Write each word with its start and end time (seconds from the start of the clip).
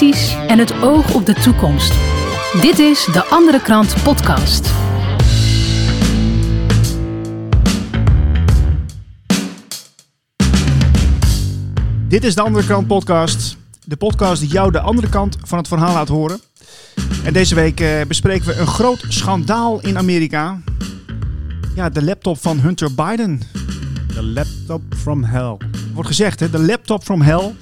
kritisch 0.00 0.36
en 0.46 0.58
het 0.58 0.82
oog 0.82 1.14
op 1.14 1.26
de 1.26 1.34
toekomst. 1.34 1.94
Dit 2.60 2.78
is 2.78 3.04
de 3.12 3.24
Andere 3.24 3.60
Krant 3.62 3.94
Podcast. 4.02 4.72
Dit 12.08 12.24
is 12.24 12.34
de 12.34 12.40
Andere 12.40 12.64
Krant 12.64 12.86
Podcast. 12.86 13.56
De 13.84 13.96
podcast 13.96 14.40
die 14.40 14.50
jou 14.50 14.70
de 14.70 14.80
andere 14.80 15.08
kant 15.08 15.36
van 15.44 15.58
het 15.58 15.68
verhaal 15.68 15.94
laat 15.94 16.08
horen. 16.08 16.40
En 17.24 17.32
deze 17.32 17.54
week 17.54 17.80
eh, 17.80 18.00
bespreken 18.08 18.46
we 18.46 18.56
een 18.56 18.66
groot 18.66 19.04
schandaal 19.08 19.80
in 19.80 19.98
Amerika. 19.98 20.60
Ja, 21.74 21.88
de 21.88 22.04
laptop 22.04 22.40
van 22.40 22.60
Hunter 22.60 22.94
Biden. 22.94 23.40
The 24.14 24.22
laptop 24.22 24.82
from 24.96 25.24
hell. 25.24 25.56
Wordt 25.92 26.08
gezegd, 26.08 26.40
hè? 26.40 26.50
De 26.50 26.58
laptop 26.58 27.02
from 27.02 27.22
hell. 27.22 27.54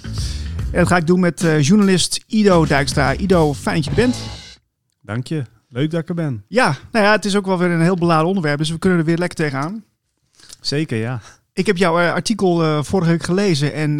En 0.73 0.79
dat 0.79 0.89
ga 0.89 0.97
ik 0.97 1.07
doen 1.07 1.21
met 1.21 1.43
eh, 1.43 1.63
journalist 1.63 2.25
Ido 2.27 2.67
Dijkstra. 2.67 3.17
Ido, 3.17 3.55
fijn 3.55 3.75
dat 3.77 3.85
je 3.85 3.91
er 3.91 3.97
bent. 3.97 4.17
Dank 5.01 5.27
je. 5.27 5.43
Leuk 5.69 5.91
dat 5.91 6.01
ik 6.01 6.09
er 6.09 6.15
ben. 6.15 6.45
Ja, 6.49 6.77
nou 6.93 7.05
ja, 7.05 7.13
het 7.13 7.25
is 7.25 7.37
ook 7.37 7.47
wel 7.47 7.59
weer 7.59 7.71
een 7.71 7.83
heel 7.83 7.97
beladen 7.97 8.27
onderwerp, 8.27 8.59
dus 8.59 8.71
we 8.71 8.79
kunnen 8.79 8.99
er 8.99 9.05
weer 9.05 9.19
lekker 9.19 9.37
tegenaan. 9.37 9.85
Zeker, 10.61 10.99
ja. 10.99 11.21
Ik 11.53 11.67
heb 11.67 11.77
jouw 11.77 12.01
eh, 12.01 12.13
artikel 12.13 12.63
eh, 12.63 12.83
vorige 12.83 13.11
week 13.11 13.23
gelezen 13.23 13.73
en 13.73 13.99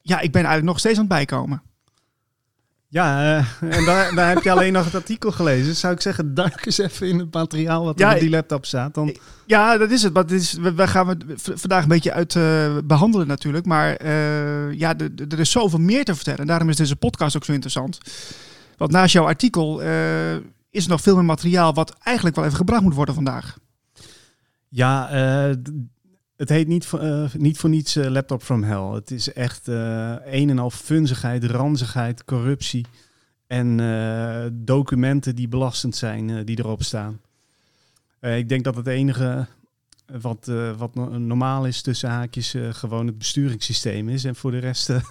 ja, 0.00 0.20
ik 0.20 0.32
ben 0.32 0.44
eigenlijk 0.44 0.64
nog 0.64 0.78
steeds 0.78 0.94
aan 0.98 1.04
het 1.04 1.12
bijkomen. 1.12 1.62
Ja, 2.94 3.38
eh, 3.38 3.78
en 3.78 3.84
daar, 3.84 4.14
daar 4.14 4.28
heb 4.28 4.42
je 4.42 4.50
alleen 4.50 4.72
nog 4.72 4.84
het 4.84 4.94
artikel 4.94 5.32
gelezen. 5.32 5.66
Dus 5.66 5.80
zou 5.80 5.94
ik 5.94 6.00
zeggen, 6.00 6.34
duik 6.34 6.66
eens 6.66 6.78
even 6.78 7.08
in 7.08 7.18
het 7.18 7.34
materiaal 7.34 7.84
wat 7.84 7.98
Ja, 7.98 8.14
op 8.14 8.20
die 8.20 8.30
laptop 8.30 8.66
staat. 8.66 8.94
Dan... 8.94 9.16
Ja, 9.46 9.78
dat 9.78 9.90
is 9.90 10.02
het. 10.02 10.12
Maar 10.12 10.26
dit 10.26 10.40
is, 10.40 10.52
we, 10.52 10.74
we 10.74 10.86
gaan 10.86 11.08
het 11.08 11.24
vandaag 11.36 11.82
een 11.82 11.88
beetje 11.88 12.12
uit 12.12 12.36
eh, 12.36 12.76
behandelen 12.84 13.26
natuurlijk. 13.26 13.66
Maar 13.66 13.96
eh, 13.96 14.72
ja, 14.72 14.94
er 15.28 15.38
is 15.38 15.50
zoveel 15.50 15.78
meer 15.78 16.04
te 16.04 16.14
vertellen. 16.14 16.46
Daarom 16.46 16.68
is 16.68 16.76
deze 16.76 16.96
podcast 16.96 17.36
ook 17.36 17.44
zo 17.44 17.52
interessant. 17.52 17.98
Want 18.76 18.90
naast 18.90 19.12
jouw 19.12 19.26
artikel 19.26 19.80
is 20.70 20.84
er 20.84 20.90
nog 20.90 21.00
veel 21.00 21.14
meer 21.14 21.24
materiaal 21.24 21.74
wat 21.74 21.96
eigenlijk 22.02 22.36
wel 22.36 22.44
even 22.44 22.56
gebracht 22.56 22.82
moet 22.82 22.94
worden 22.94 23.14
vandaag. 23.14 23.56
Ja, 24.68 25.08
het 26.44 26.52
heet 26.52 26.68
niet 26.68 26.92
eh, 26.92 27.34
niet 27.34 27.58
voor 27.58 27.70
niets 27.70 27.96
eh, 27.96 28.10
laptop 28.10 28.42
from 28.42 28.62
hell. 28.62 28.94
Het 28.94 29.10
is 29.10 29.32
echt 29.32 29.68
eh, 29.68 30.14
een 30.24 30.50
en 30.50 30.58
al 30.58 30.70
funzigheid, 30.70 31.44
ranzigheid, 31.44 32.24
corruptie. 32.24 32.86
En 33.46 33.76
documenten 34.52 35.34
die 35.34 35.48
belastend 35.48 35.96
zijn, 35.96 36.44
die 36.44 36.58
erop 36.58 36.82
staan. 36.82 37.20
Ik 38.20 38.48
denk 38.48 38.64
dat 38.64 38.76
het 38.76 38.86
enige 38.86 39.46
wat, 40.20 40.48
eh, 40.48 40.70
wat 40.76 40.94
no- 40.94 41.18
normaal 41.18 41.66
is 41.66 41.82
tussen 41.82 42.08
haakjes 42.10 42.54
eh, 42.54 42.62
gewoon 42.70 43.06
het 43.06 43.18
besturingssysteem 43.18 44.08
is. 44.08 44.24
En 44.24 44.36
voor 44.36 44.50
de 44.50 44.58
rest 44.58 44.88
uh, 44.90 44.96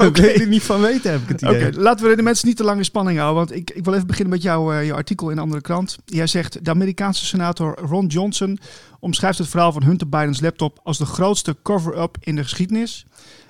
Oké. 0.06 0.22
weet 0.22 0.40
ik 0.40 0.48
niet 0.48 0.62
van 0.62 0.80
weten, 0.80 1.10
heb 1.12 1.22
ik 1.22 1.28
het 1.28 1.42
Oké, 1.42 1.56
idee. 1.56 1.72
laten 1.72 2.08
we 2.08 2.16
de 2.16 2.22
mensen 2.22 2.48
niet 2.48 2.56
te 2.56 2.64
lang 2.64 2.78
in 2.78 2.84
spanning 2.84 3.18
houden. 3.18 3.46
Want 3.46 3.60
ik, 3.60 3.70
ik 3.70 3.84
wil 3.84 3.94
even 3.94 4.06
beginnen 4.06 4.32
met 4.32 4.42
jouw 4.42 4.72
eh, 4.72 4.86
jouw 4.86 4.96
artikel 4.96 5.30
in 5.30 5.36
een 5.36 5.42
andere 5.42 5.60
krant. 5.60 5.96
Jij 6.04 6.26
zegt, 6.26 6.64
de 6.64 6.70
Amerikaanse 6.70 7.24
senator 7.24 7.78
Ron 7.78 8.06
Johnson 8.06 8.58
omschrijft 9.00 9.38
het 9.38 9.48
verhaal 9.48 9.72
van 9.72 9.82
Hunter 9.82 10.08
Bidens 10.08 10.40
laptop 10.40 10.80
als 10.82 10.98
de 10.98 11.06
grootste 11.06 11.56
cover-up 11.62 12.16
in 12.20 12.36
de 12.36 12.42
geschiedenis. 12.42 13.06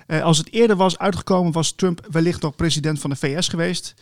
Eh, 0.07 0.21
als 0.23 0.37
het 0.37 0.51
eerder 0.51 0.75
was 0.75 0.97
uitgekomen, 0.97 1.51
was 1.51 1.71
Trump 1.71 2.07
wellicht 2.11 2.41
nog 2.41 2.55
president 2.55 2.99
van 2.99 3.09
de 3.09 3.15
VS 3.15 3.47
geweest. 3.47 3.93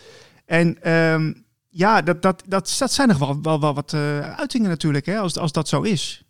En 0.45 0.81
ehm, 0.81 1.33
ja, 1.69 2.01
dat, 2.01 2.21
dat, 2.21 2.43
dat, 2.47 2.75
dat 2.79 2.91
zijn 2.93 3.07
nog 3.07 3.17
wel, 3.17 3.41
wel, 3.41 3.59
wel 3.59 3.73
wat 3.73 3.93
eh, 3.93 4.19
uitingen 4.19 4.69
natuurlijk, 4.69 5.05
hè, 5.05 5.17
als, 5.17 5.37
als 5.37 5.51
dat 5.51 5.67
zo 5.67 5.81
is. 5.81 6.23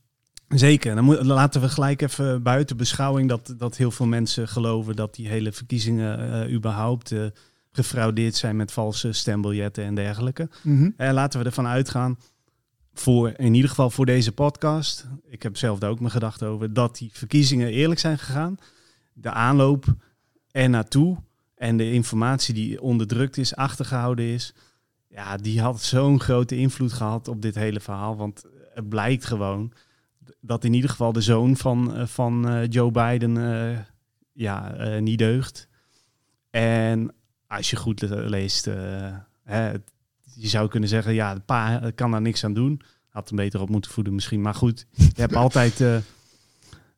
Zeker. 0.53 0.95
Dan, 0.95 1.03
moet, 1.03 1.17
dan 1.17 1.25
laten 1.25 1.61
we 1.61 1.69
gelijk 1.69 2.01
even 2.01 2.43
buiten 2.43 2.77
beschouwing 2.77 3.29
dat, 3.29 3.53
dat 3.57 3.77
heel 3.77 3.91
veel 3.91 4.05
mensen 4.05 4.47
geloven 4.47 4.95
dat 4.95 5.15
die 5.15 5.27
hele 5.27 5.51
verkiezingen 5.51 6.43
eh, 6.43 6.53
überhaupt 6.53 7.11
eh, 7.11 7.25
gefraudeerd 7.71 8.35
zijn 8.35 8.55
met 8.55 8.71
valse 8.71 9.11
stembiljetten 9.11 9.83
en 9.83 9.95
dergelijke. 9.95 10.49
En 10.97 11.13
laten 11.13 11.39
we 11.39 11.45
ervan 11.45 11.67
uitgaan, 11.67 12.17
voor, 12.93 13.33
in 13.37 13.53
ieder 13.53 13.69
geval 13.69 13.89
voor 13.89 14.05
deze 14.05 14.31
podcast, 14.31 15.07
ik 15.29 15.43
heb 15.43 15.57
zelf 15.57 15.79
daar 15.79 15.89
ook 15.89 15.99
mijn 15.99 16.11
gedachten 16.11 16.47
over, 16.47 16.73
dat 16.73 16.97
die 16.97 17.09
verkiezingen 17.13 17.69
eerlijk 17.69 17.99
zijn 17.99 18.17
gegaan. 18.17 18.57
De 19.13 19.31
aanloop 19.31 19.85
er 20.51 20.69
naartoe 20.69 21.17
en 21.55 21.77
de 21.77 21.91
informatie 21.91 22.53
die 22.53 22.81
onderdrukt 22.81 23.37
is, 23.37 23.55
achtergehouden 23.55 24.25
is, 24.25 24.53
ja, 25.07 25.37
die 25.37 25.61
had 25.61 25.81
zo'n 25.81 26.19
grote 26.19 26.55
invloed 26.55 26.93
gehad 26.93 27.27
op 27.27 27.41
dit 27.41 27.55
hele 27.55 27.79
verhaal. 27.79 28.17
Want 28.17 28.43
het 28.73 28.89
blijkt 28.89 29.25
gewoon 29.25 29.73
dat 30.41 30.63
in 30.63 30.73
ieder 30.73 30.89
geval 30.89 31.13
de 31.13 31.21
zoon 31.21 31.57
van, 31.57 31.95
eh, 31.95 32.05
van 32.05 32.49
eh, 32.49 32.67
Joe 32.69 32.91
Biden 32.91 33.37
eh, 33.37 33.79
ja, 34.31 34.75
niet 34.99 35.17
deugt. 35.17 35.67
En 36.49 37.13
als 37.47 37.69
je 37.69 37.75
goed 37.75 38.01
le- 38.01 38.15
leest, 38.29 38.65
hè, 38.65 39.11
het- 39.43 39.91
je 40.35 40.47
zou 40.47 40.67
kunnen 40.67 40.89
zeggen, 40.89 41.13
ja, 41.13 41.33
de 41.33 41.39
pa 41.39 41.91
kan 41.95 42.11
daar 42.11 42.21
niks 42.21 42.43
aan 42.43 42.53
doen. 42.53 42.81
Had 43.09 43.27
hem 43.27 43.37
beter 43.37 43.61
op 43.61 43.69
moeten 43.69 43.91
voeden 43.91 44.13
misschien. 44.15 44.41
Maar 44.41 44.53
goed, 44.55 44.85
je 44.91 45.11
hebt 45.21 45.35
altijd 45.45 45.83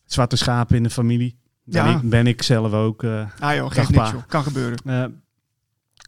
zwarte 0.06 0.36
schapen 0.36 0.76
in 0.76 0.84
de 0.84 0.90
familie. 0.90 1.38
Ben, 1.64 1.86
Ja. 1.86 1.96
ik, 1.98 2.10
ben 2.10 2.28
ik 2.28 2.42
zelf 2.44 2.72
ook. 2.74 3.04
eh, 3.04 3.30
Ah 3.40 3.56
joh, 3.56 3.72
Dag, 3.74 3.90
niks 3.90 4.12
joh. 4.12 4.28
Kan 4.28 4.44
gebeuren. 4.44 5.24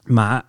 maar, 0.05 0.45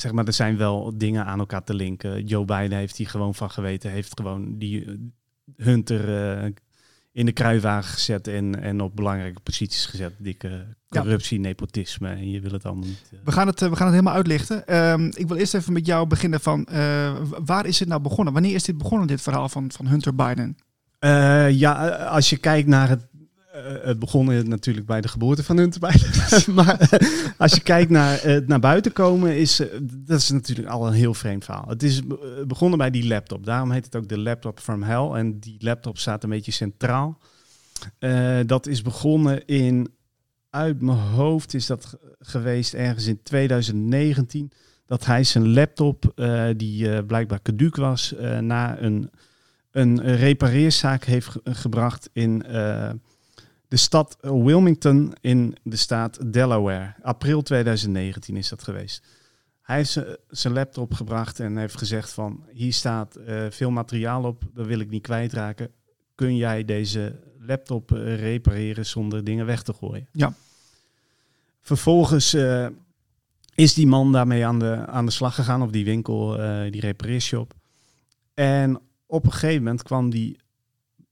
zeg 0.00 0.12
maar, 0.12 0.26
er 0.26 0.32
zijn 0.32 0.56
wel 0.56 0.92
dingen 0.98 1.24
aan 1.24 1.38
elkaar 1.38 1.64
te 1.64 1.74
linken. 1.74 2.24
Joe 2.26 2.44
Biden 2.44 2.78
heeft 2.78 2.96
hier 2.96 3.08
gewoon 3.08 3.34
van 3.34 3.50
geweten. 3.50 3.90
Heeft 3.90 4.20
gewoon 4.20 4.58
die 4.58 5.10
Hunter 5.56 6.32
eh, 6.42 6.50
in 7.12 7.26
de 7.26 7.32
kruiwagen 7.32 7.92
gezet 7.92 8.28
en, 8.28 8.62
en 8.62 8.80
op 8.80 8.96
belangrijke 8.96 9.40
posities 9.40 9.86
gezet. 9.86 10.12
Dikke 10.18 10.66
corruptie, 10.88 11.40
nepotisme 11.40 12.08
en 12.08 12.30
je 12.30 12.40
wil 12.40 12.52
het 12.52 12.64
allemaal 12.64 12.86
niet. 12.86 13.10
eh. 13.12 13.18
We 13.24 13.32
gaan 13.32 13.46
het, 13.46 13.62
eh, 13.62 13.68
we 13.68 13.76
gaan 13.76 13.86
het 13.86 13.94
helemaal 13.94 14.16
uitlichten. 14.16 14.66
Ehm, 14.66 15.10
ik 15.14 15.28
wil 15.28 15.36
eerst 15.36 15.54
even 15.54 15.72
met 15.72 15.86
jou 15.86 16.06
beginnen 16.06 16.40
van 16.40 16.66
waar 17.44 17.66
is 17.66 17.78
dit 17.78 17.88
nou 17.88 18.00
begonnen? 18.00 18.32
Wanneer 18.32 18.54
is 18.54 18.64
dit 18.64 18.78
begonnen, 18.78 19.06
dit 19.06 19.20
verhaal 19.20 19.48
van, 19.48 19.70
van 19.72 19.86
Hunter 19.86 20.14
Biden? 20.14 20.56
Ja, 21.58 21.88
als 21.88 22.30
je 22.30 22.36
kijkt 22.36 22.68
naar 22.68 22.88
het. 22.88 23.06
Eh, 23.64 23.86
het 23.86 23.98
begon 23.98 24.48
natuurlijk 24.48 24.86
bij 24.86 25.00
de 25.00 25.08
geboorte 25.08 25.44
van 25.44 25.56
Biden. 25.56 26.54
maar 26.54 26.80
eh, 26.80 27.08
als 27.38 27.54
je 27.54 27.60
kijkt 27.60 27.90
naar 27.90 28.22
het 28.22 28.48
naar 28.48 28.60
buiten 28.60 28.92
komen, 28.92 29.36
is 29.36 29.60
eh, 29.60 29.78
dat 29.92 30.18
is 30.18 30.30
natuurlijk 30.30 30.68
al 30.68 30.86
een 30.86 30.92
heel 30.92 31.14
vreemd 31.14 31.44
verhaal. 31.44 31.68
Het 31.68 31.82
is 31.82 32.06
be- 32.06 32.44
begonnen 32.46 32.78
bij 32.78 32.90
die 32.90 33.06
laptop. 33.06 33.44
Daarom 33.44 33.70
heet 33.70 33.84
het 33.84 33.96
ook 33.96 34.08
de 34.08 34.18
laptop 34.18 34.60
from 34.60 34.82
hell. 34.82 35.10
En 35.10 35.38
die 35.38 35.56
laptop 35.58 35.98
staat 35.98 36.22
een 36.22 36.30
beetje 36.30 36.52
centraal. 36.52 37.18
Eh, 37.98 38.38
dat 38.46 38.66
is 38.66 38.82
begonnen 38.82 39.46
in. 39.46 39.88
Uit 40.50 40.80
mijn 40.82 40.98
hoofd 40.98 41.54
is 41.54 41.66
dat 41.66 41.84
ge- 41.84 42.16
geweest 42.18 42.74
ergens 42.74 43.06
in 43.06 43.22
2019. 43.22 44.50
Dat 44.86 45.06
hij 45.06 45.24
zijn 45.24 45.52
laptop, 45.52 46.12
eh, 46.14 46.44
die 46.56 46.90
eh, 46.92 47.06
blijkbaar 47.06 47.42
caduc 47.42 47.76
was, 47.76 48.14
eh, 48.14 48.38
naar 48.38 48.82
een 48.82 49.10
een 49.70 50.16
repareerzaak 50.16 51.04
heeft 51.04 51.28
ge- 51.28 51.40
gebracht 51.44 52.10
in 52.12 52.42
eh, 52.44 52.90
de 53.68 53.76
stad 53.76 54.16
Wilmington 54.20 55.14
in 55.20 55.56
de 55.62 55.76
staat 55.76 56.32
Delaware. 56.32 56.94
April 57.02 57.42
2019 57.42 58.36
is 58.36 58.48
dat 58.48 58.62
geweest. 58.62 59.02
Hij 59.62 59.76
heeft 59.76 60.00
zijn 60.28 60.52
laptop 60.52 60.94
gebracht 60.94 61.40
en 61.40 61.56
heeft 61.56 61.78
gezegd 61.78 62.12
van 62.12 62.44
hier 62.52 62.72
staat 62.72 63.16
eh, 63.16 63.46
veel 63.50 63.70
materiaal 63.70 64.24
op, 64.24 64.42
dat 64.54 64.66
wil 64.66 64.78
ik 64.78 64.90
niet 64.90 65.02
kwijtraken. 65.02 65.70
Kun 66.14 66.36
jij 66.36 66.64
deze 66.64 67.20
laptop 67.38 67.92
eh, 67.92 68.20
repareren 68.20 68.86
zonder 68.86 69.24
dingen 69.24 69.46
weg 69.46 69.62
te 69.62 69.72
gooien? 69.72 70.08
Ja. 70.12 70.34
Vervolgens 71.60 72.34
eh, 72.34 72.66
is 73.54 73.74
die 73.74 73.86
man 73.86 74.12
daarmee 74.12 74.46
aan 74.46 74.58
de, 74.58 74.86
aan 74.86 75.06
de 75.06 75.12
slag 75.12 75.34
gegaan 75.34 75.62
op 75.62 75.72
die 75.72 75.84
winkel, 75.84 76.36
die 76.70 76.80
repareershop. 76.80 77.54
En 78.34 78.80
op 79.06 79.24
een 79.24 79.32
gegeven 79.32 79.62
moment 79.62 79.82
kwam 79.82 80.10
die 80.10 80.38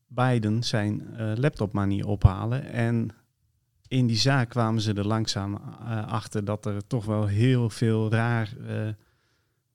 Biden 0.06 0.62
zijn 0.62 1.16
eh, 1.16 1.32
laptop 1.34 1.72
maar 1.72 1.86
niet 1.86 2.04
ophalen. 2.04 2.64
En 2.72 3.12
in 3.88 4.06
die 4.06 4.16
zaak 4.16 4.48
kwamen 4.48 4.80
ze 4.80 4.92
er 4.92 5.06
langzaam 5.06 5.54
eh, 5.54 6.06
achter 6.06 6.44
dat 6.44 6.66
er 6.66 6.86
toch 6.86 7.04
wel 7.04 7.26
heel 7.26 7.70
veel 7.70 8.10
raar 8.10 8.52
eh, 8.66 8.76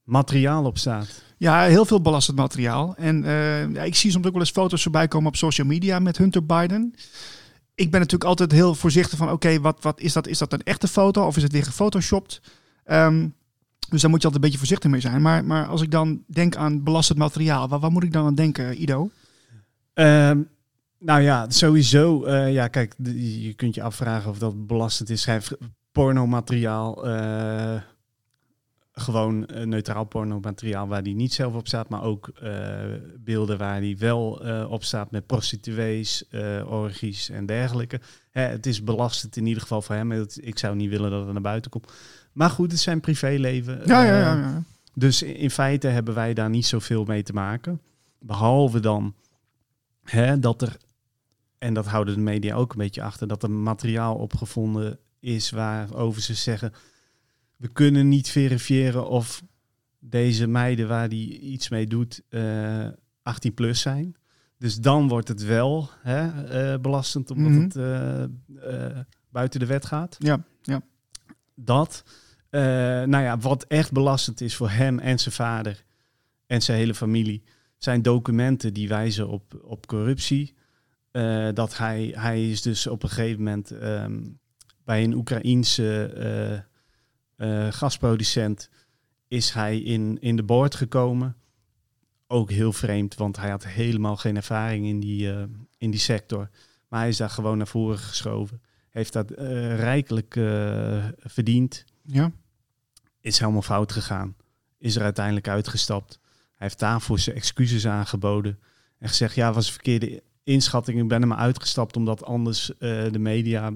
materiaal 0.04 0.66
op 0.66 0.78
staat. 0.78 1.24
Ja, 1.38 1.63
heel 1.63 1.86
veel 1.86 2.01
belastend 2.01 2.38
materiaal. 2.38 2.95
En 2.98 3.24
eh, 3.24 3.74
ja, 3.74 3.83
ik 3.83 3.95
zie 3.95 4.12
soms 4.12 4.25
ook 4.25 4.31
wel 4.31 4.42
eens 4.42 4.51
foto's 4.51 4.83
voorbij 4.83 5.07
komen 5.07 5.28
op 5.28 5.36
social 5.36 5.68
media 5.68 6.00
met 6.00 6.18
Hunter 6.18 6.45
Biden. 6.45 6.95
Ik 7.75 7.92
ben 7.92 8.00
natuurlijk 8.00 8.30
altijd 8.30 8.51
heel 8.51 8.75
voorzichtig 8.75 9.18
van, 9.18 9.31
oké, 9.31 9.60
wat, 9.60 9.78
wat 9.81 10.00
is 10.00 10.13
dat? 10.13 10.28
Is 10.28 10.38
dat 10.38 10.54
een 10.54 10.63
echte 10.63 10.88
foto 10.88 11.25
of 11.25 11.38
is 11.38 11.44
het 11.44 11.51
weer 11.51 11.63
gefotoshopt? 11.63 12.42
Ehm, 12.83 13.28
dus 13.89 14.01
daar 14.01 14.10
moet 14.10 14.22
je 14.22 14.28
altijd 14.28 14.33
een 14.33 14.42
beetje 14.42 14.57
voorzichtig 14.57 14.92
mee 14.92 15.01
zijn. 15.01 15.22
Maar, 15.22 15.45
maar 15.45 15.66
als 15.66 15.81
ik 15.81 15.92
dan 15.92 16.24
denk 16.28 16.56
aan 16.56 16.83
belastend 16.83 17.18
materiaal, 17.18 17.68
waar, 17.68 17.80
waar 17.80 17.92
moet 17.92 18.04
ik 18.04 18.13
dan 18.13 18.25
aan 18.25 18.36
denken, 18.36 18.81
Ido? 18.81 19.10
Ehm, 19.94 20.42
nou 21.00 21.22
ja, 21.22 21.50
sowieso. 21.50 22.24
eh, 22.24 22.54
ja, 22.54 22.68
kijk, 22.68 22.94
je 23.14 23.54
kunt 23.54 23.76
je 23.76 23.84
afvragen 23.84 24.30
of 24.30 24.38
dat 24.38 24.68
belastend 24.68 25.10
is. 25.10 25.22
Schrijf 25.22 25.52
pornomateriaal, 25.92 27.08
eh 27.08 27.82
gewoon 28.94 29.48
uh, 29.56 29.64
neutraal 29.64 30.04
pornomateriaal 30.04 30.88
waar 30.88 31.02
hij 31.02 31.14
niet 31.14 31.34
zelf 31.34 31.54
op 31.54 31.68
staat, 31.68 31.90
maar 31.90 32.04
ook 32.04 32.32
beelden 33.20 33.58
waar 33.58 33.78
hij 33.78 33.96
wel 34.00 34.32
op 34.70 34.84
staat 34.84 35.12
met 35.12 35.26
prostituees, 35.26 36.24
orgies 36.66 37.30
en 37.30 37.46
dergelijke. 37.46 38.00
Hè, 38.32 38.42
het 38.42 38.66
is 38.66 38.84
belastend 38.84 39.38
in 39.38 39.46
ieder 39.46 39.62
geval 39.62 39.82
voor 39.82 39.96
hem. 39.96 40.12
Ik 40.36 40.60
zou 40.60 40.76
niet 40.76 40.90
willen 40.90 41.12
dat 41.12 41.24
het 41.24 41.34
naar 41.34 41.42
buiten 41.42 41.72
komt. 41.72 41.92
Maar 42.32 42.50
goed, 42.50 42.66
het 42.66 42.74
is 42.74 42.82
zijn 42.82 43.00
privéleven. 43.00 43.82
Ja, 43.86 44.04
ja, 44.04 44.20
ja, 44.20 44.36
ja. 44.36 44.64
Dus 44.94 45.22
in 45.24 45.52
feite 45.52 45.88
hebben 45.88 46.14
wij 46.14 46.34
daar 46.34 46.50
niet 46.50 46.66
zoveel 46.66 47.04
mee 47.04 47.24
te 47.24 47.34
maken. 47.34 47.82
Behalve 48.20 48.80
dan 48.80 49.14
hè, 50.03 50.39
dat 50.39 50.62
er, 50.62 50.77
en 51.57 51.74
dat 51.74 51.86
houden 51.86 52.15
de 52.15 52.21
media 52.21 52.56
ook 52.56 52.71
een 52.71 52.77
beetje 52.77 53.03
achter, 53.03 53.27
dat 53.27 53.44
er 53.44 53.51
materiaal 53.51 54.15
opgevonden 54.15 55.00
is 55.19 55.50
waarover 55.50 56.21
ze 56.21 56.33
zeggen, 56.33 56.74
we 57.56 57.68
kunnen 57.68 58.09
niet 58.09 58.30
verifiëren 58.30 59.07
of 59.07 59.44
deze 60.00 60.48
meiden 60.48 60.88
waar 60.88 61.09
die 61.09 61.39
iets 61.39 61.69
mee 61.69 61.88
doet 61.88 62.21
uh, 62.30 62.86
eh, 62.86 62.94
18 63.24 63.53
plus 63.53 63.81
zijn. 63.81 64.15
Dus 64.57 64.75
dan 64.75 65.07
wordt 65.07 65.27
het 65.27 65.44
wel 65.44 65.89
hè, 66.01 66.25
uh, 66.74 66.80
belastend 66.80 67.31
omdat 67.31 67.51
mhm. 67.51 67.62
het 67.62 67.75
uh, 68.47 69.00
buiten 69.30 69.59
de 69.59 69.65
wet 69.65 69.86
gaat. 69.86 70.15
Ja, 70.19 70.44
ja. 70.62 70.81
Dat. 71.56 72.04
nou 72.50 73.24
ja, 73.24 73.38
wat 73.38 73.63
echt 73.63 73.92
belastend 73.92 74.42
is 74.42 74.56
voor 74.56 74.69
hem 74.69 75.00
en 75.00 75.19
zijn 75.19 75.33
vader 75.33 75.83
en 76.45 76.62
zijn 76.62 76.77
hele 76.77 76.95
familie, 76.95 77.44
zijn 77.83 78.01
documenten 78.01 78.74
die 78.74 78.88
wijzen 78.88 79.28
op, 79.28 79.62
op 79.63 79.88
corruptie. 79.88 80.54
dat 81.54 81.78
hij, 81.78 82.12
hij 82.16 82.50
is 82.50 82.62
dus 82.62 82.88
op 82.88 83.04
een 83.04 83.10
gegeven 83.10 83.44
moment 83.44 83.72
um, 83.72 84.39
bij 84.83 85.04
een 85.04 85.13
Oekraïense 85.13 86.66
gasproducent 87.69 88.69
is 89.28 89.51
hij 89.51 89.80
in, 89.80 90.18
in 90.22 90.36
de 90.36 90.44
boord 90.44 90.75
gekomen 90.75 91.36
ook 92.28 92.50
heel 92.51 92.74
vreemd, 92.74 93.16
want 93.16 93.38
hij 93.38 93.50
had 93.50 93.66
helemaal 93.66 94.18
geen 94.18 94.36
ervaring 94.36 94.86
in 94.86 95.00
die, 95.00 95.31
in 95.78 95.92
die 95.92 96.00
sector. 96.00 96.50
Maar 96.88 97.00
hij 97.00 97.10
is 97.10 97.18
daar 97.18 97.30
gewoon 97.30 97.57
naar 97.57 97.68
voren 97.68 97.98
geschoven. 97.98 98.62
Heeft 98.89 99.13
dat 99.13 99.31
rijkelijk 99.75 100.33
verdiend. 101.19 101.86
Ja. 102.01 102.31
Is 103.22 103.39
helemaal 103.39 103.62
fout 103.62 103.92
gegaan. 103.92 104.36
Is 104.78 104.95
er 104.95 105.04
uiteindelijk 105.04 105.48
uitgestapt. 105.48 106.19
Hij 106.62 106.69
heeft 106.69 106.80
daarvoor 106.80 107.19
zijn 107.19 107.36
excuses 107.36 107.88
aangeboden. 107.88 108.60
En 108.98 109.08
gezegd, 109.08 109.36
ja, 109.36 109.54
was 109.54 109.66
een 109.66 109.74
verkeerde 109.74 110.24
inschatting. 110.44 111.00
Ik 111.00 111.08
ben 111.08 111.22
er 111.22 111.28
maar 111.28 111.38
uitgestapt 111.38 111.96
omdat 111.96 112.24
anders 112.24 112.72
de 112.80 113.19
media 113.19 113.74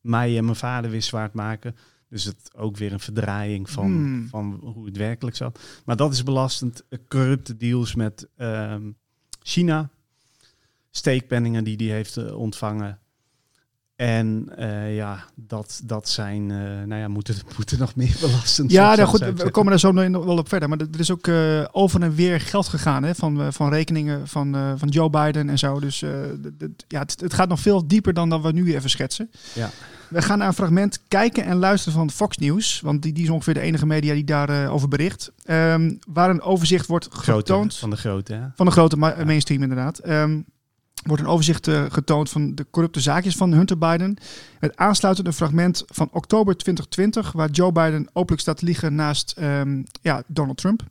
mij 0.00 0.36
en 0.36 0.44
mijn 0.44 0.56
vader 0.56 0.90
weer 0.90 1.02
zwaard 1.02 1.34
maken. 1.34 1.76
Dus 2.08 2.24
het 2.24 2.50
ook 2.54 2.76
weer 2.76 2.92
een 2.92 3.00
verdraaiing 3.00 3.70
van, 3.70 3.84
hmm. 3.84 4.28
van 4.28 4.60
hoe 4.62 4.86
het 4.86 4.96
werkelijk 4.96 5.36
zat. 5.36 5.60
Maar 5.84 5.96
dat 5.96 6.12
is 6.12 6.22
belastend. 6.22 6.84
Corrupte 7.08 7.56
deals 7.56 7.94
met 7.94 8.28
ehm, 8.36 8.90
China. 9.42 9.90
Steekpenningen 10.90 11.64
die 11.64 11.76
die 11.76 11.90
heeft 11.90 12.16
uh, 12.16 12.38
ontvangen. 12.38 12.98
En 13.98 14.50
uh, 14.58 14.96
ja, 14.96 15.24
dat, 15.34 15.80
dat 15.84 16.08
zijn, 16.08 16.42
uh, 16.50 16.58
nou 16.58 17.00
ja, 17.00 17.08
moeten, 17.08 17.34
moeten 17.56 17.78
nog 17.78 17.94
meer 17.94 18.16
belastend 18.20 18.70
Ja, 18.70 18.94
nou 18.94 19.08
goed, 19.08 19.20
we 19.20 19.50
komen 19.50 19.70
daar 19.70 19.78
zo 19.78 19.92
nog 19.92 20.24
wel 20.24 20.38
op 20.38 20.48
verder. 20.48 20.68
Maar 20.68 20.78
er 20.78 21.00
is 21.00 21.10
ook 21.10 21.26
uh, 21.26 21.64
over 21.72 22.02
en 22.02 22.14
weer 22.14 22.40
geld 22.40 22.68
gegaan 22.68 23.02
hè, 23.02 23.14
van, 23.14 23.52
van 23.52 23.68
rekeningen 23.68 24.28
van, 24.28 24.56
van 24.76 24.88
Joe 24.88 25.10
Biden 25.10 25.48
en 25.48 25.58
zo. 25.58 25.80
Dus 25.80 26.00
ja, 26.88 26.98
het, 26.98 27.20
het, 27.20 27.34
gaat 27.34 27.48
nog 27.48 27.60
veel 27.60 27.86
dieper 27.86 28.14
dan 28.14 28.28
dat 28.28 28.42
we 28.42 28.52
nu 28.52 28.74
even 28.74 28.90
schetsen. 28.90 29.30
Ja. 29.52 29.70
We 30.08 30.22
gaan 30.22 30.38
naar 30.38 30.48
een 30.48 30.54
fragment 30.54 31.00
kijken 31.08 31.44
en 31.44 31.56
luisteren 31.56 31.98
van 31.98 32.10
Fox 32.10 32.36
News. 32.36 32.80
Want 32.80 33.02
die, 33.02 33.12
die 33.12 33.24
is 33.24 33.30
ongeveer 33.30 33.54
de 33.54 33.60
enige 33.60 33.86
media 33.86 34.14
die 34.14 34.24
daarover 34.24 34.70
over 34.70 34.88
bericht. 34.88 35.32
Um, 35.46 35.98
waar 36.08 36.30
een 36.30 36.42
overzicht 36.42 36.86
wordt 36.86 37.08
getoond. 37.10 37.76
van 37.76 37.90
de 37.90 37.96
grote, 37.96 38.32
hè? 38.32 38.46
Van 38.54 38.66
de 38.66 38.72
grote 38.72 38.96
mainstream, 38.96 39.62
inderdaad. 39.62 40.08
Um, 40.08 40.44
wordt 41.04 41.22
een 41.22 41.28
overzicht 41.28 41.66
uh, 41.66 41.84
getoond 41.88 42.30
van 42.30 42.54
de 42.54 42.66
corrupte 42.70 43.00
zaakjes 43.00 43.36
van 43.36 43.52
Hunter 43.52 43.78
Biden. 43.78 44.16
Het 44.58 44.76
aansluitende 44.76 45.32
fragment 45.32 45.84
van 45.86 46.08
oktober 46.12 46.56
2020, 46.56 47.32
waar 47.32 47.50
Joe 47.50 47.72
Biden 47.72 48.08
openlijk 48.12 48.40
staat 48.40 48.62
liegen 48.62 48.94
naast 48.94 49.34
um, 49.38 49.84
ja, 50.02 50.22
Donald 50.26 50.56
Trump. 50.56 50.82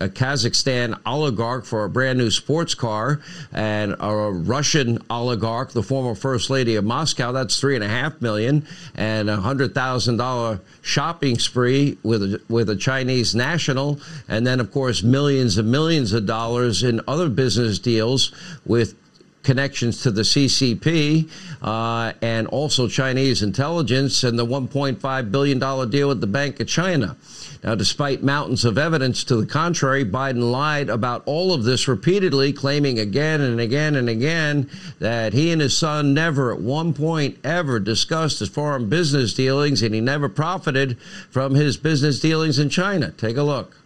a 0.00 0.08
Kazakhstan 0.08 0.98
oligarch 1.04 1.66
for 1.66 1.84
a 1.84 1.90
brand 1.90 2.18
new 2.18 2.30
sports 2.30 2.74
car, 2.74 3.20
and 3.52 3.94
a 4.00 4.30
Russian 4.32 4.98
oligarch, 5.10 5.72
the 5.72 5.82
former 5.82 6.14
first 6.14 6.50
lady 6.50 6.76
of 6.76 6.84
Moscow. 6.84 7.32
That's 7.32 7.60
three 7.60 7.74
and 7.74 7.84
a 7.84 7.88
half 7.88 8.20
million, 8.20 8.66
and 8.94 9.28
a 9.28 9.36
hundred 9.36 9.74
thousand 9.74 10.16
dollar 10.16 10.60
shopping 10.80 11.38
spree 11.38 11.98
with 12.02 12.22
a, 12.22 12.40
with 12.48 12.70
a 12.70 12.76
Chinese 12.76 13.34
national, 13.34 14.00
and 14.28 14.46
then 14.46 14.60
of 14.60 14.70
course 14.70 15.02
millions 15.02 15.58
and 15.58 15.70
millions 15.70 16.12
of 16.12 16.26
dollars 16.26 16.82
in 16.82 17.00
other 17.06 17.28
business 17.28 17.78
deals 17.78 18.32
with 18.64 18.94
connections 19.42 20.02
to 20.02 20.10
the 20.10 20.22
CCP 20.22 21.28
uh, 21.62 22.12
and 22.22 22.46
also 22.48 22.88
Chinese 22.88 23.42
intelligence 23.42 24.24
and 24.24 24.38
the 24.38 24.46
$1.5 24.46 25.30
billion 25.30 25.90
deal 25.90 26.08
with 26.08 26.20
the 26.20 26.26
Bank 26.26 26.60
of 26.60 26.68
China. 26.68 27.16
Now, 27.62 27.76
despite 27.76 28.24
mountains 28.24 28.64
of 28.64 28.76
evidence 28.76 29.22
to 29.24 29.36
the 29.36 29.46
contrary, 29.46 30.04
Biden 30.04 30.50
lied 30.50 30.88
about 30.88 31.22
all 31.26 31.54
of 31.54 31.62
this 31.62 31.86
repeatedly, 31.86 32.52
claiming 32.52 32.98
again 32.98 33.40
and 33.40 33.60
again 33.60 33.94
and 33.94 34.08
again 34.08 34.68
that 34.98 35.32
he 35.32 35.52
and 35.52 35.60
his 35.60 35.76
son 35.76 36.12
never 36.12 36.52
at 36.52 36.60
one 36.60 36.92
point 36.92 37.38
ever 37.44 37.78
discussed 37.78 38.40
his 38.40 38.48
foreign 38.48 38.88
business 38.88 39.32
dealings 39.32 39.82
and 39.82 39.94
he 39.94 40.00
never 40.00 40.28
profited 40.28 40.98
from 41.30 41.54
his 41.54 41.76
business 41.76 42.18
dealings 42.18 42.58
in 42.58 42.68
China. 42.68 43.12
Take 43.12 43.36
a 43.36 43.42
look. 43.42 43.76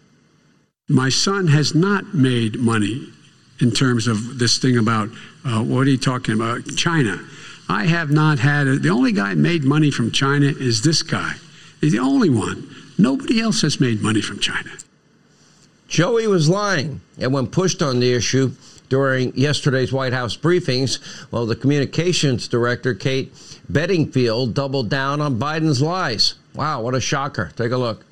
My 0.88 1.08
son 1.08 1.48
has 1.48 1.74
not 1.74 2.14
made 2.14 2.60
money 2.60 3.08
in 3.60 3.70
terms 3.72 4.06
of 4.06 4.38
this 4.38 4.58
thing 4.58 4.76
about 4.76 5.08
uh, 5.46 5.62
what 5.62 5.86
are 5.86 5.90
you 5.90 5.98
talking 5.98 6.34
about? 6.34 6.64
China. 6.76 7.24
I 7.68 7.86
have 7.86 8.10
not 8.10 8.38
had 8.38 8.66
it. 8.66 8.82
The 8.82 8.90
only 8.90 9.12
guy 9.12 9.34
made 9.34 9.64
money 9.64 9.90
from 9.90 10.10
China 10.10 10.46
is 10.46 10.82
this 10.82 11.02
guy. 11.02 11.34
He's 11.80 11.92
the 11.92 11.98
only 11.98 12.30
one. 12.30 12.74
Nobody 12.98 13.40
else 13.40 13.62
has 13.62 13.80
made 13.80 14.02
money 14.02 14.20
from 14.20 14.40
China. 14.40 14.70
Joey 15.88 16.26
was 16.26 16.48
lying. 16.48 17.00
And 17.18 17.32
when 17.32 17.46
pushed 17.46 17.82
on 17.82 18.00
the 18.00 18.12
issue 18.12 18.52
during 18.88 19.36
yesterday's 19.36 19.92
White 19.92 20.12
House 20.12 20.36
briefings, 20.36 20.98
well, 21.30 21.46
the 21.46 21.56
communications 21.56 22.48
director, 22.48 22.94
Kate 22.94 23.32
Bedingfield, 23.68 24.54
doubled 24.54 24.88
down 24.88 25.20
on 25.20 25.38
Biden's 25.38 25.82
lies. 25.82 26.34
Wow, 26.54 26.82
what 26.82 26.94
a 26.94 27.00
shocker. 27.00 27.52
Take 27.56 27.72
a 27.72 27.76
look. 27.76 28.04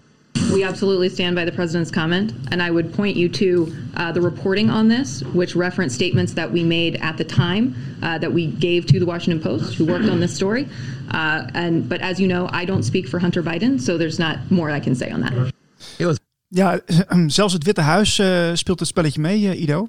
We 0.52 0.62
absolutely 0.62 1.08
stand 1.08 1.34
by 1.34 1.44
the 1.44 1.52
president's 1.52 1.90
comment, 1.90 2.32
and 2.50 2.62
I 2.62 2.70
would 2.70 2.92
point 2.94 3.16
you 3.16 3.28
to 3.31 3.75
uh, 3.96 4.12
the 4.12 4.20
reporting 4.20 4.70
on 4.70 4.88
this, 4.88 5.22
which 5.32 5.56
referenced 5.56 5.96
statements 5.96 6.32
that 6.34 6.50
we 6.50 6.62
made 6.62 6.96
at 6.96 7.16
the 7.16 7.25
time 7.25 7.75
uh, 8.02 8.19
that 8.19 8.32
we 8.32 8.46
gave 8.46 8.86
to 8.86 9.00
the 9.00 9.06
Washington 9.06 9.42
Post, 9.42 9.75
who 9.75 9.84
worked 9.84 10.08
on 10.08 10.20
this 10.20 10.34
story. 10.34 10.69
Uh, 11.10 11.49
and 11.54 11.88
but 11.88 12.00
as 12.00 12.20
you 12.20 12.28
know, 12.28 12.49
I 12.52 12.64
don't 12.64 12.85
speak 12.85 13.09
for 13.09 13.18
Hunter 13.18 13.42
Biden, 13.42 13.80
so 13.80 13.99
there's 13.99 14.18
not 14.18 14.38
more 14.50 14.70
I 14.70 14.80
can 14.80 14.94
say 14.94 15.11
on 15.11 15.20
that. 15.23 15.52
It 15.99 16.06
Ja, 16.54 16.80
zelfs 17.26 17.52
het 17.52 17.64
Witte 17.64 17.80
Huis 17.80 18.18
uh, 18.18 18.50
speelt 18.52 18.78
het 18.78 18.88
spelletje 18.88 19.20
mee, 19.20 19.40
uh, 19.40 19.61
Ido. 19.61 19.88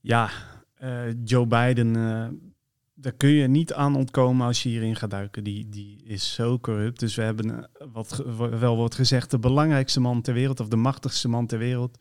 Ja, 0.00 0.30
uh, 0.82 1.00
Joe 1.24 1.46
Biden 1.46 1.96
daar 3.04 3.12
kun 3.12 3.28
je 3.28 3.48
niet 3.48 3.72
aan 3.72 3.96
ontkomen 3.96 4.46
als 4.46 4.62
je 4.62 4.68
hierin 4.68 4.96
gaat 4.96 5.10
duiken. 5.10 5.44
Die, 5.44 5.68
die 5.68 6.02
is 6.04 6.34
zo 6.34 6.58
corrupt. 6.58 7.00
Dus 7.00 7.14
we 7.14 7.22
hebben, 7.22 7.58
eh, 7.58 7.86
wat 7.92 8.22
wel 8.36 8.76
wordt 8.76 8.94
gezegd, 8.94 9.30
de 9.30 9.38
belangrijkste 9.38 10.00
man 10.00 10.22
ter 10.22 10.34
wereld 10.34 10.60
of 10.60 10.68
de 10.68 10.76
machtigste 10.76 11.28
man 11.28 11.46
ter 11.46 11.58
wereld. 11.58 11.98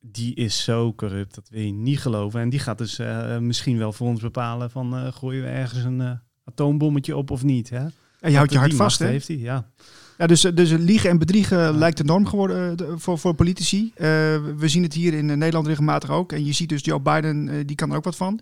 Die 0.00 0.34
is 0.34 0.64
zo 0.64 0.94
corrupt, 0.94 1.34
dat 1.34 1.48
wil 1.48 1.60
je 1.60 1.72
niet 1.72 2.00
geloven. 2.00 2.40
En 2.40 2.48
die 2.48 2.58
gaat 2.58 2.78
dus 2.78 2.98
uh, 2.98 3.38
misschien 3.38 3.78
wel 3.78 3.92
voor 3.92 4.06
ons 4.06 4.20
bepalen 4.20 4.70
van 4.70 4.94
uh, 4.94 5.12
gooien 5.12 5.42
we 5.42 5.48
ergens 5.48 5.84
een 5.84 6.00
uh, 6.00 6.10
atoombommetje 6.44 7.16
op 7.16 7.30
of 7.30 7.42
niet. 7.42 7.70
Hè? 7.70 7.86
En 8.20 8.30
je 8.30 8.36
houdt 8.36 8.52
je 8.52 8.58
hart 8.58 8.74
vast, 8.74 8.98
hè? 8.98 9.06
Heeft 9.06 9.28
hij, 9.28 9.36
ja. 9.36 9.70
Ja, 10.18 10.26
dus, 10.26 10.40
dus 10.40 10.70
liegen 10.70 11.10
en 11.10 11.18
bedriegen 11.18 11.78
lijkt 11.78 11.96
de 11.96 12.04
norm 12.04 12.26
geworden 12.26 13.00
voor, 13.00 13.18
voor 13.18 13.34
politici. 13.34 13.92
we 13.96 14.64
zien 14.64 14.82
het 14.82 14.94
hier 14.94 15.14
in 15.14 15.26
Nederland 15.26 15.66
regelmatig 15.66 16.10
ook. 16.10 16.32
En 16.32 16.44
je 16.44 16.52
ziet 16.52 16.68
dus 16.68 16.84
Joe 16.84 17.00
Biden, 17.00 17.66
die 17.66 17.76
kan 17.76 17.90
er 17.90 17.96
ook 17.96 18.04
wat 18.04 18.16
van. 18.16 18.40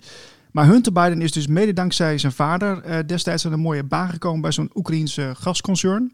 Maar 0.52 0.66
Hunter 0.66 0.92
Biden 0.92 1.22
is 1.22 1.32
dus 1.32 1.46
mede 1.46 1.72
dankzij 1.72 2.18
zijn 2.18 2.32
vader 2.32 2.86
uh, 2.86 2.98
destijds 3.06 3.46
aan 3.46 3.52
een 3.52 3.60
mooie 3.60 3.84
baan 3.84 4.08
gekomen 4.08 4.40
bij 4.40 4.52
zo'n 4.52 4.70
Oekraïense 4.74 5.34
gasconcern. 5.36 6.12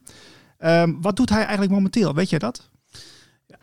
Um, 0.59 1.03
wat 1.03 1.17
doet 1.17 1.29
hij 1.29 1.43
eigenlijk 1.43 1.71
momenteel? 1.71 2.15
Weet 2.15 2.31
jij 2.31 2.39
dat? 2.39 2.71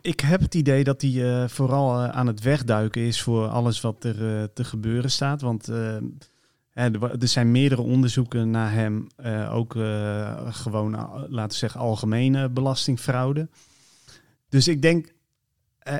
Ik 0.00 0.20
heb 0.20 0.40
het 0.40 0.54
idee 0.54 0.84
dat 0.84 1.00
hij 1.02 1.10
uh, 1.10 1.48
vooral 1.48 2.02
uh, 2.02 2.08
aan 2.08 2.26
het 2.26 2.40
wegduiken 2.40 3.02
is 3.02 3.22
voor 3.22 3.46
alles 3.46 3.80
wat 3.80 4.04
er 4.04 4.52
te 4.52 4.64
gebeuren 4.64 5.10
staat. 5.10 5.40
Want 5.40 5.66
er 5.66 7.18
zijn 7.18 7.50
meerdere 7.50 7.82
onderzoeken 7.82 8.50
naar 8.50 8.72
hem, 8.72 9.06
ook 9.50 9.72
gewoon, 10.50 11.10
laten 11.28 11.58
zeggen, 11.58 11.80
algemene 11.80 12.48
belastingfraude. 12.48 13.48
Dus 14.48 14.68
ik 14.68 14.82
denk, 14.82 15.12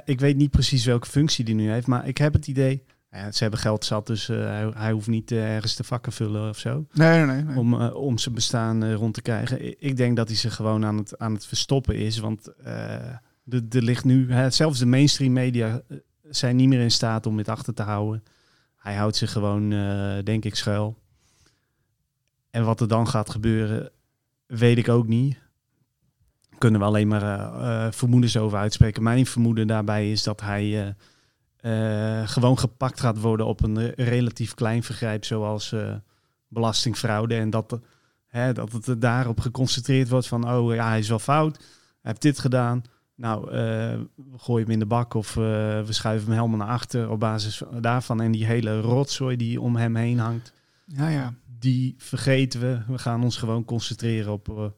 ik 0.04 0.20
weet 0.20 0.36
niet 0.36 0.50
precies 0.50 0.84
welke 0.84 1.06
functie 1.06 1.44
hij 1.44 1.54
nu 1.54 1.70
heeft, 1.70 1.86
maar 1.86 2.08
ik 2.08 2.18
heb 2.18 2.32
het 2.32 2.46
idee 2.46 2.84
Ze 3.16 3.42
hebben 3.42 3.60
geld 3.60 3.84
zat, 3.84 4.06
dus 4.06 4.28
uh, 4.28 4.44
hij, 4.44 4.70
hij, 4.74 4.92
hoeft 4.92 5.06
niet 5.06 5.30
uh, 5.30 5.54
ergens 5.54 5.74
te 5.74 5.84
vakken 5.84 6.12
vullen 6.12 6.48
of 6.48 6.58
zo. 6.58 6.86
Nee, 6.92 7.24
nee, 7.24 7.42
nee. 7.42 7.56
Om, 7.56 7.74
uh, 7.74 7.94
om 7.94 8.18
zijn 8.18 8.34
bestaan 8.34 8.92
rond 8.92 9.14
te 9.14 9.22
krijgen. 9.22 9.82
Ik 9.82 9.96
denk 9.96 10.16
dat 10.16 10.28
hij 10.28 10.36
ze 10.36 10.50
gewoon 10.50 10.84
aan 10.84 10.96
het, 10.96 11.18
aan 11.18 11.34
het 11.34 11.46
verstoppen 11.46 11.96
is. 11.96 12.18
Want 12.18 12.52
er 12.64 13.82
ligt 13.82 14.04
nu, 14.04 14.28
zelfs 14.48 14.78
de 14.78 14.86
mainstream 14.86 15.32
media 15.32 15.80
zijn 16.22 16.56
niet 16.56 16.68
meer 16.68 16.80
in 16.80 16.90
staat 16.90 17.26
om 17.26 17.36
dit 17.36 17.48
achter 17.48 17.74
te 17.74 17.82
houden. 17.82 18.22
Hij 18.76 18.94
houdt 18.94 19.16
zich 19.16 19.32
gewoon, 19.32 19.70
denk 20.24 20.44
ik, 20.44 20.54
schuil. 20.54 20.96
En 22.50 22.64
wat 22.64 22.80
er 22.80 22.88
dan 22.88 23.08
gaat 23.08 23.30
gebeuren, 23.30 23.90
weet 24.46 24.78
ik 24.78 24.88
ook 24.88 25.06
niet. 25.06 25.38
Kunnen 26.58 26.80
we 26.80 26.86
alleen 26.86 27.08
maar 27.08 27.92
vermoedens 27.94 28.36
over 28.36 28.58
uitspreken. 28.58 29.02
Mijn 29.02 29.26
vermoeden 29.26 29.66
daarbij 29.66 30.10
is 30.10 30.22
dat 30.22 30.40
hij 30.40 30.94
uh, 31.66 32.28
gewoon 32.28 32.58
gepakt 32.58 33.00
gaat 33.00 33.20
worden 33.20 33.46
op 33.46 33.62
een 33.62 33.90
relatief 33.94 34.54
klein 34.54 34.82
vergrijp 34.82 35.24
zoals 35.24 35.72
uh, 35.72 35.94
belastingfraude. 36.48 37.34
En 37.34 37.50
dat, 37.50 37.80
hè, 38.26 38.52
dat 38.52 38.72
het 38.72 39.00
daarop 39.00 39.40
geconcentreerd 39.40 40.08
wordt 40.08 40.26
van, 40.26 40.50
oh 40.50 40.74
ja, 40.74 40.88
hij 40.88 40.98
is 40.98 41.08
wel 41.08 41.18
fout, 41.18 41.56
hij 41.56 41.66
heeft 42.00 42.22
dit 42.22 42.38
gedaan. 42.38 42.82
Nou, 43.14 43.46
uh, 43.46 43.52
we 44.14 44.36
gooien 44.36 44.62
hem 44.62 44.72
in 44.72 44.78
de 44.78 44.86
bak 44.86 45.14
of 45.14 45.34
we 45.34 45.86
schuiven 45.88 46.28
hem 46.28 46.38
helemaal 46.38 46.66
naar 46.66 46.74
achter 46.74 47.10
op 47.10 47.20
basis 47.20 47.62
daarvan. 47.80 48.20
En 48.20 48.32
die 48.32 48.46
hele 48.46 48.80
rotzooi 48.80 49.36
die 49.36 49.60
om 49.60 49.76
hem 49.76 49.96
heen 49.96 50.18
hangt, 50.18 50.52
ja, 50.84 51.08
ja. 51.08 51.34
die 51.58 51.94
vergeten 51.98 52.60
we. 52.60 52.80
We 52.86 52.98
gaan 52.98 53.22
ons 53.22 53.36
gewoon 53.36 53.64
concentreren 53.64 54.32
op 54.32 54.72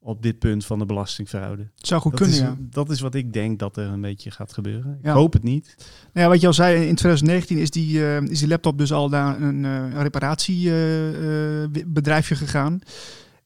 op 0.00 0.22
dit 0.22 0.38
punt 0.38 0.66
van 0.66 0.78
de 0.78 0.86
belastingfraude. 0.86 1.62
Het 1.76 1.86
zou 1.86 2.00
goed 2.00 2.10
dat 2.10 2.20
kunnen, 2.20 2.36
is, 2.36 2.42
ja. 2.42 2.56
Dat 2.58 2.90
is 2.90 3.00
wat 3.00 3.14
ik 3.14 3.32
denk 3.32 3.58
dat 3.58 3.76
er 3.76 3.86
een 3.86 4.00
beetje 4.00 4.30
gaat 4.30 4.52
gebeuren. 4.52 4.98
Ik 5.02 5.10
hoop 5.10 5.32
het 5.32 5.42
niet. 5.42 5.74
Nou 6.12 6.26
ja, 6.26 6.28
wat 6.28 6.40
je 6.40 6.46
al 6.46 6.52
zei, 6.52 6.86
in 6.86 6.94
2019 6.94 7.58
is 7.58 7.70
die, 7.70 7.98
uh, 7.98 8.20
is 8.20 8.38
die 8.38 8.48
laptop 8.48 8.78
dus 8.78 8.92
al 8.92 9.08
naar 9.08 9.40
een 9.40 9.64
uh, 9.64 10.02
reparatiebedrijfje 10.02 12.34
uh, 12.34 12.40
gegaan. 12.40 12.78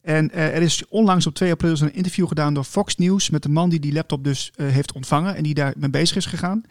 En 0.01 0.31
er 0.31 0.61
is 0.61 0.83
onlangs 0.89 1.27
op 1.27 1.33
2 1.33 1.51
april 1.51 1.81
een 1.81 1.93
interview 1.93 2.27
gedaan 2.27 2.53
door 2.53 2.63
Fox 2.63 2.95
News 2.95 3.29
met 3.29 3.43
de 3.43 3.49
man 3.49 3.69
die 3.69 3.79
die 3.79 3.93
laptop 3.93 4.23
dus 4.23 4.51
heeft 4.61 4.91
ontvangen 4.91 5.35
en 5.35 5.43
die 5.43 5.53
daar 5.53 5.73
mee 5.77 5.89
bezig 5.89 6.17
is 6.17 6.25
gegaan. 6.25 6.61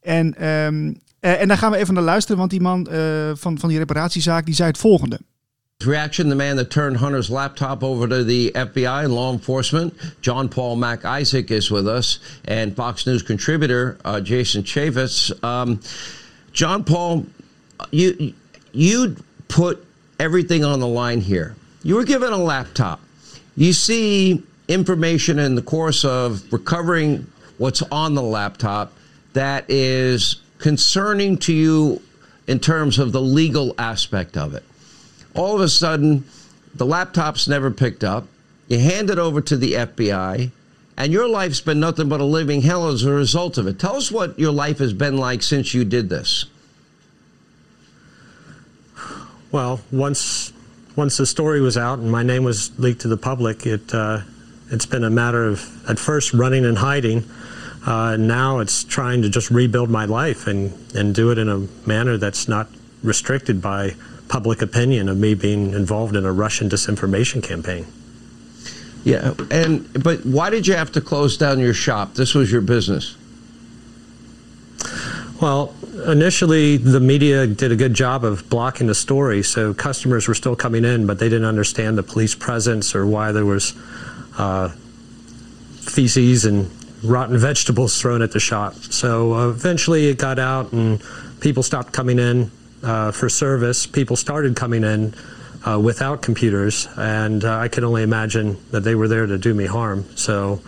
En, 0.00 0.48
um, 0.48 0.96
en 1.20 1.48
daar 1.48 1.58
gaan 1.58 1.70
we 1.70 1.76
even 1.76 1.94
naar 1.94 2.02
luisteren, 2.02 2.38
want 2.38 2.50
die 2.50 2.60
man 2.60 2.86
van, 3.34 3.58
van 3.58 3.68
die 3.68 3.78
reparatiezaak 3.78 4.44
die 4.44 4.54
zei 4.54 4.68
het 4.68 4.78
volgende. 4.78 5.20
Reaction 5.86 6.28
the 6.28 6.36
man 6.36 6.56
that 6.56 6.70
turned 6.70 6.98
Hunter's 6.98 7.30
laptop 7.30 7.82
over 7.82 8.06
to 8.06 8.22
the 8.22 8.52
FBI 8.54 9.04
and 9.04 9.14
law 9.14 9.32
enforcement. 9.32 9.94
John 10.20 10.48
Paul 10.48 10.76
Mac 10.76 11.04
Isaac 11.04 11.50
is 11.50 11.70
with 11.70 11.88
us, 11.88 12.18
and 12.44 12.74
Fox 12.76 13.06
News 13.06 13.22
contributor 13.22 13.98
uh, 14.04 14.20
Jason 14.20 14.62
Chavis. 14.62 15.32
Um, 15.42 15.80
John 16.52 16.84
Paul, 16.84 17.26
you 17.90 18.34
you 18.72 19.16
put 19.48 19.84
everything 20.18 20.64
on 20.64 20.80
the 20.80 20.86
line 20.86 21.20
here. 21.20 21.56
You 21.82 21.96
were 21.96 22.04
given 22.04 22.32
a 22.32 22.38
laptop. 22.38 23.00
You 23.56 23.72
see 23.72 24.42
information 24.68 25.38
in 25.38 25.54
the 25.54 25.62
course 25.62 26.04
of 26.04 26.52
recovering 26.52 27.26
what's 27.58 27.82
on 27.82 28.14
the 28.14 28.22
laptop 28.22 28.92
that 29.32 29.64
is 29.68 30.42
concerning 30.58 31.38
to 31.38 31.52
you 31.52 32.02
in 32.46 32.58
terms 32.58 32.98
of 32.98 33.12
the 33.12 33.20
legal 33.20 33.74
aspect 33.78 34.36
of 34.36 34.54
it 34.54 34.64
all 35.34 35.54
of 35.54 35.60
a 35.60 35.68
sudden, 35.68 36.24
the 36.74 36.86
laptop's 36.86 37.48
never 37.48 37.70
picked 37.70 38.04
up. 38.04 38.26
You 38.68 38.78
hand 38.78 39.10
it 39.10 39.18
over 39.18 39.40
to 39.40 39.56
the 39.56 39.72
FBI, 39.72 40.50
and 40.96 41.12
your 41.12 41.28
life's 41.28 41.60
been 41.60 41.80
nothing 41.80 42.08
but 42.08 42.20
a 42.20 42.24
living 42.24 42.62
hell 42.62 42.88
as 42.88 43.04
a 43.04 43.12
result 43.12 43.58
of 43.58 43.66
it. 43.66 43.78
Tell 43.78 43.96
us 43.96 44.12
what 44.12 44.38
your 44.38 44.52
life 44.52 44.78
has 44.78 44.92
been 44.92 45.16
like 45.16 45.42
since 45.42 45.74
you 45.74 45.84
did 45.84 46.08
this. 46.08 46.44
Well, 49.50 49.80
once 49.90 50.52
once 50.96 51.16
the 51.16 51.26
story 51.26 51.60
was 51.60 51.76
out 51.76 51.98
and 51.98 52.10
my 52.10 52.22
name 52.22 52.44
was 52.44 52.78
leaked 52.78 53.00
to 53.02 53.08
the 53.08 53.16
public, 53.16 53.66
it 53.66 53.92
uh, 53.92 54.20
it's 54.70 54.86
been 54.86 55.02
a 55.02 55.10
matter 55.10 55.48
of 55.48 55.90
at 55.90 55.98
first 55.98 56.32
running 56.32 56.64
and 56.64 56.78
hiding. 56.78 57.24
Uh, 57.84 58.16
now 58.16 58.58
it's 58.58 58.84
trying 58.84 59.22
to 59.22 59.28
just 59.28 59.50
rebuild 59.50 59.90
my 59.90 60.04
life 60.04 60.46
and, 60.46 60.72
and 60.94 61.14
do 61.14 61.30
it 61.30 61.38
in 61.38 61.48
a 61.48 61.66
manner 61.88 62.16
that's 62.18 62.46
not 62.46 62.68
restricted 63.02 63.62
by 63.62 63.94
public 64.30 64.62
opinion 64.62 65.08
of 65.08 65.18
me 65.18 65.34
being 65.34 65.72
involved 65.72 66.14
in 66.14 66.24
a 66.24 66.32
Russian 66.32 66.68
disinformation 66.68 67.42
campaign. 67.42 67.84
Yeah, 69.02 69.34
and 69.50 69.92
but 70.04 70.24
why 70.24 70.50
did 70.50 70.68
you 70.68 70.74
have 70.74 70.92
to 70.92 71.00
close 71.00 71.36
down 71.36 71.58
your 71.58 71.74
shop? 71.74 72.14
This 72.14 72.32
was 72.32 72.50
your 72.50 72.60
business. 72.60 73.16
Well, 75.42 75.74
initially 76.06 76.76
the 76.76 77.00
media 77.00 77.46
did 77.46 77.72
a 77.72 77.76
good 77.76 77.94
job 77.94 78.24
of 78.24 78.48
blocking 78.48 78.86
the 78.86 78.94
story, 78.94 79.42
so 79.42 79.74
customers 79.74 80.28
were 80.28 80.34
still 80.34 80.54
coming 80.54 80.84
in, 80.84 81.06
but 81.06 81.18
they 81.18 81.28
didn't 81.28 81.46
understand 81.46 81.98
the 81.98 82.02
police 82.04 82.34
presence 82.34 82.94
or 82.94 83.06
why 83.06 83.32
there 83.32 83.46
was 83.46 83.74
uh, 84.38 84.68
feces 85.80 86.44
and 86.44 86.70
rotten 87.02 87.36
vegetables 87.36 88.00
thrown 88.00 88.22
at 88.22 88.30
the 88.30 88.40
shop. 88.40 88.74
So 88.74 89.34
uh, 89.34 89.48
eventually 89.48 90.06
it 90.06 90.18
got 90.18 90.38
out 90.38 90.72
and 90.72 91.02
people 91.40 91.62
stopped 91.64 91.92
coming 91.92 92.20
in 92.20 92.52
uh, 92.82 93.12
for 93.12 93.28
service, 93.28 93.86
people 93.86 94.16
started 94.16 94.56
coming 94.56 94.84
in 94.84 95.14
uh, 95.66 95.78
without 95.78 96.22
computers, 96.22 96.88
and 96.96 97.44
uh, 97.44 97.58
I 97.58 97.68
can 97.68 97.84
only 97.84 98.02
imagine 98.02 98.56
that 98.70 98.80
they 98.80 98.94
were 98.94 99.08
there 99.08 99.26
to 99.26 99.38
do 99.38 99.52
me 99.52 99.66
harm. 99.66 100.04
So 100.16 100.60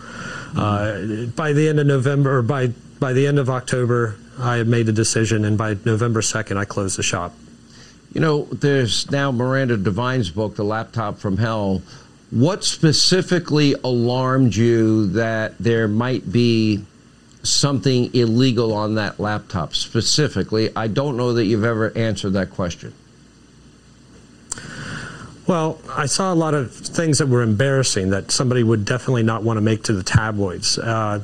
uh, 0.55 1.25
by 1.35 1.53
the 1.53 1.67
end 1.67 1.79
of 1.79 1.87
November, 1.87 2.37
or 2.37 2.41
by 2.41 2.67
by 2.99 3.13
the 3.13 3.27
end 3.27 3.39
of 3.39 3.49
October, 3.49 4.15
I 4.39 4.57
had 4.57 4.67
made 4.67 4.87
a 4.87 4.93
decision, 4.93 5.45
and 5.45 5.57
by 5.57 5.75
November 5.83 6.21
second, 6.21 6.57
I 6.57 6.65
closed 6.65 6.97
the 6.97 7.03
shop. 7.03 7.33
You 8.13 8.21
know, 8.21 8.43
there's 8.45 9.09
now 9.09 9.31
Miranda 9.31 9.75
Devine's 9.75 10.29
book, 10.29 10.55
The 10.55 10.63
Laptop 10.63 11.17
from 11.17 11.37
Hell. 11.37 11.81
What 12.29 12.63
specifically 12.63 13.73
alarmed 13.83 14.55
you 14.55 15.07
that 15.07 15.57
there 15.57 15.87
might 15.87 16.31
be 16.31 16.85
something 17.43 18.13
illegal 18.15 18.73
on 18.73 18.95
that 18.95 19.19
laptop 19.19 19.75
specifically? 19.75 20.75
I 20.75 20.87
don't 20.87 21.17
know 21.17 21.33
that 21.33 21.45
you've 21.45 21.65
ever 21.65 21.95
answered 21.95 22.33
that 22.33 22.49
question. 22.51 22.93
Well, 25.45 25.79
I 25.89 26.05
saw 26.05 26.33
a 26.33 26.35
lot 26.35 26.53
of 26.53 26.73
things 26.73 27.17
that 27.17 27.27
were 27.27 27.41
embarrassing 27.41 28.11
that 28.11 28.31
somebody 28.31 28.63
would 28.63 28.85
definitely 28.85 29.23
not 29.23 29.43
want 29.43 29.57
to 29.57 29.61
make 29.61 29.83
to 29.83 29.93
the 29.93 30.03
tabloids. 30.03 30.77
Uh, 30.77 31.21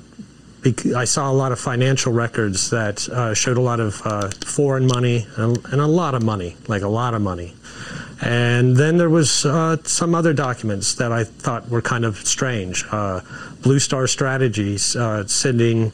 I 0.94 1.06
saw 1.06 1.32
a 1.32 1.34
lot 1.34 1.54
of 1.54 1.60
financial 1.60 2.12
records 2.12 2.70
that 2.72 3.08
uh, 3.08 3.34
showed 3.34 3.56
a 3.56 3.62
lot 3.62 3.80
of 3.80 4.02
uh, 4.04 4.30
foreign 4.46 4.88
money 4.88 5.26
and, 5.38 5.58
and, 5.72 5.80
a 5.80 5.88
lot 5.88 6.16
of 6.16 6.24
money, 6.24 6.58
like 6.68 6.82
a 6.82 6.88
lot 6.90 7.14
of 7.14 7.22
money. 7.22 7.56
And 8.22 8.76
then 8.76 8.98
there 8.98 9.10
was 9.10 9.46
uh, 9.46 9.78
some 9.84 10.14
other 10.14 10.34
documents 10.34 10.96
that 10.96 11.12
I 11.12 11.24
thought 11.24 11.70
were 11.70 11.82
kind 11.82 12.04
of 12.04 12.18
strange. 12.18 12.86
Uh, 12.92 13.22
Blue 13.62 13.80
Star 13.80 14.08
Strategies 14.08 14.96
uh, 14.96 15.26
sending 15.28 15.92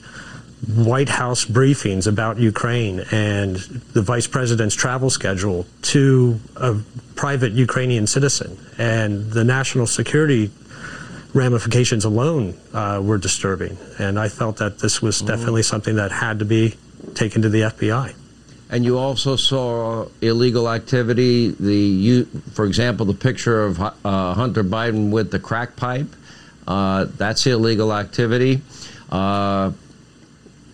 White 0.73 1.09
House 1.09 1.45
briefings 1.45 2.07
about 2.07 2.37
Ukraine 2.39 3.01
and 3.11 3.57
the 3.93 4.01
vice 4.01 4.25
president's 4.25 4.73
travel 4.73 5.11
schedule 5.11 5.67
to 5.83 6.39
a 6.55 6.75
private 7.15 7.51
Ukrainian 7.53 8.07
citizen. 8.07 8.57
And 8.77 9.31
the 9.31 9.43
national 9.43 9.85
security 9.85 10.49
ramifications 11.33 12.05
alone 12.05 12.57
uh, 12.73 13.01
were 13.03 13.19
disturbing. 13.19 13.77
And 13.99 14.17
I 14.17 14.29
felt 14.29 14.57
that 14.57 14.79
this 14.79 15.01
was 15.01 15.21
definitely 15.21 15.63
something 15.63 15.95
that 15.95 16.11
had 16.11 16.39
to 16.39 16.45
be 16.45 16.75
taken 17.13 17.41
to 17.43 17.49
the 17.49 17.61
FBI. 17.61 18.15
And 18.69 18.83
you 18.83 18.97
also 18.97 19.35
saw 19.35 20.07
illegal 20.21 20.69
activity. 20.69 21.49
The 21.49 21.75
you, 21.75 22.25
for 22.53 22.65
example, 22.65 23.05
the 23.05 23.13
picture 23.13 23.63
of 23.63 23.79
uh, 23.79 24.33
Hunter 24.33 24.63
Biden 24.63 25.11
with 25.11 25.31
the 25.31 25.39
crack 25.39 25.75
pipe. 25.75 26.07
Uh, 26.67 27.05
that's 27.17 27.45
illegal 27.45 27.93
activity. 27.93 28.61
Uh, 29.11 29.71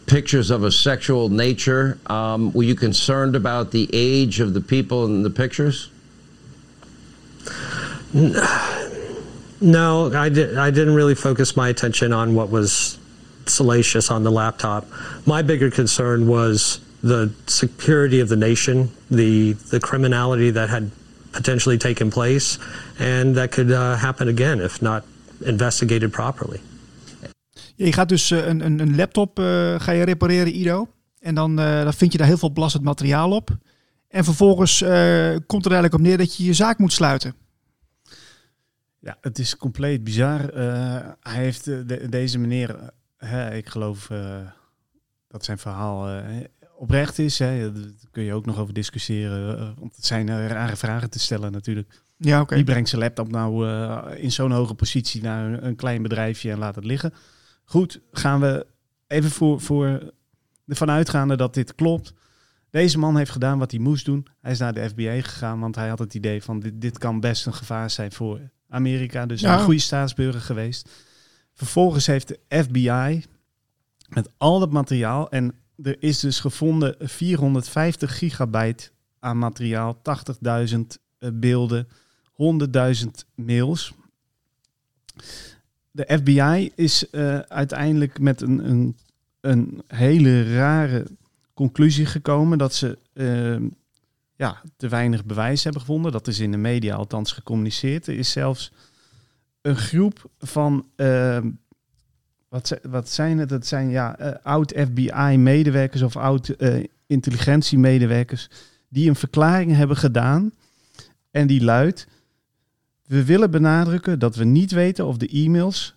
pictures 0.07 0.51
of 0.51 0.63
a 0.63 0.71
sexual 0.71 1.29
nature. 1.29 1.97
Um, 2.07 2.53
were 2.53 2.63
you 2.63 2.75
concerned 2.75 3.35
about 3.35 3.71
the 3.71 3.89
age 3.91 4.39
of 4.39 4.53
the 4.53 4.61
people 4.61 5.05
in 5.05 5.23
the 5.23 5.29
pictures? 5.29 5.89
No, 9.61 10.11
I, 10.11 10.29
did, 10.29 10.57
I 10.57 10.71
didn't 10.71 10.95
really 10.95 11.13
focus 11.13 11.55
my 11.55 11.69
attention 11.69 12.13
on 12.13 12.33
what 12.33 12.49
was 12.49 12.97
salacious 13.45 14.09
on 14.09 14.23
the 14.23 14.31
laptop. 14.31 14.87
My 15.25 15.43
bigger 15.43 15.69
concern 15.69 16.27
was 16.27 16.79
the 17.01 17.29
security 17.45 18.21
of 18.21 18.27
the 18.27 18.37
nation, 18.37 18.91
the 19.09 19.55
the 19.69 19.79
criminality 19.79 20.51
that 20.51 20.69
had 20.69 20.91
potentially 21.31 21.77
taken 21.77 22.09
place, 22.09 22.59
and 22.99 23.35
that 23.35 23.51
could 23.51 23.69
uh, 23.69 23.95
happen 23.95 24.27
again 24.27 24.59
if 24.59 24.81
not 24.81 25.03
investigated 25.39 26.11
properly. 26.11 26.59
Je 27.75 27.93
gaat 27.93 28.09
dus 28.09 28.29
een, 28.29 28.65
een, 28.65 28.79
een 28.79 28.95
laptop 28.95 29.39
uh, 29.39 29.79
ga 29.79 29.91
je 29.91 30.03
repareren, 30.03 30.59
Ido. 30.59 30.87
En 31.19 31.35
dan, 31.35 31.59
uh, 31.59 31.83
dan 31.83 31.93
vind 31.93 32.11
je 32.11 32.17
daar 32.17 32.27
heel 32.27 32.37
veel 32.37 32.51
belastend 32.51 32.83
materiaal 32.83 33.31
op. 33.31 33.57
En 34.07 34.23
vervolgens 34.23 34.81
uh, 34.81 34.89
komt 35.45 35.65
er 35.65 35.71
eigenlijk 35.71 35.93
op 35.93 35.99
neer 35.99 36.17
dat 36.17 36.35
je 36.35 36.43
je 36.43 36.53
zaak 36.53 36.77
moet 36.77 36.93
sluiten. 36.93 37.35
Ja, 38.99 39.17
het 39.21 39.39
is 39.39 39.57
compleet 39.57 40.03
bizar. 40.03 40.39
hij 41.19 41.43
heeft 41.43 41.65
de, 41.65 42.07
deze 42.09 42.39
meneer, 42.39 42.75
ik 43.51 43.69
geloof 43.69 44.09
dat 45.27 45.45
zijn 45.45 45.57
verhaal 45.57 46.23
oprecht 46.81 47.19
is. 47.19 47.39
Hè. 47.39 47.71
Daar 47.73 47.83
kun 48.11 48.23
je 48.23 48.33
ook 48.33 48.45
nog 48.45 48.57
over 48.59 48.73
discussiëren. 48.73 49.57
eh, 49.59 49.69
Want 49.79 49.95
het 49.95 50.05
zijn 50.05 50.29
eh, 50.29 50.47
rare 50.47 50.75
vragen 50.75 51.09
te 51.09 51.19
stellen 51.19 51.51
natuurlijk. 51.51 52.01
Ja, 52.17 52.41
oké. 52.41 52.55
Wie 52.55 52.63
brengt 52.63 52.89
zijn 52.89 53.01
laptop 53.01 53.31
nou 53.31 53.67
eh, 53.67 54.23
in 54.23 54.31
zo'n 54.31 54.51
hoge 54.51 54.73
positie 54.73 55.21
naar 55.21 55.45
een, 55.53 55.65
een 55.65 55.75
klein 55.75 56.01
bedrijfje 56.01 56.51
en 56.51 56.57
laat 56.57 56.75
het 56.75 56.85
liggen? 56.85 57.13
Goed, 57.65 57.99
gaan 58.11 58.39
we 58.39 58.65
even 59.07 59.29
voor, 59.31 59.61
voor 59.61 60.11
ervan 60.67 60.89
uitgaande 60.89 61.35
dat 61.35 61.53
dit 61.53 61.75
klopt. 61.75 62.13
Deze 62.69 62.97
man 62.99 63.17
heeft 63.17 63.31
gedaan 63.31 63.59
wat 63.59 63.71
hij 63.71 63.79
moest 63.79 64.05
doen. 64.05 64.27
Hij 64.41 64.51
is 64.51 64.59
naar 64.59 64.73
de 64.73 64.89
FBI 64.89 65.21
gegaan, 65.23 65.59
want 65.59 65.75
hij 65.75 65.89
had 65.89 65.99
het 65.99 66.13
idee 66.13 66.43
van 66.43 66.59
dit, 66.59 66.81
dit 66.81 66.97
kan 66.97 67.19
best 67.19 67.45
een 67.45 67.53
gevaar 67.53 67.89
zijn 67.89 68.11
voor 68.11 68.39
Amerika. 68.69 69.25
Dus 69.25 69.41
Ja. 69.41 69.53
een 69.53 69.63
goede 69.63 69.79
staatsburger 69.79 70.41
geweest. 70.41 70.89
Vervolgens 71.53 72.05
heeft 72.05 72.27
de 72.27 72.39
FBI 72.63 73.23
met 74.09 74.29
al 74.37 74.59
dat 74.59 74.71
materiaal 74.71 75.29
en 75.29 75.53
er 75.83 75.95
is 75.99 76.19
dus 76.19 76.39
gevonden 76.39 76.95
450 76.99 78.17
gigabyte 78.17 78.89
aan 79.19 79.37
materiaal, 79.37 80.01
80.000 80.73 80.79
eh, 81.17 81.29
beelden, 81.33 81.87
100.000 82.31 83.07
mails. 83.35 83.93
De 85.91 86.19
FBI 86.21 86.71
is 86.75 87.09
eh, 87.09 87.39
uiteindelijk 87.39 88.19
met 88.19 88.41
een, 88.41 88.69
een, 88.69 88.97
een 89.41 89.83
hele 89.87 90.53
rare 90.53 91.05
conclusie 91.53 92.05
gekomen 92.05 92.57
dat 92.57 92.73
ze 92.73 92.97
eh, 93.13 93.69
ja, 94.35 94.61
te 94.77 94.87
weinig 94.87 95.25
bewijs 95.25 95.63
hebben 95.63 95.81
gevonden. 95.81 96.11
Dat 96.11 96.27
is 96.27 96.39
in 96.39 96.51
de 96.51 96.57
media 96.57 96.95
althans 96.95 97.31
gecommuniceerd. 97.31 98.07
Er 98.07 98.17
is 98.17 98.31
zelfs 98.31 98.71
een 99.61 99.75
groep 99.75 100.29
van, 100.39 100.87
eh, 100.95 101.39
wat, 102.51 102.79
wat 102.81 103.09
zijn 103.09 103.37
het? 103.37 103.49
Dat 103.49 103.67
zijn 103.67 103.89
ja, 103.89 104.17
eh, 104.17 104.31
oud-FBI-medewerkers 104.43 106.01
of 106.01 106.15
oud-intelligentiemedewerkers 106.15 108.49
die 108.89 109.09
een 109.09 109.15
verklaring 109.15 109.75
hebben 109.75 109.97
gedaan. 109.97 110.51
En 111.31 111.47
die 111.47 111.63
luidt: 111.63 112.07
We 113.05 113.25
willen 113.25 113.51
benadrukken 113.51 114.19
dat 114.19 114.35
we 114.35 114.43
niet 114.43 114.71
weten 114.71 115.05
of 115.05 115.17
de 115.17 115.27
e-mails 115.27 115.95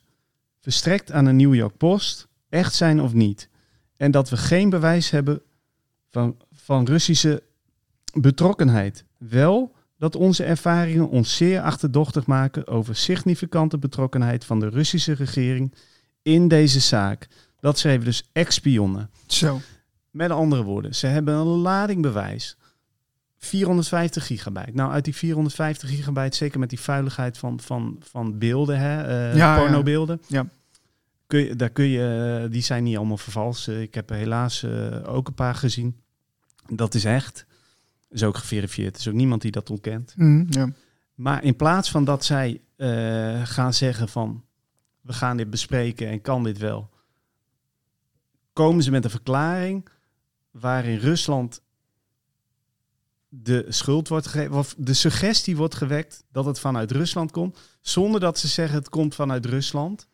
verstrekt 0.61 1.13
aan 1.13 1.25
de 1.25 1.33
New 1.33 1.55
York 1.55 1.77
Post 1.77 2.27
echt 2.49 2.75
zijn 2.75 3.01
of 3.01 3.13
niet. 3.13 3.49
En 3.97 4.11
dat 4.11 4.31
we 4.31 4.37
geen 4.37 4.71
bewijs 4.71 5.11
hebben 5.11 5.43
van, 6.11 6.37
van 6.53 6.85
Russische 6.85 7.43
betrokkenheid. 8.13 9.05
Wel 9.19 9.75
dat 9.99 10.17
onze 10.17 10.45
ervaringen 10.45 11.09
ons 11.09 11.37
zeer 11.37 11.61
achterdochtig 11.61 12.27
maken 12.27 12.67
over 12.67 12.97
significante 12.97 13.79
betrokkenheid 13.79 14.45
van 14.45 14.61
de 14.61 14.69
Russische 14.69 15.13
regering 15.13 15.73
in 16.25 16.49
deze 16.49 16.81
zaak. 16.81 17.29
Dat 17.61 17.79
schreven 17.79 18.05
dus 18.05 18.29
ex-spionnen. 18.33 19.11
Zo. 19.27 19.61
Met 20.11 20.31
andere 20.31 20.63
woorden, 20.63 20.95
ze 20.95 21.07
hebben 21.07 21.35
een 21.35 21.47
lading 21.47 22.03
bewijs. 22.03 22.57
450 23.39 24.27
gigabyte. 24.27 24.71
Nou, 24.73 24.93
uit 24.93 25.05
die 25.05 25.15
450 25.17 25.89
gigabyte, 25.89 26.37
zeker 26.37 26.59
met 26.59 26.69
die 26.69 26.81
vuiligheid 26.81 27.39
van, 27.39 27.61
van, 27.61 27.97
van 28.01 28.39
beelden, 28.39 28.79
hè, 28.79 29.03
eh, 29.03 29.37
Ja, 29.37 29.55
ja. 29.55 29.59
pornobeelden. 29.61 30.21
Ja. 30.27 30.47
Kun 31.27 31.41
je, 31.41 31.57
daar 31.57 31.71
kun 31.71 31.85
je, 31.85 32.41
eh, 32.45 32.51
die 32.51 32.63
zijn 32.63 32.85
niet 32.85 32.97
allemaal 32.97 33.17
vervals. 33.17 33.69
Eh, 33.69 33.83
Ik 33.83 33.95
heb 33.95 34.09
helaas 34.09 34.65
ook 35.07 35.29
een 35.29 35.35
paar 35.35 35.55
gezien. 35.55 35.97
Dat 36.69 36.95
is 36.95 37.05
echt. 37.05 37.47
Is 38.11 38.23
ook 38.23 38.37
geverifieerd. 38.37 38.95
Er 38.95 39.01
is 39.01 39.09
ook 39.09 39.15
niemand 39.15 39.43
die 39.43 39.51
dat 39.51 39.71
ontkent. 39.71 40.15
Mhm, 40.17 40.45
ja. 40.49 40.69
Maar 41.15 41.45
in 41.45 41.57
plaats 41.57 41.91
van 41.91 42.05
dat 42.05 42.25
zij 42.25 42.61
gaan 43.45 43.75
zeggen 43.75 44.09
van 44.09 44.45
we 45.05 45.13
gaan 45.13 45.37
dit 45.37 45.51
bespreken 45.51 46.09
en 46.09 46.21
kan 46.21 46.43
dit 46.45 46.59
wel, 46.59 46.91
komen 48.53 48.83
ze 48.83 48.91
met 48.91 49.05
een 49.05 49.11
verklaring 49.11 49.89
waarin 50.51 50.99
Rusland 50.99 51.61
de 53.29 53.65
schuld 53.69 54.09
wordt 54.09 54.27
gegeven, 54.27 54.55
of 54.57 54.75
de 54.79 54.95
suggestie 54.95 55.57
wordt 55.57 55.75
gewekt 55.75 56.25
dat 56.33 56.45
het 56.45 56.59
vanuit 56.61 56.91
Rusland 56.91 57.31
komt, 57.31 57.59
zonder 57.81 58.21
dat 58.21 58.39
ze 58.39 58.49
zeggen 58.49 58.79
het 58.79 58.89
komt 58.89 59.15
vanuit 59.15 59.47
Rusland. 59.47 60.09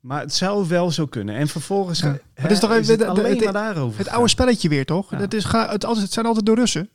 Maar 0.00 0.20
het 0.20 0.34
zou 0.34 0.68
wel 0.68 0.90
zo 0.90 1.06
kunnen. 1.06 1.34
En 1.34 1.48
vervolgens 1.48 2.00
Ja. 2.00 2.18
hè, 2.34 2.48
is 2.48 2.58
toch 2.58 2.70
even- 2.70 2.98
het 2.98 3.08
alleen 3.08 3.34
het- 3.34 3.44
maar 3.44 3.52
daarover. 3.52 3.98
Het 3.98 4.08
oude 4.08 4.28
spelletje 4.28 4.68
weer, 4.68 4.84
toch? 4.86 5.10
Ja. 5.10 5.18
Het, 5.18 5.34
is, 5.34 5.44
het, 5.44 5.82
het 5.82 6.12
zijn 6.12 6.26
altijd 6.26 6.46
de 6.46 6.54
Russen. 6.54 6.90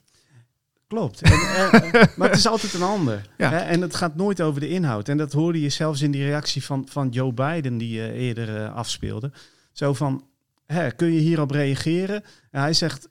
Klopt. 0.87 1.21
En, 1.21 1.31
eh, 1.31 2.03
maar 2.17 2.29
het 2.29 2.37
is 2.37 2.47
altijd 2.47 2.73
een 2.73 2.81
ander. 2.81 3.29
Ja. 3.37 3.49
Hè? 3.49 3.57
En 3.57 3.81
het 3.81 3.95
gaat 3.95 4.15
nooit 4.15 4.41
over 4.41 4.59
de 4.59 4.69
inhoud. 4.69 5.09
En 5.09 5.17
dat 5.17 5.31
hoorde 5.33 5.61
je 5.61 5.69
zelfs 5.69 6.01
in 6.01 6.11
die 6.11 6.23
reactie 6.25 6.63
van, 6.63 6.87
van 6.89 7.09
Joe 7.09 7.33
Biden, 7.33 7.77
die 7.77 8.01
eh, 8.01 8.21
eerder 8.27 8.55
eh, 8.63 8.75
afspeelde. 8.75 9.31
Zo 9.71 9.93
van, 9.93 10.27
hè, 10.65 10.91
kun 10.91 11.11
je 11.13 11.19
hierop 11.19 11.51
reageren? 11.51 12.23
En 12.51 12.61
hij 12.61 12.73
zegt, 12.73 13.09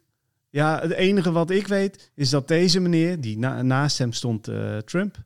ja, 0.51 0.81
het 0.81 0.91
enige 0.93 1.33
wat 1.33 1.51
ik 1.51 1.67
weet 1.67 2.11
is 2.15 2.31
dat 2.31 2.49
deze 2.49 2.81
meneer, 2.81 3.21
die 3.21 3.39
na- 3.39 3.63
naast 3.63 3.99
hem 3.99 4.13
stond 4.13 4.49
eh, 4.49 4.77
Trump, 4.77 5.17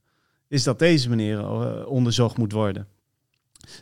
is 0.49 0.63
dat 0.63 0.79
deze 0.79 1.09
meneer 1.09 1.39
eh, 1.39 1.87
onderzocht 1.87 2.37
moet 2.37 2.53
worden. 2.53 2.87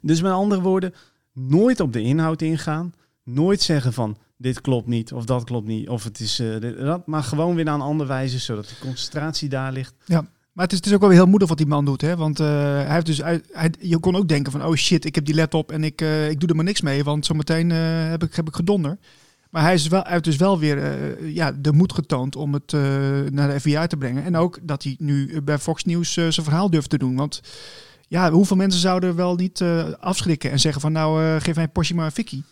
Dus 0.03 0.21
met 0.23 0.33
andere 0.33 0.61
woorden, 0.61 0.95
nooit 1.33 1.81
op 1.81 1.93
de 1.93 2.01
inhoud 2.01 2.43
ingaan. 2.43 2.95
Nooit 3.23 3.61
zeggen 3.63 3.93
van 3.93 4.19
dit 4.37 4.61
klopt 4.61 4.87
niet 4.87 5.13
of 5.13 5.25
dat 5.25 5.45
klopt 5.45 5.67
niet 5.67 5.89
of 5.89 6.05
het 6.05 6.21
is 6.21 6.39
eh, 6.39 6.77
dat, 6.79 7.07
maar 7.07 7.23
gewoon 7.23 7.55
weer 7.55 7.65
naar 7.65 7.75
een 7.75 7.81
andere 7.81 8.09
wijze 8.09 8.39
zodat 8.39 8.69
de 8.69 8.75
concentratie 8.81 9.49
daar 9.49 9.73
ligt. 9.73 9.95
Maar 10.53 10.65
het 10.65 10.73
is, 10.73 10.81
is 10.81 10.95
ook 10.95 11.01
wel 11.01 11.11
heel 11.11 11.27
moedig 11.27 11.49
wat 11.49 11.59
die 11.59 11.67
man 11.67 11.85
doet, 11.85 12.01
hè? 12.01 12.17
Want 12.17 12.41
eh, 12.41 12.47
hij 12.47 12.93
heeft 12.93 13.07
dus 13.07 13.19
hij, 13.19 13.73
je 13.81 13.99
kon 13.99 14.17
ook 14.17 14.29
denken 14.29 14.53
van, 14.53 14.65
oh 14.65 14.75
shit, 14.75 15.05
ik 15.05 15.15
heb 15.15 15.25
die 15.25 15.35
laptop 15.35 15.73
en 15.73 15.85
ik, 15.85 16.01
eh, 16.01 16.31
ik 16.31 16.41
doe 16.41 16.49
er 16.49 16.55
maar 16.57 16.65
niks 16.65 16.81
mee, 16.81 17.05
want 17.05 17.27
zometeen 17.27 17.71
heb, 17.71 18.23
ik, 18.23 18.35
heb 18.35 18.49
ik 18.49 18.55
gedonder. 18.55 18.99
Maar 19.51 19.63
hij, 19.63 19.75
is 19.75 19.89
wel, 19.89 20.03
hij 20.03 20.13
heeft 20.13 20.25
dus 20.25 20.37
wel 20.37 20.59
weer 20.59 20.79
ja, 21.27 21.53
de 21.53 21.73
moed 21.73 21.93
getoond 21.93 22.37
om 22.37 22.53
het 22.53 22.73
naar 23.33 23.49
de 23.49 23.61
FBI 23.61 23.87
te 23.87 23.97
brengen. 23.97 24.25
En 24.25 24.37
ook 24.37 24.59
dat 24.63 24.83
hij 24.83 24.95
nu 24.99 25.43
bij 25.43 25.59
Fox 25.59 25.85
News 25.85 26.13
zijn 26.13 26.33
verhaal 26.33 26.71
durft 26.71 26.91
te 26.91 26.99
doen. 26.99 27.17
Want 27.17 27.41
ja, 28.09 28.31
hoeveel 28.31 28.57
mensen 28.57 28.81
zouden 28.81 29.17
wel 29.17 29.35
niet 29.35 29.65
afschrikken 30.01 30.51
en 30.51 30.61
zeggen 30.61 30.81
van, 30.81 30.93
nou, 30.93 31.41
geef 31.41 31.55
mij 31.55 31.69
Porsche 31.69 31.95
maar 31.95 32.05
een 32.05 32.13
fikkie. 32.13 32.45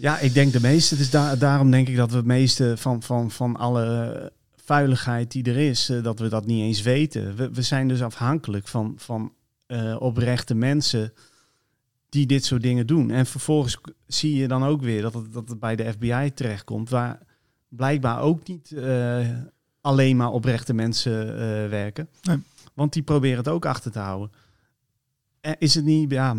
Ja, 0.00 0.18
ik 0.18 0.34
denk 0.34 0.52
de 0.52 0.60
meeste. 0.60 0.96
Dus 0.96 1.10
da 1.10 1.36
daarom 1.36 1.70
denk 1.70 1.88
ik 1.88 1.96
dat 1.96 2.10
we 2.10 2.16
het 2.16 2.26
meeste 2.26 2.76
van, 2.76 3.02
van, 3.02 3.30
van 3.30 3.56
alle 3.56 4.32
vuiligheid 4.56 5.30
die 5.30 5.44
er 5.44 5.56
is, 5.56 5.88
eh, 5.88 6.02
dat 6.02 6.18
we 6.18 6.28
dat 6.28 6.46
niet 6.46 6.62
eens 6.62 6.82
weten. 6.82 7.36
We, 7.36 7.50
we 7.50 7.62
zijn 7.62 7.88
dus 7.88 8.02
afhankelijk 8.02 8.68
van, 8.68 8.94
van 8.96 9.32
eh, 9.66 9.96
oprechte 9.98 10.54
mensen 10.54 11.12
die 12.08 12.26
dit 12.26 12.44
soort 12.44 12.62
dingen 12.62 12.86
doen. 12.86 13.10
En 13.10 13.26
vervolgens 13.26 13.80
zie 14.06 14.34
je 14.34 14.48
dan 14.48 14.64
ook 14.64 14.82
weer 14.82 15.02
dat 15.02 15.14
het, 15.14 15.32
dat 15.32 15.48
het 15.48 15.60
bij 15.60 15.76
de 15.76 15.92
FBI 15.92 16.30
terechtkomt, 16.34 16.90
waar 16.90 17.18
blijkbaar 17.68 18.20
ook 18.20 18.48
niet 18.48 18.72
eh, 18.72 19.28
alleen 19.80 20.16
maar 20.16 20.30
oprechte 20.30 20.74
mensen 20.74 21.28
eh, 21.28 21.68
werken. 21.68 22.08
Nee. 22.22 22.38
Want 22.74 22.92
die 22.92 23.02
proberen 23.02 23.38
het 23.38 23.48
ook 23.48 23.66
achter 23.66 23.90
te 23.90 23.98
houden. 23.98 24.30
En 25.40 25.56
is 25.58 25.74
het 25.74 25.84
niet, 25.84 26.10
ja, 26.10 26.36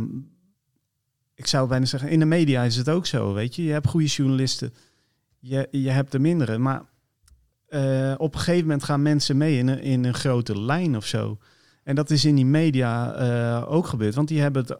ik 1.41 1.47
zou 1.47 1.67
bijna 1.67 1.85
zeggen, 1.85 2.09
in 2.09 2.19
de 2.19 2.25
media 2.25 2.63
is 2.63 2.75
het 2.75 2.89
ook 2.89 3.05
zo, 3.05 3.33
weet 3.33 3.55
je. 3.55 3.63
Je 3.63 3.71
hebt 3.71 3.87
goede 3.87 4.05
journalisten, 4.05 4.73
je, 5.39 5.67
je 5.71 5.89
hebt 5.89 6.13
er 6.13 6.21
mindere, 6.21 6.57
maar 6.57 6.81
eh, 7.67 8.13
op 8.17 8.33
een 8.33 8.39
gegeven 8.39 8.61
moment 8.61 8.83
gaan 8.83 9.01
mensen 9.01 9.37
mee 9.37 9.57
in 9.57 9.67
een, 9.67 9.81
in 9.81 10.03
een 10.05 10.13
grote 10.13 10.61
lijn 10.61 10.95
of 10.95 11.05
zo. 11.05 11.37
En 11.83 11.95
dat 11.95 12.09
is 12.09 12.25
in 12.25 12.35
die 12.35 12.45
media 12.45 13.13
eh, 13.13 13.71
ook 13.71 13.87
gebeurd, 13.87 14.15
want 14.15 14.27
die 14.27 14.41
hebben 14.41 14.61
het 14.61 14.77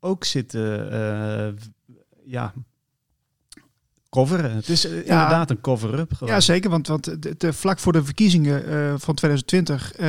ook 0.00 0.24
zitten, 0.24 0.90
eh, 0.92 1.52
ja, 2.26 2.52
coveren. 4.10 4.54
Het 4.54 4.68
is 4.68 4.84
inderdaad 4.84 5.50
een 5.50 5.60
cover-up. 5.60 6.12
Ja, 6.24 6.40
zeker. 6.40 6.70
Want, 6.70 6.86
want 6.86 7.22
de, 7.22 7.34
de- 7.36 7.52
vlak 7.52 7.78
voor 7.78 7.92
de 7.92 8.04
verkiezingen 8.04 9.00
van 9.00 9.14
2020 9.14 9.92
eh, 9.92 10.08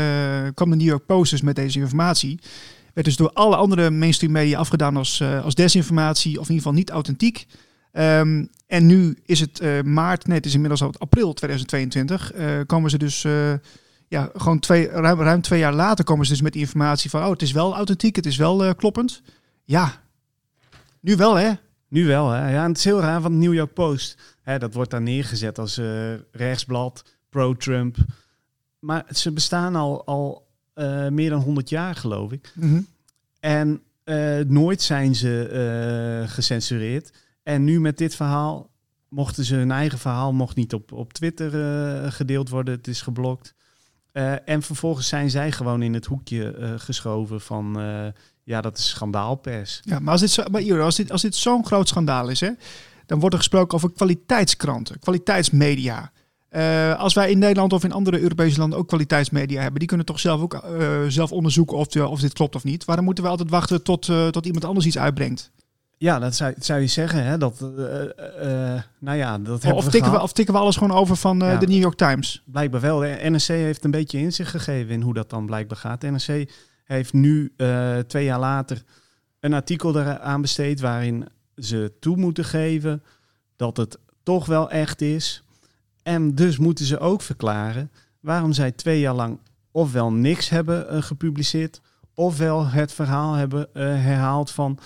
kwam 0.54 0.70
de 0.70 0.76
New 0.76 0.88
York 0.88 1.06
Post 1.06 1.32
dus 1.32 1.42
met 1.42 1.56
deze 1.56 1.80
informatie. 1.80 2.40
Werd 2.96 3.08
dus 3.08 3.16
door 3.16 3.32
alle 3.34 3.56
andere 3.56 3.90
mainstream 3.90 4.34
media 4.34 4.58
afgedaan 4.58 4.98
als, 4.98 5.20
eh, 5.20 5.44
als 5.44 5.56
desinformatie 5.56 6.40
of 6.40 6.50
in 6.50 6.56
ieder 6.56 6.56
geval 6.56 6.74
niet 6.74 6.90
authentiek. 6.90 7.46
Ehm, 7.92 8.46
en 8.68 8.86
nu 8.86 9.18
is 9.26 9.40
het 9.40 9.60
eh, 9.60 9.82
maart, 9.82 10.28
nee, 10.28 10.38
het 10.38 10.46
is 10.46 10.54
inmiddels 10.54 10.82
al 10.82 10.94
april 10.98 11.34
2022. 11.34 12.32
eh, 12.32 12.60
komen 12.66 12.90
ze 12.90 12.98
dus, 12.98 13.22
ja, 14.08 14.30
gewoon 14.34 14.60
twee, 14.60 14.88
ruim, 14.88 15.20
ruim 15.20 15.42
twee 15.42 15.60
jaar 15.60 15.74
later 15.74 16.06
komen 16.06 16.26
ze 16.26 16.32
dus 16.32 16.42
met 16.42 16.54
die 16.54 16.62
informatie 16.62 17.10
van, 17.10 17.24
oh, 17.24 17.30
het 17.30 17.42
is 17.42 17.52
wel 17.52 17.76
authentiek, 17.76 18.16
het 18.16 18.26
is 18.26 18.38
wel 18.38 18.76
kloppend. 18.76 19.22
Ja, 19.64 20.02
nu 21.00 21.16
wel, 21.16 21.36
hè? 21.36 21.52
Nu 21.88 22.06
wel, 22.06 22.30
hè? 22.30 22.52
Ja, 22.52 22.64
en 22.64 22.70
het 22.70 22.78
is 22.78 22.84
heel 22.84 23.02
raar, 23.02 23.22
want 23.22 23.36
New 23.36 23.54
York 23.54 23.74
Post, 23.74 24.18
hè, 24.42 24.60
dat 24.60 24.74
wordt 24.74 24.92
daar 24.92 25.02
neergezet 25.02 25.60
als 25.60 25.82
rechtsblad, 26.32 27.04
pro-Trump. 27.30 27.98
Maar 28.80 29.06
ze 29.10 29.32
bestaan 29.32 29.76
al, 29.76 30.06
al 30.06 30.45
eh, 30.76 31.08
meer 31.08 31.30
dan 31.30 31.42
100 31.42 31.70
jaar, 31.70 31.96
geloof 31.96 32.32
ik. 32.32 32.52
Mhm. 32.54 32.82
En 33.40 33.82
eh, 34.04 34.40
nooit 34.48 34.82
zijn 34.82 35.16
ze 35.16 35.48
eh, 35.48 36.30
gecensureerd. 36.32 37.12
En 37.44 37.64
nu 37.64 37.80
met 37.80 37.98
dit 37.98 38.16
verhaal 38.16 38.70
mochten 39.10 39.46
ze 39.46 39.56
hun 39.56 39.72
eigen 39.72 40.00
verhaal 40.00 40.34
mocht 40.34 40.56
niet 40.56 40.74
op, 40.74 40.92
op 40.92 41.14
Twitter 41.14 41.52
gedeeld 42.12 42.50
worden. 42.50 42.74
Het 42.74 42.88
is 42.88 43.02
geblokt. 43.02 43.54
En 44.46 44.62
vervolgens 44.62 45.08
zijn 45.08 45.30
zij 45.30 45.52
gewoon 45.52 45.82
in 45.82 45.94
het 45.94 46.06
hoekje 46.06 46.74
geschoven 46.78 47.42
van 47.42 47.78
ja, 48.44 48.62
dat 48.62 48.78
is 48.78 48.90
schandaalpers. 48.90 49.82
Ja, 49.84 50.00
maar 50.00 50.12
als 50.12 50.22
dit, 50.22 50.30
zo, 50.30 50.44
maar 50.52 50.62
Iro, 50.62 50.84
als 50.84 50.96
dit, 50.96 51.12
als 51.12 51.22
dit 51.22 51.36
zo'n 51.36 51.66
groot 51.66 51.88
schandaal 51.88 52.30
is, 52.30 52.40
hè, 52.40 52.52
dan 53.06 53.20
wordt 53.20 53.36
er 53.36 53.42
gesproken 53.42 53.78
over 53.78 53.92
kwaliteitskranten, 53.92 55.00
kwaliteitsmedia. 55.00 56.12
Uh, 56.56 57.00
als 57.00 57.14
wij 57.14 57.32
in 57.32 57.40
Nederland 57.40 57.74
of 57.74 57.84
in 57.84 57.92
andere 57.92 58.20
Europese 58.20 58.60
landen 58.60 58.80
ook 58.80 58.88
kwaliteitsmedia 58.88 59.62
hebben, 59.62 59.80
die 59.80 59.88
kunnen 59.88 60.06
toch 60.06 60.20
zelf 60.20 60.42
ook 60.42 60.54
uh, 60.54 61.02
zelf 61.08 61.32
onderzoeken 61.32 61.78
of, 61.78 61.88
de, 61.88 62.08
of 62.08 62.20
dit 62.20 62.34
klopt 62.34 62.56
of 62.56 62.64
niet. 62.64 62.86
Waarom 62.86 63.06
moeten 63.06 63.24
we 63.24 63.30
altijd 63.30 63.50
wachten 63.50 63.84
tot, 63.84 64.12
tot 64.32 64.46
iemand 64.46 64.66
anders 64.66 64.86
iets 64.86 64.98
uitbrengt? 64.98 65.52
Ja, 65.98 66.20
dat 66.20 66.36
zou, 66.36 66.54
zou 66.58 66.80
je 66.80 66.88
zeggen. 66.88 67.24
Hè? 67.24 67.38
Dat, 67.38 67.60
nou 69.00 69.18
ja, 69.18 69.38
dat 69.38 69.66
of, 69.66 69.72
of, 69.72 69.90
tikken 69.90 70.12
we, 70.12 70.22
of 70.22 70.34
tikken 70.34 70.54
we 70.54 70.60
alles 70.60 70.78
gewoon 70.78 70.98
over 70.98 71.16
van 71.16 71.38
ja, 71.38 71.58
de 71.58 71.68
New 71.68 71.82
York 71.82 71.98
Times? 71.98 72.44
Blijkbaar 72.46 72.82
wel. 72.82 73.00
De 73.00 73.18
NRC 73.30 73.48
heeft 73.48 73.84
een 73.84 73.92
beetje 73.92 74.20
inzicht 74.20 74.50
gegeven 74.50 74.94
in 74.94 75.02
hoe 75.02 75.14
dat 75.14 75.30
dan 75.30 75.46
blijkbaar 75.46 75.78
gaat. 75.78 76.02
De 76.02 76.10
NRC 76.10 76.52
heeft 76.84 77.14
nu 77.14 77.54
twee 78.08 78.26
jaar 78.26 78.40
later 78.40 78.84
een 79.40 79.54
artikel 79.54 80.00
eraan 80.00 80.42
besteed 80.42 80.80
waarin 80.80 81.28
ze 81.56 81.94
toe 82.00 82.18
moeten 82.18 82.46
geven 82.46 83.04
dat 83.56 83.78
het 83.78 83.98
toch 84.24 84.46
wel 84.46 84.70
echt 84.70 85.02
is. 85.02 85.45
En 86.06 86.36
dus 86.36 86.58
moeten 86.58 86.86
ze 86.86 87.00
ook 87.00 87.22
verklaren 87.22 87.92
waarom 88.20 88.54
zij 88.54 88.72
twee 88.72 89.00
jaar 89.00 89.14
lang 89.14 89.40
ofwel 89.72 90.12
niks 90.12 90.50
hebben 90.50 90.96
uh, 90.96 91.02
gepubliceerd, 91.02 91.82
ofwel 92.14 92.68
het 92.68 92.94
verhaal 92.94 93.34
hebben 93.34 93.68
uh, 93.74 93.84
herhaald 93.84 94.52
van 94.52 94.80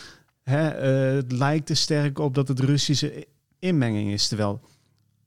hè, 0.43 0.67
uh, 1.11 1.15
het 1.15 1.31
lijkt 1.31 1.69
er 1.69 1.75
sterk 1.75 2.19
op 2.19 2.35
dat 2.35 2.47
het 2.47 2.59
Russische 2.59 3.27
inmenging 3.59 4.11
is. 4.11 4.27
Terwijl 4.27 4.61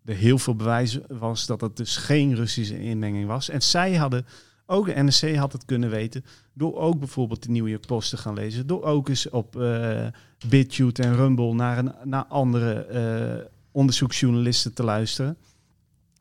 er 0.05 0.15
heel 0.15 0.39
veel 0.39 0.57
bewijs 0.57 0.99
was 1.09 1.47
dat 1.47 1.61
het 1.61 1.77
dus 1.77 1.97
geen 1.97 2.35
Russische 2.35 2.83
inmenging 2.83 3.27
was. 3.27 3.49
En 3.49 3.63
zij 3.63 3.95
hadden, 3.95 4.27
ook 4.67 4.87
de 4.87 5.03
NSC 5.03 5.35
had 5.35 5.53
het 5.53 5.65
kunnen 5.65 5.91
weten, 5.91 6.25
door 6.53 6.77
ook 6.77 6.99
bijvoorbeeld 6.99 7.43
de 7.43 7.51
New 7.51 7.69
York 7.69 7.87
Post 7.87 8.11
te 8.11 8.17
gaan 8.17 8.35
lezen, 8.35 8.67
door 8.67 8.83
ook 8.83 9.09
eens 9.09 9.31
op 9.31 9.57
uh, 9.57 10.07
BitChute 10.49 11.03
en 11.03 11.15
Rumble 11.17 11.55
naar, 11.55 11.79
een, 11.79 11.93
naar 12.05 12.25
andere 12.25 13.51
onderzoeksjournalisten 13.73 14.75
te 14.75 14.83
luisteren. 14.83 15.37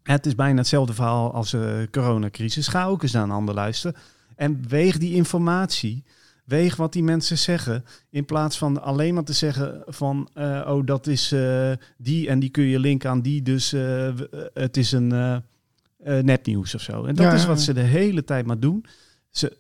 Het 0.04 0.26
is 0.26 0.36
bijna 0.36 0.58
hetzelfde 0.58 0.94
verhaal 0.94 1.34
als 1.34 1.52
de 1.52 1.88
coronacrisis. 1.92 2.68
Ga 2.68 2.86
ook 2.86 3.04
eens 3.04 3.12
naar 3.12 3.24
een 3.24 3.32
ander 3.32 3.56
luisteren. 3.56 3.96
En 4.36 4.68
weeg 4.68 4.98
die 4.98 5.14
informatie. 5.14 6.04
Weeg 6.46 6.76
wat 6.76 6.94
die 6.94 7.04
mensen 7.04 7.38
zeggen. 7.38 7.86
In 8.10 8.26
plaats 8.26 8.58
van 8.58 8.82
alleen 8.82 9.14
maar 9.14 9.24
te 9.24 9.34
zeggen 9.34 9.84
van... 9.86 10.30
Uh, 10.36 10.66
oh, 10.68 10.86
dat 10.86 11.08
is 11.08 11.32
uh, 11.32 11.72
die 11.98 12.30
en 12.30 12.40
die 12.40 12.50
kun 12.50 12.64
je 12.64 12.80
linken 12.80 13.10
aan 13.10 13.22
die. 13.22 13.42
Dus 13.42 13.74
uh, 13.74 14.10
het 14.54 14.78
is 14.78 14.92
een 14.92 15.44
nepnieuws 16.22 16.76
of 16.76 16.82
zo. 16.82 17.04
En 17.04 17.16
dat 17.16 17.26
ja, 17.26 17.34
is 17.34 17.46
wat 17.46 17.62
ze 17.62 17.74
de 17.74 17.82
hele 17.82 18.24
tijd 18.24 18.46
maar 18.46 18.60
doen. 18.60 18.86
Ze, 19.30 19.58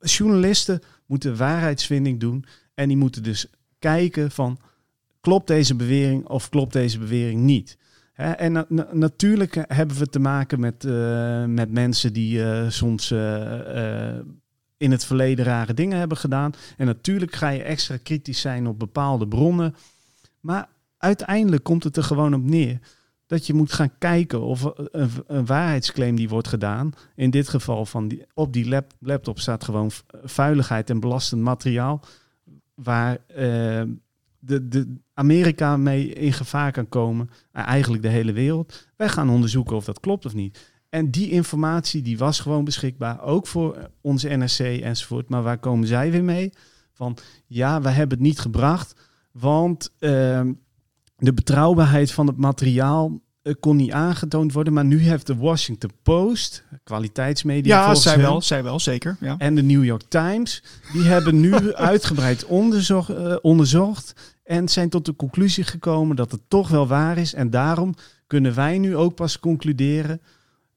journalisten 0.00 0.80
moeten 1.06 1.36
waarheidsvinding 1.36 2.20
doen. 2.20 2.44
En 2.74 2.88
die 2.88 2.96
moeten 2.96 3.22
dus 3.22 3.46
kijken 3.78 4.30
van... 4.30 4.58
Klopt 5.20 5.46
deze 5.46 5.74
bewering 5.74 6.26
of 6.28 6.48
klopt 6.48 6.72
deze 6.72 6.98
bewering 6.98 7.40
niet? 7.40 7.78
En 8.14 8.52
na 8.52 8.66
natuurlijk 8.92 9.64
hebben 9.68 9.96
we 9.96 10.06
te 10.06 10.18
maken 10.18 10.60
met, 10.60 10.84
uh, 10.84 11.44
met 11.44 11.72
mensen 11.72 12.12
die 12.12 12.38
uh, 12.38 12.68
soms 12.68 13.10
uh, 13.10 14.18
in 14.76 14.90
het 14.90 15.04
verleden 15.04 15.44
rare 15.44 15.74
dingen 15.74 15.98
hebben 15.98 16.16
gedaan. 16.16 16.52
En 16.76 16.86
natuurlijk 16.86 17.34
ga 17.34 17.48
je 17.48 17.62
extra 17.62 17.96
kritisch 17.96 18.40
zijn 18.40 18.66
op 18.66 18.78
bepaalde 18.78 19.28
bronnen. 19.28 19.74
Maar 20.40 20.68
uiteindelijk 20.98 21.62
komt 21.62 21.84
het 21.84 21.96
er 21.96 22.02
gewoon 22.02 22.34
op 22.34 22.42
neer 22.42 22.78
dat 23.26 23.46
je 23.46 23.54
moet 23.54 23.72
gaan 23.72 23.98
kijken 23.98 24.40
of 24.40 24.72
een, 25.26 25.46
waarheidsclaim 25.46 26.16
die 26.16 26.28
wordt 26.28 26.48
gedaan. 26.48 26.92
In 27.14 27.30
dit 27.30 27.48
geval 27.48 27.86
van 27.86 28.08
die, 28.08 28.26
op 28.34 28.52
die 28.52 28.68
lap, 28.68 28.92
laptop 28.98 29.38
staat 29.38 29.64
gewoon 29.64 29.90
vuiligheid 30.22 30.90
en 30.90 31.00
belastend 31.00 31.42
materiaal. 31.42 32.04
Waar 32.74 33.18
de, 34.38 34.68
de 34.68 34.96
Amerika 35.14 35.76
mee 35.76 36.12
in 36.12 36.32
gevaar 36.32 36.72
kan 36.72 36.88
komen. 36.88 37.30
Eigenlijk 37.52 38.02
de 38.02 38.08
hele 38.08 38.32
wereld. 38.32 38.88
Wij 38.96 39.08
gaan 39.08 39.30
onderzoeken 39.30 39.76
of 39.76 39.84
dat 39.84 40.00
klopt 40.00 40.26
of 40.26 40.34
niet. 40.34 40.70
En 40.88 41.10
die 41.10 41.30
informatie 41.30 42.02
die 42.02 42.18
was 42.18 42.40
gewoon 42.40 42.64
beschikbaar, 42.64 43.22
ook 43.22 43.46
voor 43.46 43.90
onze 44.00 44.28
NRC 44.28 44.58
enzovoort. 44.58 45.28
Maar 45.28 45.42
waar 45.42 45.58
komen 45.58 45.86
zij 45.86 46.10
weer 46.10 46.24
mee? 46.24 46.52
Van 46.92 47.16
ja, 47.46 47.80
we 47.80 47.88
hebben 47.88 48.18
het 48.18 48.26
niet 48.26 48.38
gebracht, 48.38 49.00
want 49.30 49.90
uh, 49.98 50.40
de 51.16 51.32
betrouwbaarheid 51.34 52.12
van 52.12 52.26
het 52.26 52.36
materiaal 52.36 53.20
kon 53.60 53.76
niet 53.76 53.92
aangetoond 53.92 54.52
worden. 54.52 54.72
Maar 54.72 54.84
nu 54.84 54.98
heeft 54.98 55.26
de 55.26 55.36
Washington 55.36 55.90
Post, 56.02 56.64
kwaliteitsmedia. 56.84 57.86
Ja, 57.86 57.94
zij 57.94 58.18
wel, 58.18 58.42
zij 58.42 58.62
wel, 58.62 58.80
zeker. 58.80 59.16
Ja. 59.20 59.34
En 59.38 59.54
de 59.54 59.62
New 59.62 59.84
York 59.84 60.02
Times, 60.08 60.62
die 60.92 61.02
hebben 61.02 61.40
nu 61.40 61.72
uitgebreid 61.74 62.44
onderzocht, 62.44 63.10
uh, 63.10 63.36
onderzocht 63.40 64.34
en 64.44 64.68
zijn 64.68 64.88
tot 64.88 65.04
de 65.04 65.16
conclusie 65.16 65.64
gekomen 65.64 66.16
dat 66.16 66.30
het 66.30 66.40
toch 66.48 66.68
wel 66.68 66.86
waar 66.86 67.18
is. 67.18 67.34
En 67.34 67.50
daarom 67.50 67.94
kunnen 68.26 68.54
wij 68.54 68.78
nu 68.78 68.96
ook 68.96 69.14
pas 69.14 69.38
concluderen 69.38 70.20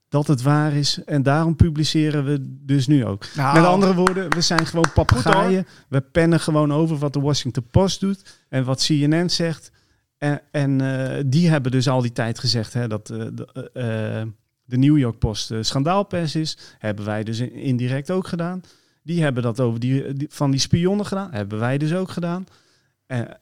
dat 0.09 0.27
het 0.27 0.41
waar 0.41 0.73
is. 0.73 1.03
En 1.05 1.23
daarom 1.23 1.55
publiceren 1.55 2.25
we 2.25 2.37
dus 2.65 2.87
nu 2.87 3.05
ook. 3.05 3.25
Nou, 3.35 3.59
Met 3.59 3.65
andere 3.67 3.95
woorden, 3.95 4.29
we 4.29 4.41
zijn 4.41 4.65
gewoon 4.65 4.91
papegaaien. 4.93 5.67
We 5.89 6.01
pennen 6.01 6.39
gewoon 6.39 6.73
over 6.73 6.97
wat 6.97 7.13
de 7.13 7.19
Washington 7.19 7.67
Post 7.71 7.99
doet 7.99 8.43
en 8.49 8.63
wat 8.63 8.85
CNN 8.85 9.29
zegt. 9.29 9.71
En, 10.17 10.41
en 10.51 10.81
uh, 10.81 11.23
die 11.25 11.49
hebben 11.49 11.71
dus 11.71 11.87
al 11.87 12.01
die 12.01 12.11
tijd 12.11 12.39
gezegd 12.39 12.73
hè, 12.73 12.87
dat 12.87 13.07
de, 13.07 13.47
uh, 13.73 14.31
de, 14.65 14.77
New 14.77 14.97
York 14.97 15.19
Post 15.19 15.53
schandaalpers 15.61 16.35
is. 16.35 16.57
Hebben 16.79 17.05
wij 17.05 17.23
dus 17.23 17.39
indirect 17.39 18.11
ook 18.11 18.27
gedaan. 18.27 18.61
Die 19.03 19.21
hebben 19.21 19.43
dat 19.43 19.59
over 19.59 19.79
die, 19.79 20.25
van 20.29 20.51
die 20.51 20.59
spionnen 20.59 21.05
gedaan. 21.05 21.31
Hebben 21.31 21.59
wij 21.59 21.77
dus 21.77 21.93
ook 21.93 22.09
gedaan. 22.09 22.45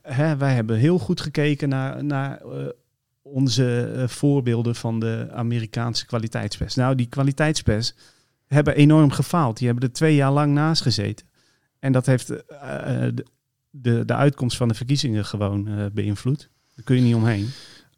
Hè, 0.01 0.37
wij 0.37 0.53
hebben 0.53 0.77
heel 0.77 0.99
goed 0.99 1.21
gekeken 1.21 1.69
naar, 1.69 2.03
naar 2.03 2.41
onze 3.21 3.93
voorbeelden 4.07 4.75
van 4.75 4.99
de 4.99 5.27
Amerikaanse 5.31 6.05
kwaliteitspers. 6.05 6.75
Nou, 6.75 6.95
die 6.95 7.05
kwaliteitspers 7.05 7.93
hebben 8.47 8.75
enorm 8.75 9.11
gefaald. 9.11 9.57
Die 9.57 9.67
hebben 9.67 9.87
er 9.87 9.93
twee 9.93 10.15
jaar 10.15 10.31
lang 10.31 10.53
naast 10.53 10.81
gezeten. 10.81 11.27
En 11.79 11.91
dat 11.91 12.05
heeft 12.05 12.27
de, 12.27 13.13
de, 13.69 14.05
de 14.05 14.15
uitkomst 14.15 14.57
van 14.57 14.67
de 14.67 14.73
verkiezingen 14.73 15.25
gewoon 15.25 15.89
beïnvloed. 15.93 16.49
Daar 16.75 16.85
kun 16.85 16.95
je 16.95 17.01
niet 17.01 17.15
omheen. 17.15 17.49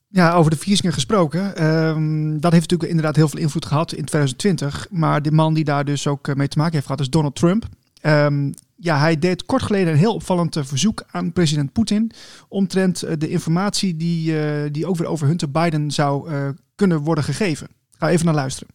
Ja, 0.08 0.34
over 0.34 0.52
de 0.52 0.58
verkiezingen 0.58 0.94
gesproken. 0.94 1.66
Um, 1.66 2.40
dat 2.40 2.52
heeft 2.52 2.64
natuurlijk 2.70 2.90
inderdaad 2.90 3.16
heel 3.16 3.28
veel 3.28 3.40
invloed 3.40 3.66
gehad 3.66 3.92
in 3.92 4.06
2020. 4.06 4.88
Maar 4.92 5.22
de 5.22 5.32
man 5.32 5.54
die 5.54 5.64
daar 5.64 5.86
dus 5.86 6.08
ook 6.08 6.36
mee 6.36 6.48
te 6.48 6.58
maken 6.58 6.74
heeft 6.74 6.86
gehad 6.86 7.02
is 7.02 7.10
Donald 7.10 7.36
Trump. 7.36 7.66
Um, 8.02 8.54
ja, 8.76 9.00
hij 9.00 9.20
deed 9.20 9.46
kort 9.46 9.64
geleden 9.64 9.94
een 9.94 10.00
heel 10.00 10.14
opvallend 10.14 10.58
verzoek 10.62 11.04
aan 11.12 11.34
president 11.34 11.72
Poetin 11.72 12.12
omtrent 12.48 13.04
uh, 13.04 13.12
de 13.18 13.30
informatie 13.30 13.96
die, 13.96 14.34
die 14.72 14.86
ook 14.86 14.98
weer 14.98 15.08
over 15.08 15.28
Hunter 15.28 15.52
Biden 15.52 15.92
zou 15.92 16.32
kunnen 16.76 17.00
worden 17.00 17.24
gegeven. 17.24 17.68
Ga 17.98 18.10
even 18.10 18.26
naar 18.26 18.36
luisteren. 18.36 18.74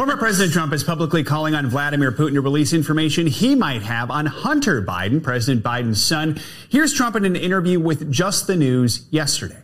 Former 0.00 0.16
President 0.16 0.54
Trump 0.54 0.72
is 0.72 0.82
publicly 0.82 1.22
calling 1.22 1.54
on 1.54 1.68
Vladimir 1.68 2.10
Putin 2.10 2.32
to 2.32 2.40
release 2.40 2.72
information 2.72 3.26
he 3.26 3.54
might 3.54 3.82
have 3.82 4.10
on 4.10 4.24
Hunter 4.24 4.80
Biden, 4.80 5.22
President 5.22 5.62
Biden's 5.62 6.02
son. 6.02 6.40
Here's 6.70 6.94
Trump 6.94 7.16
in 7.16 7.26
an 7.26 7.36
interview 7.36 7.78
with 7.78 8.10
Just 8.10 8.46
the 8.46 8.56
News 8.56 9.06
yesterday. 9.10 9.58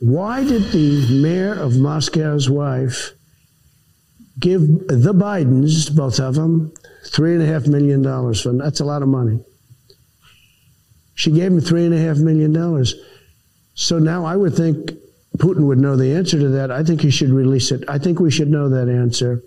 Why 0.00 0.42
did 0.42 0.72
the 0.72 1.22
mayor 1.22 1.52
of 1.52 1.76
Moscow's 1.76 2.50
wife 2.50 3.12
give 4.40 4.62
the 4.88 5.14
Bidens, 5.14 5.94
both 5.94 6.18
of 6.18 6.34
them, 6.34 6.74
three 7.06 7.34
and 7.34 7.42
a 7.44 7.46
half 7.46 7.68
million 7.68 8.02
dollars 8.02 8.44
that's 8.54 8.80
a 8.80 8.84
lot 8.84 9.02
of 9.02 9.08
money. 9.08 9.38
She 11.14 11.30
gave 11.30 11.52
him 11.52 11.60
three 11.60 11.84
and 11.84 11.94
a 11.94 11.98
half 12.00 12.16
million 12.16 12.52
dollars. 12.52 12.96
So 13.74 14.00
now 14.00 14.24
I 14.24 14.34
would 14.34 14.56
think 14.56 14.90
Putin 15.36 15.68
would 15.68 15.78
know 15.78 15.94
the 15.94 16.16
answer 16.16 16.40
to 16.40 16.48
that. 16.48 16.72
I 16.72 16.82
think 16.82 17.02
he 17.02 17.10
should 17.12 17.30
release 17.30 17.70
it. 17.70 17.84
I 17.86 17.98
think 17.98 18.18
we 18.18 18.32
should 18.32 18.50
know 18.50 18.68
that 18.68 18.88
answer. 18.88 19.44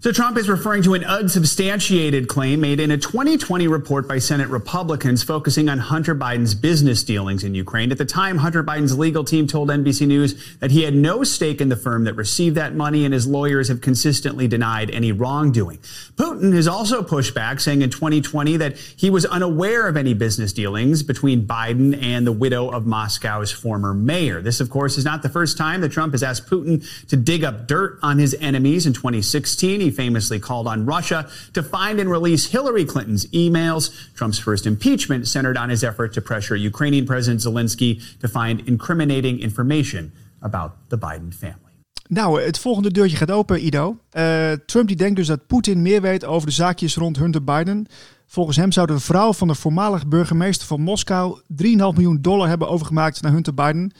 So 0.00 0.12
Trump 0.12 0.36
is 0.36 0.50
referring 0.50 0.82
to 0.82 0.94
an 0.94 1.04
unsubstantiated 1.04 2.28
claim 2.28 2.60
made 2.60 2.80
in 2.80 2.90
a 2.90 2.98
2020 2.98 3.68
report 3.68 4.06
by 4.08 4.18
Senate 4.18 4.48
Republicans 4.48 5.22
focusing 5.22 5.68
on 5.68 5.78
Hunter 5.78 6.16
Biden's 6.16 6.54
business 6.54 7.02
dealings 7.04 7.42
in 7.44 7.54
Ukraine. 7.54 7.90
At 7.92 7.96
the 7.96 8.04
time, 8.04 8.38
Hunter 8.38 8.62
Biden's 8.62 8.98
legal 8.98 9.24
team 9.24 9.46
told 9.46 9.70
NBC 9.70 10.06
News 10.06 10.58
that 10.58 10.72
he 10.72 10.82
had 10.82 10.94
no 10.94 11.22
stake 11.22 11.60
in 11.60 11.68
the 11.68 11.76
firm 11.76 12.04
that 12.04 12.14
received 12.14 12.56
that 12.56 12.74
money, 12.74 13.04
and 13.04 13.14
his 13.14 13.26
lawyers 13.26 13.68
have 13.68 13.80
consistently 13.80 14.48
denied 14.48 14.90
any 14.90 15.12
wrongdoing. 15.12 15.78
Putin 16.16 16.52
has 16.52 16.66
also 16.66 17.02
pushed 17.02 17.32
back, 17.32 17.60
saying 17.60 17.80
in 17.80 17.88
2020 17.88 18.58
that 18.58 18.76
he 18.76 19.08
was 19.08 19.24
unaware 19.24 19.86
of 19.86 19.96
any 19.96 20.12
business 20.12 20.52
dealings 20.52 21.02
between 21.04 21.46
Biden 21.46 21.96
and 22.02 22.26
the 22.26 22.32
widow 22.32 22.68
of 22.68 22.84
Moscow's 22.84 23.52
former 23.52 23.94
mayor. 23.94 24.42
This, 24.42 24.60
of 24.60 24.68
course, 24.68 24.98
is 24.98 25.04
not 25.04 25.22
the 25.22 25.30
first 25.30 25.56
time 25.56 25.80
that 25.80 25.92
Trump 25.92 26.12
has 26.12 26.22
asked 26.22 26.46
Putin 26.46 26.84
to 27.08 27.16
dig 27.16 27.42
up 27.42 27.68
dirt 27.68 27.98
on 28.02 28.18
his 28.18 28.36
enemies. 28.40 28.86
In 28.86 28.92
2016, 28.92 29.83
he 29.84 29.90
famously 29.90 30.38
called 30.38 30.66
on 30.66 30.86
Russia 30.86 31.28
to 31.52 31.62
find 31.62 32.00
and 32.00 32.10
release 32.10 32.50
Hillary 32.50 32.84
Clinton's 32.84 33.26
emails. 33.32 33.90
Trump's 34.14 34.38
first 34.38 34.66
impeachment 34.66 35.28
centered 35.28 35.58
on 35.58 35.68
his 35.68 35.82
effort 35.82 36.12
to 36.12 36.20
pressure 36.20 36.56
Ukrainian 36.56 37.04
President 37.04 37.40
Zelensky 37.40 38.00
to 38.20 38.28
find 38.28 38.60
incriminating 38.66 39.38
information 39.38 40.12
about 40.40 40.70
the 40.88 40.96
Biden 40.96 41.32
family. 41.32 41.60
Nou, 42.08 42.42
het 42.42 42.58
volgende 42.58 42.90
deurtje 42.90 43.16
gaat 43.16 43.30
open, 43.30 43.66
Ido. 43.66 43.98
Uh, 44.12 44.52
Trump 44.52 44.88
die 44.88 44.96
denkt 44.96 45.16
dus 45.16 45.26
dat 45.26 45.46
Poetin 45.46 45.82
meer 45.82 46.00
weet 46.00 46.24
over 46.24 46.48
de 46.48 46.54
zaakjes 46.54 46.96
rond 46.96 47.18
Hunter 47.18 47.44
Biden. 47.44 47.86
Volgens 48.26 48.56
hem 48.56 48.72
zou 48.72 48.86
de 48.86 48.98
vrouw 48.98 49.32
van 49.32 49.48
de 49.48 49.54
voormalig 49.54 50.06
burgemeester 50.06 50.66
van 50.66 50.80
Moskou 50.80 51.40
3,5 51.40 51.46
miljoen 51.76 52.18
dollar 52.20 52.48
hebben 52.48 52.68
overgemaakt 52.68 53.22
naar 53.22 53.32
Hunter 53.32 53.54
Biden. 53.54 53.92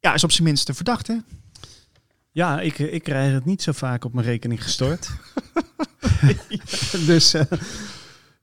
Ja, 0.00 0.14
is 0.14 0.24
op 0.24 0.32
zijn 0.32 0.44
minst 0.44 0.70
verdacht, 0.72 1.06
hè? 1.06 1.14
Ja, 2.36 2.60
ik, 2.60 2.78
ik 2.78 3.02
krijg 3.02 3.32
het 3.32 3.44
niet 3.44 3.62
zo 3.62 3.72
vaak 3.72 4.04
op 4.04 4.12
mijn 4.12 4.26
rekening 4.26 4.62
gestort. 4.62 5.10
dus 7.06 7.34
uh, 7.34 7.42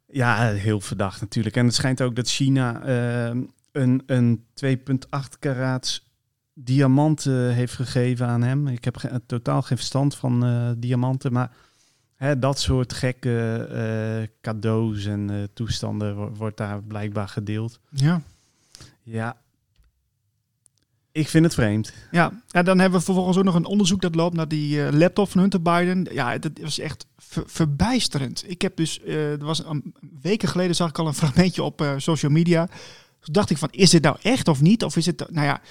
ja, 0.07 0.51
heel 0.51 0.81
verdacht 0.81 1.21
natuurlijk. 1.21 1.55
En 1.55 1.65
het 1.65 1.73
schijnt 1.75 2.01
ook 2.01 2.15
dat 2.15 2.29
China 2.29 2.85
uh, 2.85 3.41
een, 3.71 4.03
een 4.05 4.45
2,8 4.65 4.69
karaats 5.39 6.09
diamanten 6.53 7.53
heeft 7.53 7.73
gegeven 7.73 8.27
aan 8.27 8.41
hem. 8.41 8.67
Ik 8.67 8.83
heb 8.83 8.97
ge 8.97 9.21
totaal 9.25 9.61
geen 9.61 9.77
verstand 9.77 10.15
van 10.15 10.75
diamanten, 10.77 11.33
maar 11.33 11.51
hè, 12.15 12.39
dat 12.39 12.59
soort 12.59 12.93
gekke 12.93 14.29
cadeaus 14.41 15.05
en 15.05 15.49
toestanden 15.53 16.35
wordt 16.35 16.57
daar 16.57 16.83
blijkbaar 16.83 17.27
gedeeld. 17.27 17.79
Ja. 17.89 18.21
Ja. 19.03 19.37
Ik 21.13 21.27
vind 21.27 21.43
het 21.45 21.53
vreemd. 21.53 21.93
Ja, 22.11 22.41
en 22.51 22.65
dan 22.65 22.79
hebben 22.79 22.99
we 22.99 23.05
vervolgens 23.05 23.37
ook 23.37 23.43
nog 23.43 23.55
een 23.55 23.65
onderzoek 23.65 24.01
dat 24.01 24.15
loopt 24.15 24.35
naar 24.35 24.47
die 24.47 24.97
laptop 24.97 25.29
van 25.29 25.39
Hunter 25.39 25.61
Biden. 25.61 26.07
Ja, 26.11 26.37
dat 26.37 26.51
was 26.61 26.79
echt 26.79 27.05
ver 27.17 27.43
verbijsterend. 27.45 28.43
Ik 28.47 28.61
heb 28.61 28.75
dus, 28.75 29.01
er 29.05 29.45
was 29.45 29.65
een 29.65 29.95
weken 30.21 30.47
geleden 30.47 30.75
zag 30.75 30.89
ik 30.89 30.99
al 30.99 31.07
een 31.07 31.13
fragmentje 31.23 31.63
op 31.63 31.93
social 31.97 32.31
media. 32.31 32.67
Toen 33.19 33.33
dacht 33.33 33.49
ik 33.49 33.57
van, 33.57 33.69
is 33.71 33.89
dit 33.89 34.03
nou 34.03 34.15
echt 34.21 34.47
of 34.47 34.61
niet? 34.61 34.83
Of 34.83 34.95
is 34.95 35.05
het, 35.05 35.25
nou 35.29 35.45
ja, 35.45 35.61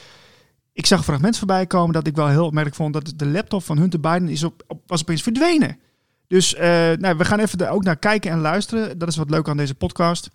ik 0.72 0.86
zag 0.86 0.98
een 0.98 1.04
fragment 1.04 1.38
voorbij 1.38 1.66
komen 1.66 1.92
dat 1.92 2.06
ik 2.06 2.16
wel 2.16 2.28
heel 2.28 2.46
opmerkelijk 2.46 2.80
vond 2.80 2.92
dat 2.92 3.12
de 3.16 3.26
laptop 3.26 3.64
van 3.64 3.78
Hunter 3.78 4.00
Biden 4.00 4.28
is 4.28 4.42
op, 4.42 4.78
was 4.86 5.00
opeens 5.00 5.22
verdwenen. 5.22 5.78
Dus 6.26 6.54
nou, 6.98 7.16
we 7.16 7.24
gaan 7.24 7.38
even 7.38 7.70
ook 7.70 7.84
naar 7.84 7.98
kijken 7.98 8.30
en 8.30 8.38
luisteren. 8.38 8.98
Dat 8.98 9.08
is 9.08 9.16
wat 9.16 9.30
leuk 9.30 9.48
aan 9.48 9.56
deze 9.56 9.74
podcast. 9.74 10.30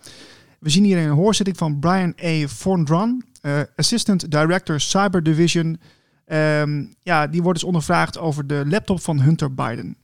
We 0.60 0.70
zien 0.70 0.84
hier 0.84 0.98
een 0.98 1.10
hoorzitting 1.10 1.58
van 1.58 1.80
Brian 1.80 2.13
A. 2.24 2.48
Fondran, 2.48 3.24
uh, 3.26 3.37
Assistant 3.76 4.30
Director 4.30 4.80
Cyber 4.80 5.24
Division. 5.24 5.80
Um, 6.26 6.96
ja, 7.04 7.28
die 7.28 7.42
wordt 7.42 7.60
dus 7.60 7.68
ondervraagd 7.68 8.18
over 8.18 8.48
de 8.48 8.64
laptop 8.66 9.02
van 9.02 9.22
Hunter 9.22 9.54
Biden. 9.54 9.98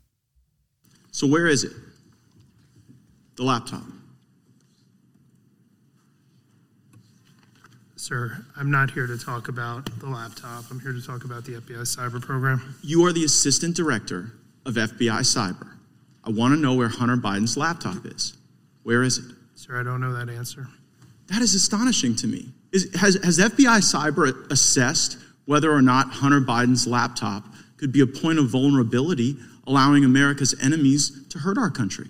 So 1.10 1.27
where 1.27 1.51
is 1.51 1.63
it? 1.63 1.71
The 3.34 3.43
laptop. 3.43 3.84
Sir, 7.95 8.45
I'm 8.58 8.69
not 8.69 8.91
here 8.91 9.08
to 9.08 9.17
talk 9.17 9.47
about 9.47 9.89
the 9.99 10.10
laptop. 10.10 10.65
I'm 10.69 10.79
here 10.79 10.93
to 10.93 11.01
talk 11.01 11.23
about 11.23 11.45
the 11.45 11.53
FBI 11.53 11.86
cyber 11.86 12.19
program. 12.19 12.75
You 12.82 13.06
are 13.06 13.13
the 13.13 13.23
assistant 13.23 13.75
director 13.75 14.34
of 14.65 14.75
FBI 14.75 15.23
cyber. 15.23 15.67
I 16.25 16.32
want 16.32 16.53
to 16.53 16.60
know 16.60 16.73
where 16.73 16.89
Hunter 16.89 17.15
Biden's 17.17 17.56
laptop 17.56 18.06
is. 18.06 18.34
Where 18.84 19.03
is 19.03 19.17
it? 19.17 19.25
Sir, 19.56 19.79
I 19.79 19.84
don't 19.84 20.01
know 20.01 20.13
that 20.13 20.29
answer. 20.29 20.67
That 21.27 21.41
is 21.41 21.53
astonishing 21.56 22.15
to 22.17 22.27
me. 22.27 22.53
Is, 22.73 22.93
has, 22.95 23.15
has 23.23 23.38
FBI 23.38 23.79
cyber 23.79 24.51
assessed 24.51 25.17
whether 25.45 25.71
or 25.71 25.81
not 25.81 26.09
Hunter 26.09 26.41
Biden's 26.41 26.88
laptop 26.88 27.45
could 27.77 27.91
be 27.91 28.01
a 28.01 28.07
point 28.07 28.39
of 28.39 28.49
vulnerability, 28.49 29.38
allowing 29.67 30.03
America's 30.03 30.55
enemies 30.62 31.25
to 31.29 31.38
hurt 31.38 31.57
our 31.57 31.69
country? 31.69 32.07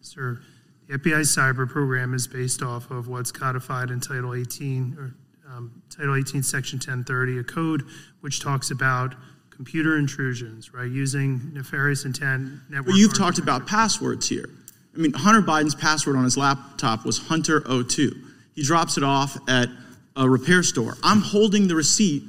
Sir, 0.00 0.40
the 0.88 0.98
FBI 0.98 1.20
cyber 1.20 1.68
program 1.68 2.14
is 2.14 2.26
based 2.26 2.62
off 2.62 2.90
of 2.90 3.08
what's 3.08 3.30
codified 3.30 3.90
in 3.90 4.00
Title 4.00 4.34
18 4.34 4.96
or 4.98 5.14
um, 5.52 5.82
Title 5.90 6.16
18, 6.16 6.42
Section 6.42 6.78
1030, 6.78 7.38
a 7.38 7.44
code 7.44 7.82
which 8.20 8.40
talks 8.40 8.70
about 8.70 9.14
computer 9.50 9.98
intrusions, 9.98 10.72
right? 10.72 10.90
Using 10.90 11.52
nefarious 11.52 12.04
intent 12.04 12.60
network. 12.70 12.88
Well, 12.88 12.98
you've 12.98 13.16
talked 13.16 13.38
about 13.38 13.66
passwords 13.66 14.28
here. 14.28 14.48
I 14.94 14.98
mean, 14.98 15.12
Hunter 15.12 15.42
Biden's 15.42 15.74
password 15.74 16.16
on 16.16 16.24
his 16.24 16.38
laptop 16.38 17.04
was 17.04 17.20
Hunter02. 17.20 18.25
He 18.56 18.64
drops 18.64 18.96
it 18.96 19.04
off 19.04 19.38
at 19.48 19.68
a 20.16 20.28
repair 20.28 20.64
store. 20.64 20.96
I'm 21.04 21.20
holding 21.20 21.68
the 21.68 21.76
receipt 21.76 22.24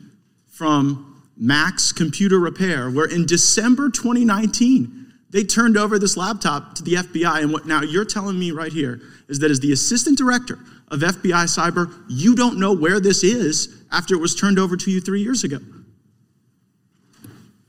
from 0.49 1.23
Max 1.37 1.91
Computer 1.91 2.37
Repair, 2.39 2.91
where 2.91 3.05
in 3.05 3.25
December 3.25 3.89
2019, 3.89 5.13
they 5.29 5.43
turned 5.43 5.77
over 5.77 5.97
this 5.97 6.17
laptop 6.17 6.75
to 6.75 6.83
the 6.83 6.95
FBI. 6.95 7.41
And 7.41 7.51
what 7.51 7.65
now 7.65 7.81
you're 7.81 8.05
telling 8.05 8.37
me 8.37 8.51
right 8.51 8.71
here 8.71 9.01
is 9.29 9.39
that 9.39 9.51
as 9.51 9.59
the 9.59 9.71
assistant 9.71 10.17
director 10.17 10.59
of 10.89 10.99
FBI 10.99 11.45
cyber, 11.45 11.93
you 12.09 12.35
don't 12.35 12.59
know 12.59 12.73
where 12.73 12.99
this 12.99 13.23
is 13.23 13.83
after 13.91 14.13
it 14.13 14.19
was 14.19 14.35
turned 14.35 14.59
over 14.59 14.75
to 14.75 14.91
you 14.91 14.99
three 14.99 15.21
years 15.21 15.43
ago. 15.43 15.59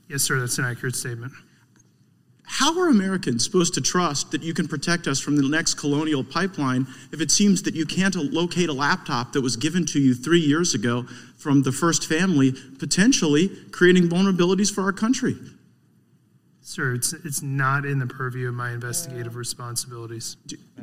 Yes, 0.09 0.23
sir, 0.23 0.39
that's 0.39 0.57
an 0.57 0.65
accurate 0.65 0.95
statement. 0.95 1.31
How 2.51 2.77
are 2.79 2.89
Americans 2.89 3.43
supposed 3.43 3.75
to 3.75 3.81
trust 3.81 4.31
that 4.31 4.41
you 4.41 4.55
can 4.55 4.67
protect 4.67 5.05
us 5.05 5.19
from 5.19 5.35
the 5.35 5.47
next 5.47 5.75
colonial 5.75 6.23
pipeline 6.23 6.87
if 7.11 7.21
it 7.21 7.29
seems 7.29 7.61
that 7.61 7.75
you 7.75 7.85
can't 7.85 8.15
locate 8.15 8.69
a 8.69 8.73
laptop 8.73 9.33
that 9.33 9.41
was 9.41 9.55
given 9.55 9.85
to 9.85 9.99
you 9.99 10.15
three 10.15 10.39
years 10.39 10.73
ago 10.73 11.05
from 11.37 11.61
the 11.61 11.71
first 11.71 12.09
family, 12.09 12.55
potentially 12.79 13.49
creating 13.71 14.09
vulnerabilities 14.09 14.73
for 14.73 14.81
our 14.81 14.91
country? 14.91 15.35
Sir, 16.61 16.95
it's, 16.95 17.13
it's 17.13 17.43
not 17.43 17.85
in 17.85 17.99
the 17.99 18.07
purview 18.07 18.47
of 18.47 18.55
my 18.55 18.71
investigative 18.71 19.35
responsibilities. 19.35 20.35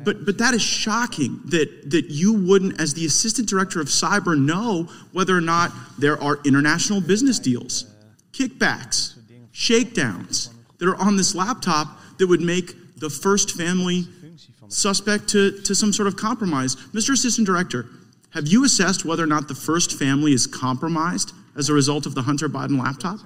But, 0.05 0.25
but 0.25 0.37
that 0.37 0.53
is 0.53 0.61
shocking 0.61 1.41
that, 1.47 1.91
that 1.91 2.05
you 2.05 2.31
wouldn't, 2.31 2.79
as 2.79 2.93
the 2.93 3.05
assistant 3.05 3.49
director 3.49 3.81
of 3.81 3.87
cyber, 3.87 4.39
know 4.39 4.87
whether 5.11 5.35
or 5.35 5.41
not 5.41 5.73
there 5.99 6.19
are 6.23 6.39
international 6.45 7.01
business 7.01 7.39
deals, 7.39 7.93
kickbacks, 8.31 9.15
shakedowns 9.51 10.53
that 10.79 10.87
are 10.87 10.95
on 10.97 11.15
this 11.15 11.33
laptop 11.35 11.87
that 12.17 12.27
would 12.27 12.41
make 12.41 12.97
the 12.97 13.09
first 13.09 13.51
family 13.57 14.05
suspect 14.69 15.27
to, 15.29 15.61
to 15.61 15.73
some 15.73 15.93
sort 15.93 16.07
of 16.07 16.15
compromise. 16.15 16.75
Mr. 16.93 17.11
Assistant 17.11 17.47
Director, 17.47 17.85
have 18.31 18.47
you 18.47 18.65
assessed 18.65 19.05
whether 19.05 19.23
or 19.23 19.27
not 19.27 19.47
the 19.47 19.55
first 19.55 19.97
family 19.97 20.33
is 20.33 20.45
compromised 20.45 21.33
as 21.55 21.69
a 21.69 21.73
result 21.73 22.05
of 22.05 22.15
the 22.15 22.21
Hunter 22.21 22.49
Biden 22.49 22.81
laptop? 22.81 23.19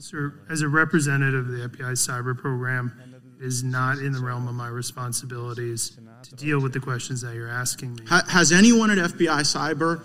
Sir, 0.00 0.34
as 0.48 0.62
a 0.62 0.68
representative 0.68 1.48
of 1.48 1.52
the 1.52 1.68
FBI 1.68 1.92
cyber 1.92 2.36
program, 2.36 2.92
it 3.40 3.44
is 3.44 3.64
not 3.64 3.98
in 3.98 4.12
the 4.12 4.20
realm 4.20 4.46
of 4.46 4.54
my 4.54 4.68
responsibilities 4.68 5.98
to 6.22 6.34
deal 6.36 6.60
with 6.60 6.72
the 6.72 6.80
questions 6.80 7.20
that 7.22 7.34
you're 7.34 7.48
asking 7.48 7.94
me. 7.96 8.04
Ha- 8.08 8.24
has 8.28 8.52
anyone 8.52 8.90
at 8.90 8.98
FBI 8.98 9.40
cyber 9.40 10.04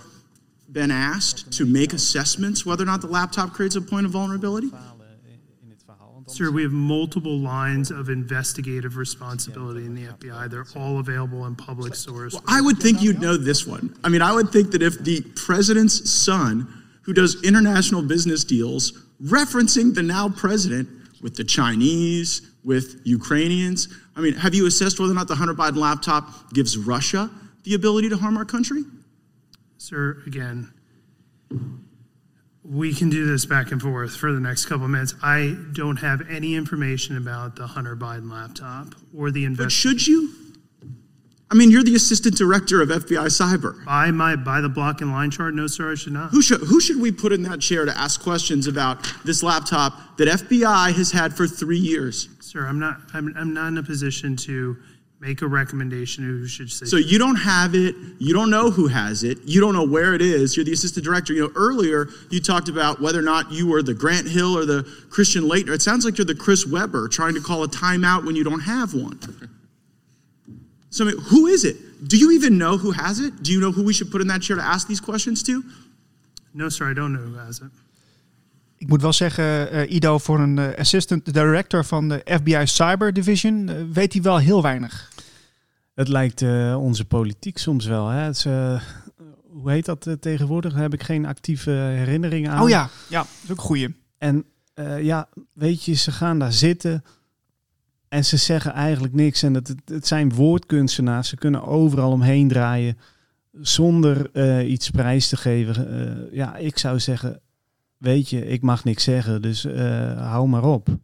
been 0.72 0.90
asked 0.90 1.52
to 1.54 1.66
make 1.66 1.94
assessments 1.94 2.66
whether 2.66 2.84
or 2.84 2.88
not 2.88 3.02
the 3.02 3.08
laptop 3.08 3.54
creates 3.54 3.76
a 3.76 3.82
point 3.82 4.06
of 4.06 4.12
vulnerability? 4.12 4.72
Sir, 6.34 6.50
we 6.50 6.64
have 6.64 6.72
multiple 6.72 7.38
lines 7.38 7.92
of 7.92 8.10
investigative 8.10 8.98
responsibility 8.98 9.86
in 9.86 9.94
the 9.94 10.06
FBI. 10.06 10.50
They're 10.50 10.66
all 10.76 10.98
available 10.98 11.46
in 11.46 11.56
public 11.56 11.94
source. 11.94 12.34
Well, 12.34 12.44
I 12.48 12.60
would 12.60 12.80
think 12.80 13.04
you'd 13.04 13.22
know 13.22 13.38
this 13.38 13.68
one. 13.68 13.96
I 14.04 14.10
mean, 14.10 14.24
I 14.24 14.34
would 14.34 14.50
think 14.52 14.72
that 14.72 14.82
if 14.82 14.98
the 14.98 15.22
president's 15.36 16.12
son, 16.12 16.68
who 17.04 17.14
does 17.14 17.44
international 17.44 18.02
business 18.02 18.44
deals, 18.44 18.94
referencing 19.24 19.94
the 19.94 20.02
now 20.02 20.28
president 20.28 20.90
with 21.22 21.36
the 21.36 21.44
Chinese, 21.44 22.42
with 22.64 23.02
Ukrainians, 23.04 23.88
I 24.16 24.22
mean, 24.22 24.34
have 24.34 24.56
you 24.56 24.66
assessed 24.66 25.00
whether 25.00 25.12
or 25.12 25.16
not 25.16 25.28
the 25.28 25.36
Hunter 25.36 25.54
Biden 25.54 25.78
laptop 25.78 26.52
gives 26.54 26.78
Russia 26.78 27.30
the 27.64 27.76
ability 27.76 28.10
to 28.10 28.18
harm 28.18 28.38
our 28.38 28.46
country? 28.46 28.84
Sir, 29.78 30.24
again, 30.26 30.74
we 32.64 32.94
can 32.94 33.10
do 33.10 33.26
this 33.26 33.46
back 33.46 33.72
and 33.72 33.82
forth 33.82 34.16
for 34.16 34.32
the 34.32 34.40
next 34.40 34.66
couple 34.66 34.86
of 34.86 34.92
minutes. 34.92 35.16
I 35.22 35.58
don't 35.74 35.98
have 35.98 36.22
any 36.30 36.56
information 36.56 37.18
about 37.18 37.56
the 37.56 37.68
Hunter 37.68 37.96
Biden 37.96 38.32
laptop 38.32 38.96
or 39.16 39.32
the 39.32 39.48
But 39.50 39.72
should 39.72 40.08
you? 40.08 40.34
I 41.52 41.56
mean, 41.56 41.70
you're 41.70 41.84
the 41.84 41.96
assistant 41.96 42.36
director 42.36 42.82
of 42.82 42.90
FBI 42.90 43.28
cyber. 43.28 43.86
By 43.86 44.10
my 44.10 44.36
by 44.36 44.62
the 44.62 44.70
block 44.70 45.02
and 45.02 45.12
line 45.12 45.30
chart, 45.30 45.54
no, 45.54 45.68
sir, 45.68 45.92
I 45.92 45.96
should 45.96 46.14
not. 46.14 46.32
Who 46.32 46.42
should 46.42 46.62
who 46.62 46.80
should 46.82 47.00
we 47.00 47.12
put 47.12 47.32
in 47.32 47.44
that 47.44 47.60
chair 47.60 47.86
to 47.86 47.96
ask 47.96 48.24
questions 48.24 48.66
about 48.66 49.06
this 49.24 49.44
laptop 49.44 50.18
that 50.18 50.28
FBI 50.28 50.94
has 50.94 51.12
had 51.12 51.36
for 51.36 51.46
three 51.46 51.78
years? 51.78 52.30
Sir, 52.40 52.66
I'm 52.66 52.80
not 52.80 53.02
I'm, 53.14 53.36
I'm 53.38 53.54
not 53.54 53.68
in 53.68 53.78
a 53.78 53.84
position 53.84 54.36
to 54.38 54.78
make 55.24 55.42
a 55.42 55.48
recommendation 55.48 56.24
who 56.24 56.46
should 56.46 56.70
say 56.70 56.86
So 56.86 56.98
you 56.98 57.18
don't 57.18 57.38
have 57.38 57.76
it, 57.76 57.96
you 58.20 58.34
don't 58.34 58.50
know 58.50 58.70
who 58.70 58.88
has 58.88 59.24
it, 59.24 59.38
you 59.46 59.62
don't 59.62 59.74
know 59.74 59.86
where 59.86 60.14
it 60.14 60.22
is. 60.22 60.56
You're 60.56 60.66
the 60.66 60.74
assistant 60.74 61.06
director. 61.06 61.34
You 61.34 61.44
know, 61.44 61.52
earlier 61.56 62.10
you 62.30 62.42
talked 62.42 62.68
about 62.68 63.00
whether 63.00 63.20
or 63.20 63.24
not 63.34 63.52
you 63.52 63.68
were 63.68 63.82
the 63.82 63.94
Grant 63.94 64.28
Hill 64.28 64.58
or 64.58 64.66
the 64.66 64.84
Christian 65.10 65.44
Leitner. 65.44 65.74
It 65.74 65.82
sounds 65.82 66.04
like 66.04 66.18
you're 66.18 66.26
the 66.26 66.36
Chris 66.36 66.68
Webber 66.68 67.08
trying 67.08 67.36
to 67.36 67.42
call 67.42 67.64
a 67.64 67.70
timeout 67.70 68.26
when 68.26 68.36
you 68.36 68.44
don't 68.44 68.62
have 68.62 68.94
one. 68.94 69.18
So 70.90 71.06
I 71.06 71.08
mean, 71.08 71.18
who 71.30 71.48
is 71.48 71.64
it? 71.64 71.78
Do 72.08 72.18
you 72.18 72.32
even 72.32 72.58
know 72.58 72.78
who 72.78 72.92
has 72.92 73.20
it? 73.20 73.32
Do 73.42 73.52
you 73.54 73.60
know 73.60 73.72
who 73.72 73.84
we 73.84 73.94
should 73.94 74.12
put 74.12 74.22
in 74.22 74.28
that 74.28 74.42
chair 74.42 74.58
to 74.58 74.64
ask 74.64 74.88
these 74.88 75.02
questions 75.02 75.42
to? 75.44 75.64
No, 76.54 76.70
sir, 76.70 76.92
I 76.92 76.94
don't 76.94 77.14
know 77.14 77.22
who 77.22 77.38
has 77.38 77.60
it. 77.60 77.72
Ik 78.84 78.90
moet 78.90 79.02
wel 79.02 79.14
zeggen, 79.14 79.74
uh, 79.74 79.92
Ido, 79.92 80.18
voor 80.18 80.40
een 80.40 80.58
uh, 80.58 80.68
assistant 80.78 81.34
director 81.34 81.86
van 81.86 82.10
de 82.10 82.22
FBI 82.26 82.62
Cyber 82.64 83.14
Division 83.14 83.70
uh, 83.70 83.76
weet 83.94 84.14
hij 84.14 84.22
wel 84.22 84.38
heel 84.38 84.62
weinig. 84.62 85.12
Het 85.94 86.08
lijkt 86.08 86.42
onze 86.76 87.06
politiek 87.06 87.58
soms 87.58 87.86
wel. 87.86 88.08
Hè? 88.08 88.20
Het 88.20 88.36
is, 88.36 88.44
hoe 89.50 89.72
heet 89.72 89.86
dat 89.86 90.08
tegenwoordig? 90.20 90.74
Daar 90.74 90.82
heb 90.82 90.94
ik 90.94 91.04
geen 91.04 91.26
actieve 91.26 91.72
herinneringen 91.72 92.52
aan. 92.52 92.64
Oh 92.64 92.70
ja, 92.70 92.90
ja 93.10 93.20
dat 93.20 93.30
is 93.44 93.52
ook 93.52 93.58
een 93.58 93.64
goeie. 93.64 93.96
En 94.18 94.46
eh, 94.74 95.04
ja, 95.04 95.30
weet 95.54 95.84
je, 95.84 95.94
ze 95.94 96.12
gaan 96.12 96.40
daar 96.40 96.54
zitten 96.54 97.04
en 98.14 98.26
ze 98.26 98.38
zeggen 98.38 98.72
eigenlijk 98.72 99.14
niks. 99.14 99.44
En 99.44 99.54
het, 99.54 99.76
het, 99.86 100.08
zijn 100.08 100.34
woordkunstenaars, 100.34 101.30
ze 101.30 101.36
kunnen 101.36 101.64
overal 101.64 102.12
omheen 102.12 102.48
draaien 102.48 102.98
zonder 103.52 104.30
eh, 104.32 104.70
iets 104.72 104.90
prijs 104.90 105.28
te 105.28 105.38
geven. 105.38 105.90
Eh, 105.90 106.34
ja, 106.36 106.56
ik 106.56 106.78
zou 106.78 107.00
zeggen, 107.00 107.42
weet 107.98 108.30
je, 108.30 108.46
ik 108.46 108.62
mag 108.62 108.84
niks 108.84 109.04
zeggen, 109.04 109.42
dus 109.42 109.66
eh, 109.66 110.30
hou 110.32 110.48
maar 110.48 110.64
op. 110.64 110.98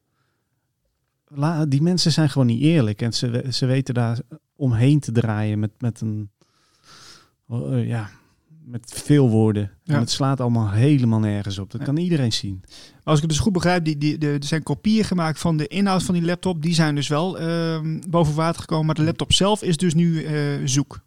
La, 1.27 1.65
die 1.65 1.81
mensen 1.81 2.11
zijn 2.11 2.29
gewoon 2.29 2.47
niet 2.47 2.61
eerlijk 2.61 3.01
en 3.01 3.13
ze, 3.13 3.45
ze 3.49 3.65
weten 3.65 3.93
daar 3.93 4.19
omheen 4.59 4.99
te 4.99 5.11
draaien 5.11 5.59
met, 5.59 5.71
met 5.77 6.01
een, 6.01 6.29
eh, 7.49 7.87
ja, 7.87 8.09
met 8.63 8.91
veel 9.03 9.29
woorden. 9.29 9.71
Ja. 9.83 9.93
En 9.93 9.99
het 9.99 10.09
slaat 10.09 10.39
allemaal 10.39 10.71
helemaal 10.71 11.19
nergens 11.19 11.57
op. 11.59 11.71
Dat 11.71 11.83
kan 11.83 11.97
iedereen 11.97 12.33
zien. 12.33 12.63
Als 13.03 13.15
ik 13.15 13.21
het 13.21 13.31
dus 13.31 13.39
goed 13.39 13.53
begrijp, 13.53 13.85
die, 13.85 13.97
die, 13.97 14.17
de, 14.17 14.27
er 14.27 14.43
zijn 14.43 14.63
kopieën 14.63 15.03
gemaakt 15.03 15.39
van 15.39 15.57
de 15.57 15.67
inhoud 15.67 16.03
van 16.03 16.13
die 16.13 16.23
laptop. 16.23 16.61
Die 16.61 16.73
zijn 16.73 16.95
dus 16.95 17.07
wel 17.07 17.39
ehm, 17.39 17.99
boven 18.09 18.35
water 18.35 18.61
gekomen. 18.61 18.85
Maar 18.85 18.95
de 18.95 19.03
laptop 19.03 19.33
zelf 19.33 19.61
is 19.63 19.77
dus 19.77 19.93
nu 19.93 20.23
eh, 20.23 20.35
zoek. 20.65 20.99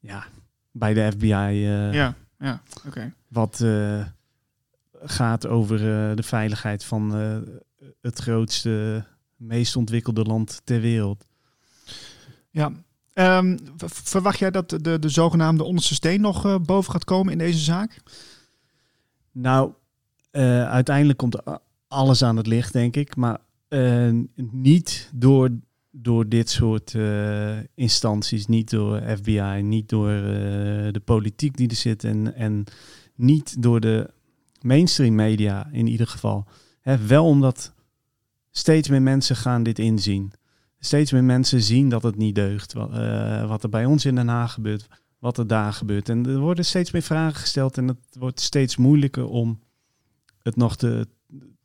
Ja, 0.00 0.24
bij 0.70 0.94
de 0.94 1.10
FBI. 1.12 1.32
eh, 1.32 1.92
Ja, 1.92 2.14
ja, 2.38 2.62
oké. 2.86 3.14
Wat 3.28 3.64
gaat 5.04 5.46
over 5.46 5.78
de 6.16 6.22
veiligheid 6.22 6.84
van 6.84 7.10
het 8.00 8.18
grootste, 8.18 9.04
meest 9.36 9.76
ontwikkelde 9.76 10.22
land 10.22 10.60
ter 10.64 10.80
wereld. 10.80 11.26
Ja. 12.52 12.72
Ehm, 13.12 13.58
verwacht 13.86 14.38
jij 14.38 14.50
dat 14.50 14.68
de, 14.70 14.98
de 14.98 15.08
zogenaamde 15.08 15.64
onderste 15.64 15.94
steen 15.94 16.20
nog 16.20 16.44
eh, 16.46 16.56
boven 16.58 16.92
gaat 16.92 17.04
komen 17.04 17.32
in 17.32 17.38
deze 17.38 17.58
zaak? 17.58 18.02
Nou, 19.32 19.72
eh, 20.30 20.70
uiteindelijk 20.70 21.18
komt 21.18 21.42
alles 21.88 22.22
aan 22.22 22.36
het 22.36 22.46
licht, 22.46 22.72
denk 22.72 22.96
ik. 22.96 23.16
Maar 23.16 23.38
eh, 23.68 24.10
niet 24.50 25.10
door, 25.14 25.50
door 25.90 26.28
dit 26.28 26.50
soort 26.50 26.96
instanties, 27.74 28.46
niet 28.46 28.70
door 28.70 29.02
FBI, 29.16 29.60
niet 29.62 29.88
door 29.88 30.10
de 30.92 31.02
politiek 31.04 31.56
die 31.56 31.68
er 31.68 31.76
zit 31.76 32.04
en, 32.04 32.34
en 32.34 32.64
niet 33.14 33.62
door 33.62 33.80
de 33.80 34.10
mainstream 34.60 35.14
media 35.14 35.68
in 35.72 35.86
ieder 35.86 36.06
geval. 36.06 36.46
Hè, 36.80 37.06
wel 37.06 37.26
omdat 37.26 37.72
steeds 38.50 38.88
meer 38.88 39.02
mensen 39.02 39.36
gaan 39.36 39.62
dit 39.62 39.78
inzien. 39.78 40.32
Steeds 40.84 41.12
meer 41.12 41.24
mensen 41.24 41.62
zien 41.62 41.88
dat 41.88 42.02
het 42.02 42.16
niet 42.16 42.34
deugt. 42.34 42.72
Wat, 42.72 42.92
eh, 42.92 43.48
wat 43.48 43.62
er 43.62 43.68
bij 43.68 43.84
ons 43.84 44.04
in 44.04 44.14
Den 44.14 44.28
Haag 44.28 44.52
gebeurt, 44.52 44.88
wat 45.18 45.38
er 45.38 45.46
daar 45.46 45.72
gebeurt. 45.72 46.08
En 46.08 46.26
er 46.26 46.38
worden 46.38 46.64
steeds 46.64 46.90
meer 46.90 47.02
vragen 47.02 47.40
gesteld 47.40 47.76
en 47.78 47.88
het 47.88 47.98
wordt 48.18 48.40
steeds 48.40 48.76
moeilijker 48.76 49.26
om 49.26 49.60
het 50.42 50.56
nog 50.56 50.76
te, 50.76 51.08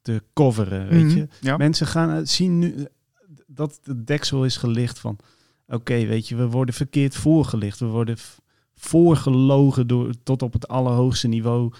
te 0.01 0.23
coveren. 0.33 0.87
Weet 0.87 1.03
Mhm, 1.03 1.17
je? 1.17 1.27
ja. 1.41 1.57
Mensen 1.57 1.87
gaan 1.87 2.09
eh, 2.09 2.19
zien 2.23 2.59
nu 2.59 2.73
eh, 2.75 2.85
dat 3.47 3.79
de 3.83 4.03
deksel 4.03 4.45
is 4.45 4.57
gelicht 4.57 4.99
van 4.99 5.17
oké, 5.67 6.05
weet 6.05 6.27
je, 6.27 6.35
we 6.35 6.47
worden 6.47 6.75
verkeerd 6.75 7.15
voorgelicht. 7.15 7.79
We 7.79 7.85
worden 7.85 8.17
voorgelogen 8.75 9.87
door, 9.87 10.13
tot 10.23 10.41
op 10.41 10.53
het 10.53 10.67
allerhoogste 10.67 11.27
niveau. 11.27 11.73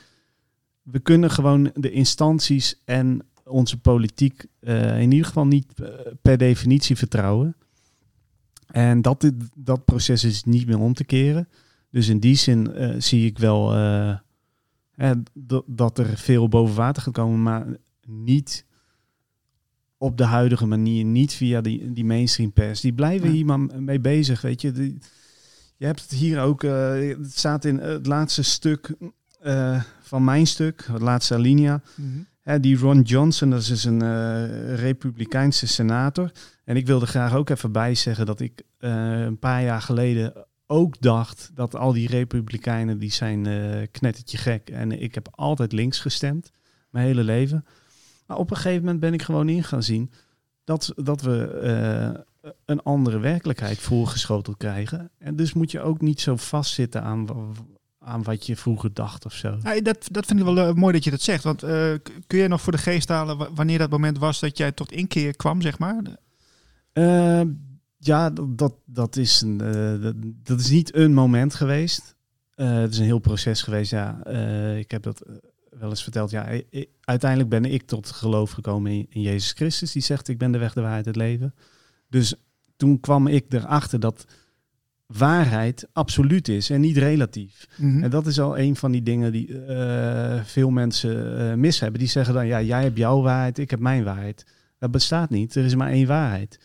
We 0.82 1.00
kunnen 1.00 1.32
gewoon 1.32 1.71
de 1.73 1.91
instanties 1.91 2.82
en 2.86 3.21
onze 3.48 3.78
politiek 3.78 4.46
eh, 4.60 5.02
in 5.02 5.12
ieder 5.12 5.28
geval 5.28 5.48
niet 5.48 5.80
eh, 5.82 5.90
per 6.22 6.38
definitie 6.38 6.96
vertrouwen. 6.96 7.56
En 8.68 9.02
dat, 9.02 9.32
dat 9.56 9.86
proces 9.86 10.24
is 10.24 10.44
niet 10.44 10.68
meer 10.68 10.80
om 10.80 10.94
te 10.94 11.04
keren. 11.06 11.48
Dus 11.92 12.08
in 12.08 12.20
die 12.20 12.36
zin 12.36 12.74
eh, 12.74 12.96
zie 12.98 13.26
ik 13.26 13.38
wel 13.38 13.74
eh, 13.76 15.12
dat- 15.66 15.98
er 16.00 16.18
veel 16.18 16.48
boven 16.48 16.76
water 16.76 17.02
gaat 17.02 17.14
komen, 17.14 17.42
maar 17.44 17.66
niet 18.08 18.66
op 19.98 20.18
de 20.18 20.24
huidige 20.26 20.66
manier, 20.66 21.06
niet 21.06 21.34
via 21.34 21.62
die, 21.62 21.94
die 21.94 22.06
mainstream 22.06 22.52
pers. 22.54 22.82
Die 22.82 22.94
blijven 22.94 23.28
Ja. 23.28 23.34
hier 23.34 23.46
maar 23.46 23.60
mee 23.60 24.00
bezig, 24.00 24.42
weet 24.42 24.62
je. 24.62 24.72
Die, 24.72 24.98
je 25.78 25.86
hebt 25.86 26.02
het 26.02 26.12
hier 26.12 26.40
ook, 26.42 26.62
het 26.62 27.32
staat 27.38 27.66
in 27.66 27.78
het 27.78 28.06
laatste 28.06 28.44
stuk 28.44 28.96
van 30.02 30.24
mijn 30.24 30.48
stuk, 30.48 30.86
het 30.92 31.02
laatste 31.02 31.34
alinea. 31.34 31.82
Hè, 31.96 32.02
die 32.56 32.78
Ron 32.78 33.02
Johnson, 33.02 33.50
dat 33.50 33.68
is 33.68 33.84
een 33.84 34.02
eh, 34.02 34.76
republikeinse 34.76 35.68
senator. 35.68 36.32
En 36.64 36.76
ik 36.76 36.86
wilde 36.86 37.06
graag 37.06 37.36
ook 37.36 37.50
even 37.50 37.72
bijzeggen 37.72 38.26
dat 38.26 38.40
ik 38.40 38.62
eh, 38.78 39.22
een 39.22 39.40
paar 39.40 39.64
jaar 39.64 39.82
geleden 39.82 40.46
ook 40.68 41.02
dacht 41.02 41.52
dat 41.54 41.76
al 41.76 41.94
die 41.94 42.08
republikeinen 42.08 42.98
die 42.98 43.12
zijn 43.12 43.46
eh 43.46 43.88
knettertje 43.92 44.38
gek. 44.38 44.70
En 44.70 45.02
ik 45.02 45.16
heb 45.16 45.28
altijd 45.32 45.72
links 45.72 46.00
gestemd, 46.00 46.52
mijn 46.90 47.06
hele 47.06 47.24
leven. 47.24 47.66
Maar 48.26 48.38
op 48.38 48.50
een 48.50 48.56
gegeven 48.56 48.84
moment 48.84 49.00
ben 49.00 49.14
ik 49.14 49.22
gewoon 49.22 49.50
in 49.50 49.64
gaan 49.64 49.84
zien 49.84 50.12
dat, 50.64 50.94
dat 50.96 51.22
we 51.22 52.26
een 52.66 52.84
andere 52.84 53.20
werkelijkheid 53.20 53.78
voorgeschoteld 53.78 54.58
krijgen. 54.58 55.10
En 55.18 55.36
dus 55.36 55.54
moet 55.54 55.72
je 55.72 55.82
ook 55.82 56.02
niet 56.02 56.22
zo 56.22 56.36
vastzitten 56.36 57.04
aan, 57.04 57.28
aan 58.08 58.24
wat 58.24 58.46
je 58.46 58.56
vroeger 58.56 58.93
dacht 58.93 59.26
of 59.26 59.34
zo. 59.34 59.58
Ja, 59.63 59.82
dat, 59.82 60.08
dat 60.12 60.26
vind 60.26 60.39
ik 60.39 60.46
wel 60.46 60.58
eh, 60.58 60.74
mooi 60.74 60.93
dat 60.93 61.04
je 61.04 61.12
dat 61.12 61.22
zegt. 61.22 61.43
Want 61.43 61.63
eh, 61.63 61.93
kun 62.28 62.39
je 62.39 62.48
nog 62.48 62.62
voor 62.62 62.72
de 62.72 62.78
geest 62.78 63.10
halen 63.10 63.38
wa- 63.38 63.54
wanneer 63.54 63.78
dat 63.78 63.89
moment 63.89 64.17
was 64.17 64.39
dat 64.39 64.58
jij 64.58 64.72
tot 64.72 64.91
inkeer 64.91 65.36
kwam, 65.36 65.62
zeg 65.62 65.80
maar? 65.80 66.02
Eh, 66.93 67.41
ja, 67.98 68.30
dat, 68.30 68.74
dat, 68.86 69.15
is 69.15 69.41
een, 69.41 69.62
eh, 69.62 70.02
dat, 70.02 70.15
dat 70.43 70.60
is 70.60 70.70
niet 70.70 70.96
een 70.96 71.13
moment 71.13 71.56
geweest. 71.56 72.15
Het 72.56 72.91
is 72.91 72.98
een 72.98 73.06
heel 73.06 73.20
proces 73.20 73.62
geweest. 73.62 73.91
Ja, 73.91 74.26
ik 74.76 74.91
heb 74.91 75.04
dat 75.04 75.26
wel 75.70 75.89
eens 75.89 76.04
verteld. 76.04 76.30
Ja, 76.32 76.62
uiteindelijk 77.02 77.50
ben 77.50 77.65
ik 77.65 77.84
tot 77.84 78.12
geloof 78.12 78.52
gekomen 78.52 78.91
in, 78.91 79.06
in 79.10 79.22
Jezus 79.22 79.52
Christus. 79.52 79.91
Die 79.91 80.02
zegt: 80.02 80.28
Ik 80.28 80.38
ben 80.38 80.52
de 80.52 80.58
weg, 80.58 80.74
de 80.74 80.82
waarheid, 80.82 81.06
het 81.06 81.15
leven. 81.15 81.54
Dus 82.10 82.34
toen 82.78 83.00
kwam 83.00 83.28
ik 83.28 83.54
erachter 83.54 84.00
dat 84.00 84.26
waarheid 85.08 85.88
absoluut 85.93 86.48
is 86.48 86.70
en 86.70 86.82
niet 86.82 86.98
relatief. 86.98 87.67
Mhm. 87.76 88.04
En 88.04 88.10
dat 88.10 88.28
is 88.28 88.39
al 88.39 88.58
een 88.58 88.76
van 88.76 88.91
die 88.91 89.04
dingen 89.04 89.32
die 89.32 89.63
eh, 89.65 90.43
veel 90.43 90.70
mensen 90.70 91.39
eh, 91.39 91.54
mis 91.54 91.80
hebben. 91.80 92.00
Die 92.00 92.10
zeggen 92.10 92.34
dan: 92.34 92.48
Ja, 92.48 92.62
jij 92.62 92.82
hebt 92.82 92.98
jouw 92.98 93.22
waarheid, 93.22 93.58
ik 93.58 93.70
heb 93.70 93.80
mijn 93.80 94.04
waarheid. 94.04 94.46
Dat 94.80 94.91
bestaat 94.91 95.30
niet. 95.30 95.56
Er 95.56 95.65
is 95.65 95.76
maar 95.76 95.89
één 95.89 96.08
waarheid. 96.08 96.60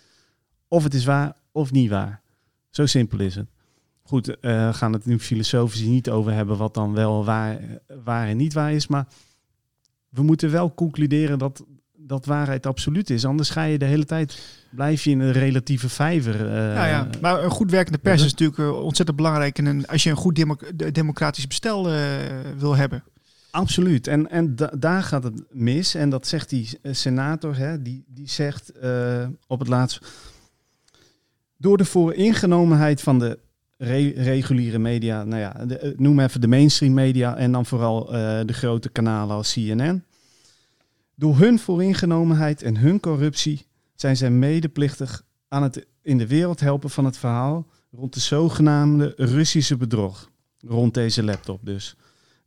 Of 0.69 0.85
het 0.85 0.95
is 0.95 1.05
waar 1.05 1.37
of 1.53 1.73
niet 1.73 1.91
waar. 1.91 2.21
Zo 2.71 2.87
simpel 2.87 3.21
is 3.21 3.35
het. 3.35 3.49
Goed, 4.03 4.41
eh, 4.41 4.67
we 4.67 4.75
gaan 4.75 4.93
het 4.93 5.07
nu 5.07 5.19
filosofisch 5.19 5.83
niet 5.83 6.11
over 6.11 6.33
hebben 6.33 6.57
wat 6.57 6.75
dan 6.75 6.93
wel 6.93 7.25
waar, 7.25 7.61
waar 8.05 8.29
en 8.29 8.37
niet 8.37 8.53
waar 8.53 8.73
is. 8.73 8.87
Maar 8.87 9.07
we 10.09 10.23
moeten 10.23 10.51
wel 10.51 10.75
concluderen 10.75 11.39
dat, 11.39 11.65
dat 12.13 12.27
waarheid 12.27 12.67
absoluut 12.67 13.11
is. 13.11 13.25
Anders 13.25 13.51
ga 13.51 13.63
je 13.63 13.79
de 13.79 13.85
hele 13.85 14.05
tijd, 14.05 14.43
blijf 14.71 15.05
je 15.05 15.11
in 15.11 15.21
een 15.21 15.33
relatieve 15.33 15.89
vijver. 15.89 16.35
eh, 16.47 16.75
ja, 16.75 16.87
ja. 16.87 17.09
Maar 17.21 17.45
een 17.45 17.51
goed 17.51 17.71
werkende 17.71 17.99
pers 17.99 18.25
is 18.25 18.31
natuurlijk 18.31 18.59
eh, 18.59 18.83
ontzettend 18.83 19.17
belangrijk. 19.17 19.59
En 19.59 19.87
als 19.87 20.03
je 20.03 20.11
een 20.11 20.17
goed 20.17 20.35
demo- 20.37 20.57
de- 20.75 20.91
democratisch 20.93 21.47
bestel 21.47 21.89
eh, 21.91 21.95
wil 22.59 22.77
hebben. 22.77 23.03
Absoluut. 23.51 24.07
En, 24.07 24.31
en 24.31 24.57
da- 24.57 24.73
daar 24.79 25.03
gaat 25.03 25.23
het 25.25 25.43
mis. 25.51 25.95
En 25.95 26.11
dat 26.11 26.27
zegt 26.27 26.49
die 26.51 26.69
senator, 26.91 27.57
hè, 27.57 27.83
die, 27.83 28.05
die 28.09 28.29
zegt 28.29 28.73
op 29.47 29.59
het 29.59 29.69
laatst... 29.69 29.99
Door 31.57 31.77
de 31.77 31.85
vooringenomenheid 31.85 33.01
van 33.01 33.19
de 33.19 33.39
re- 33.79 34.13
reguliere 34.17 34.79
media, 34.79 35.25
nou 35.25 35.41
ja, 35.41 35.65
de, 35.67 35.95
noem 35.97 36.21
even 36.21 36.41
de 36.41 36.47
mainstream 36.49 36.95
media 36.95 37.37
en 37.37 37.53
dan 37.53 37.67
vooral 37.67 38.05
de 38.47 38.53
grote 38.53 38.89
kanalen 38.89 39.37
als 39.37 39.53
CNN. 39.53 40.05
Door 41.15 41.39
hun 41.39 41.59
vooringenomenheid 41.59 42.63
en 42.63 42.77
hun 42.77 43.01
corruptie 43.01 43.67
zijn 43.95 44.17
zij 44.17 44.31
medeplichtig 44.31 45.25
aan 45.49 45.63
het 45.63 45.87
in 46.03 46.19
de 46.19 46.27
wereld 46.27 46.61
helpen 46.61 46.91
van 46.91 47.05
het 47.05 47.17
verhaal 47.17 47.67
rond 47.91 48.15
de 48.15 48.21
zogenaamde 48.21 49.13
Russische 49.17 49.77
bedrog. 49.77 50.31
Rond 50.59 50.95
deze 50.95 51.23
laptop 51.23 51.61
dus. 51.63 51.97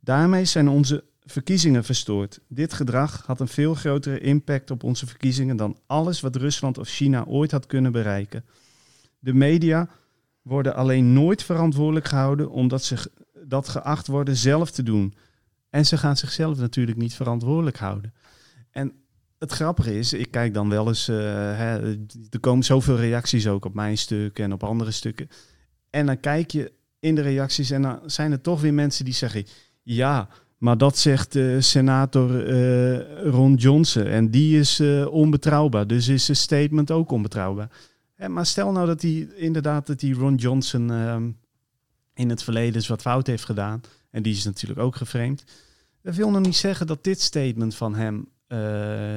Daarmee 0.00 0.44
zijn 0.44 0.68
onze 0.68 1.04
verkiezingen 1.24 1.84
verstoord. 1.84 2.40
Dit 2.48 2.72
gedrag 2.72 3.22
had 3.26 3.40
een 3.40 3.48
veel 3.48 3.74
grotere 3.74 4.20
impact 4.20 4.70
op 4.70 4.82
onze 4.82 5.06
verkiezingen 5.06 5.56
dan 5.56 5.78
alles 5.86 6.20
wat 6.20 6.36
Rusland 6.36 6.78
of 6.78 6.88
China 6.88 7.24
ooit 7.24 7.50
had 7.50 7.66
kunnen 7.66 7.92
bereiken. 7.92 8.44
De 9.18 9.34
media 9.34 9.88
worden 10.42 10.74
alleen 10.74 11.12
nooit 11.12 11.42
verantwoordelijk 11.42 12.08
gehouden 12.08 12.50
omdat 12.50 12.84
ze 12.84 13.10
dat 13.44 13.68
geacht 13.68 14.06
worden 14.06 14.36
zelf 14.36 14.70
te 14.70 14.82
doen. 14.82 15.14
En 15.70 15.86
ze 15.86 15.96
gaan 15.96 16.16
zichzelf 16.16 16.58
natuurlijk 16.58 16.98
niet 16.98 17.14
verantwoordelijk 17.14 17.76
houden. 17.76 18.12
En 18.76 18.92
het 19.38 19.52
grappige 19.52 19.98
is, 19.98 20.12
ik 20.12 20.30
kijk 20.30 20.54
dan 20.54 20.68
wel 20.68 20.88
eens, 20.88 21.08
eh, 21.08 21.16
hè, 21.56 21.96
er 22.30 22.40
komen 22.40 22.64
zoveel 22.64 22.96
reacties 22.96 23.46
ook 23.48 23.64
op 23.64 23.74
mijn 23.74 23.98
stuk 23.98 24.38
en 24.38 24.52
op 24.52 24.64
andere 24.64 24.90
stukken. 24.90 25.28
En 25.90 26.06
dan 26.06 26.20
kijk 26.20 26.50
je 26.50 26.72
in 27.00 27.14
de 27.14 27.20
reacties 27.20 27.70
en 27.70 27.82
dan 27.82 28.00
zijn 28.06 28.32
er 28.32 28.40
toch 28.40 28.60
weer 28.60 28.74
mensen 28.74 29.04
die 29.04 29.14
zeggen, 29.14 29.44
ja, 29.82 30.28
maar 30.58 30.78
dat 30.78 30.98
zegt 30.98 31.36
eh, 31.36 31.56
senator 31.58 32.46
eh, 32.46 33.30
Ron 33.30 33.54
Johnson 33.54 34.04
en 34.04 34.30
die 34.30 34.58
is 34.58 34.80
onbetrouwbaar, 35.10 35.86
dus 35.86 36.08
is 36.08 36.24
zijn 36.24 36.36
statement 36.36 36.90
ook 36.90 37.10
onbetrouwbaar. 37.10 37.70
Maar 38.28 38.46
stel 38.46 38.72
nou 38.72 38.86
dat 38.86 39.02
hij 39.02 39.28
inderdaad 39.36 39.86
dat 39.86 40.00
die 40.00 40.14
Ron 40.14 40.34
Johnson 40.34 40.90
ehm, 40.90 41.30
in 42.14 42.30
het 42.30 42.42
verleden 42.42 42.74
eens 42.74 42.88
wat 42.88 43.00
fout 43.00 43.26
heeft 43.26 43.44
gedaan 43.44 43.80
en 44.10 44.22
die 44.22 44.32
is 44.32 44.44
natuurlijk 44.44 44.80
ook 44.80 44.96
geframed. 44.96 45.44
Dat 46.02 46.14
wil 46.14 46.30
nog 46.30 46.42
niet 46.42 46.56
zeggen 46.56 46.86
dat 46.86 47.04
dit 47.04 47.20
statement 47.20 47.74
van 47.74 47.94
hem 47.94 48.28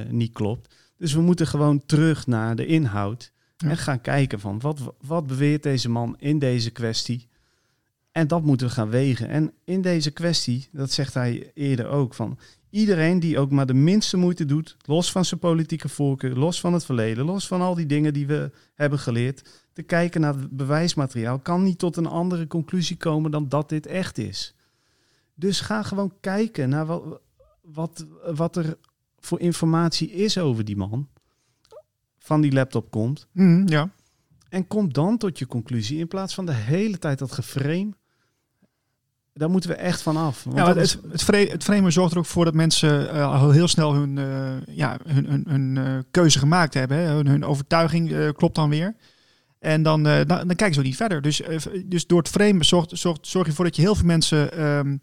niet 0.09 0.31
klopt. 0.33 0.75
Dus 0.97 1.13
we 1.13 1.21
moeten 1.21 1.47
gewoon 1.47 1.85
terug 1.85 2.27
naar 2.27 2.55
de 2.55 2.65
inhoud 2.65 3.31
en 3.57 3.77
gaan 3.77 4.01
kijken 4.01 4.39
van 4.39 4.59
wat, 4.59 4.79
wat 5.05 5.27
beweert 5.27 5.63
deze 5.63 5.89
man 5.89 6.15
in 6.19 6.39
deze 6.39 6.71
kwestie. 6.71 7.27
En 8.11 8.27
dat 8.27 8.43
moeten 8.43 8.67
we 8.67 8.73
gaan 8.73 8.89
wegen. 8.89 9.29
En 9.29 9.53
in 9.63 9.81
deze 9.81 10.11
kwestie, 10.11 10.69
dat 10.71 10.91
zegt 10.91 11.13
hij 11.13 11.51
eerder 11.53 11.87
ook, 11.87 12.13
van 12.13 12.39
iedereen 12.69 13.19
die 13.19 13.39
ook 13.39 13.51
maar 13.51 13.65
de 13.65 13.73
minste 13.73 14.17
moeite 14.17 14.45
doet, 14.45 14.77
los 14.85 15.11
van 15.11 15.25
zijn 15.25 15.39
politieke 15.39 15.89
voorkeur, 15.89 16.35
los 16.35 16.59
van 16.59 16.73
het 16.73 16.85
verleden, 16.85 17.25
los 17.25 17.47
van 17.47 17.61
al 17.61 17.75
die 17.75 17.85
dingen 17.85 18.13
die 18.13 18.27
we 18.27 18.51
hebben 18.73 18.99
geleerd, 18.99 19.49
te 19.73 19.81
kijken 19.81 20.21
naar 20.21 20.33
het 20.33 20.49
bewijsmateriaal, 20.49 21.39
kan 21.39 21.63
niet 21.63 21.79
tot 21.79 21.97
een 21.97 22.05
andere 22.05 22.47
conclusie 22.47 22.97
komen 22.97 23.31
dan 23.31 23.49
dat 23.49 23.69
dit 23.69 23.85
echt 23.85 24.17
is. 24.17 24.55
Dus 25.35 25.61
ga 25.61 25.83
gewoon 25.83 26.13
kijken 26.19 26.69
naar 26.69 26.85
wat, 26.85 27.21
wat, 27.61 28.05
wat 28.35 28.55
er 28.55 28.77
voor 29.19 29.39
informatie 29.39 30.11
is 30.11 30.37
over 30.37 30.65
die 30.65 30.77
man. 30.77 31.07
Van 32.17 32.41
die 32.41 32.51
laptop 32.51 32.91
komt. 32.91 33.27
Mhm, 33.31 33.67
ja. 33.67 33.89
En 34.49 34.67
kom 34.67 34.93
dan 34.93 35.17
tot 35.17 35.39
je 35.39 35.47
conclusie. 35.47 35.99
In 35.99 36.07
plaats 36.07 36.33
van 36.33 36.45
de 36.45 36.53
hele 36.53 36.97
tijd 36.99 37.19
dat 37.19 37.31
geframe. 37.31 37.89
Daar 39.33 39.49
moeten 39.49 39.69
we 39.69 39.75
echt 39.75 40.01
van 40.01 40.17
af. 40.17 40.43
Want 40.43 40.57
Ja, 40.57 40.63
maar 40.63 40.77
is- 40.77 40.93
het, 40.93 41.11
het, 41.11 41.23
vre- 41.23 41.49
het 41.49 41.63
framen 41.63 41.91
zorgt 41.91 42.11
er 42.11 42.17
ook 42.17 42.25
voor 42.25 42.45
dat 42.45 42.53
mensen 42.53 43.09
eh, 43.11 43.41
al 43.41 43.51
heel 43.51 43.67
snel 43.67 43.93
hun, 43.93 44.17
eh, 44.17 44.75
ja, 44.75 44.97
hun, 45.07 45.25
hun, 45.25 45.45
hun 45.47 45.77
eh, 45.77 45.97
keuze 46.11 46.39
gemaakt 46.39 46.73
hebben. 46.73 46.97
Hè. 46.97 47.05
Hun, 47.13 47.27
hun 47.27 47.45
overtuiging 47.45 48.33
klopt 48.33 48.55
dan 48.55 48.69
weer. 48.69 48.95
En 49.59 49.83
dan, 49.83 50.03
dan, 50.03 50.25
dan 50.27 50.45
kijken 50.55 50.73
ze 50.73 50.79
ook 50.79 50.85
niet 50.85 50.95
verder. 50.95 51.21
Dus, 51.21 51.41
dus 51.85 52.07
door 52.07 52.19
het 52.19 52.27
framen 52.29 52.65
zorgt, 52.65 52.97
zorgt, 52.97 53.27
zorg 53.27 53.43
je 53.45 53.49
ervoor 53.49 53.65
dat 53.65 53.75
je 53.75 53.81
heel 53.81 53.95
veel 53.95 54.05
mensen 54.05 54.51
ehm, 54.53 54.97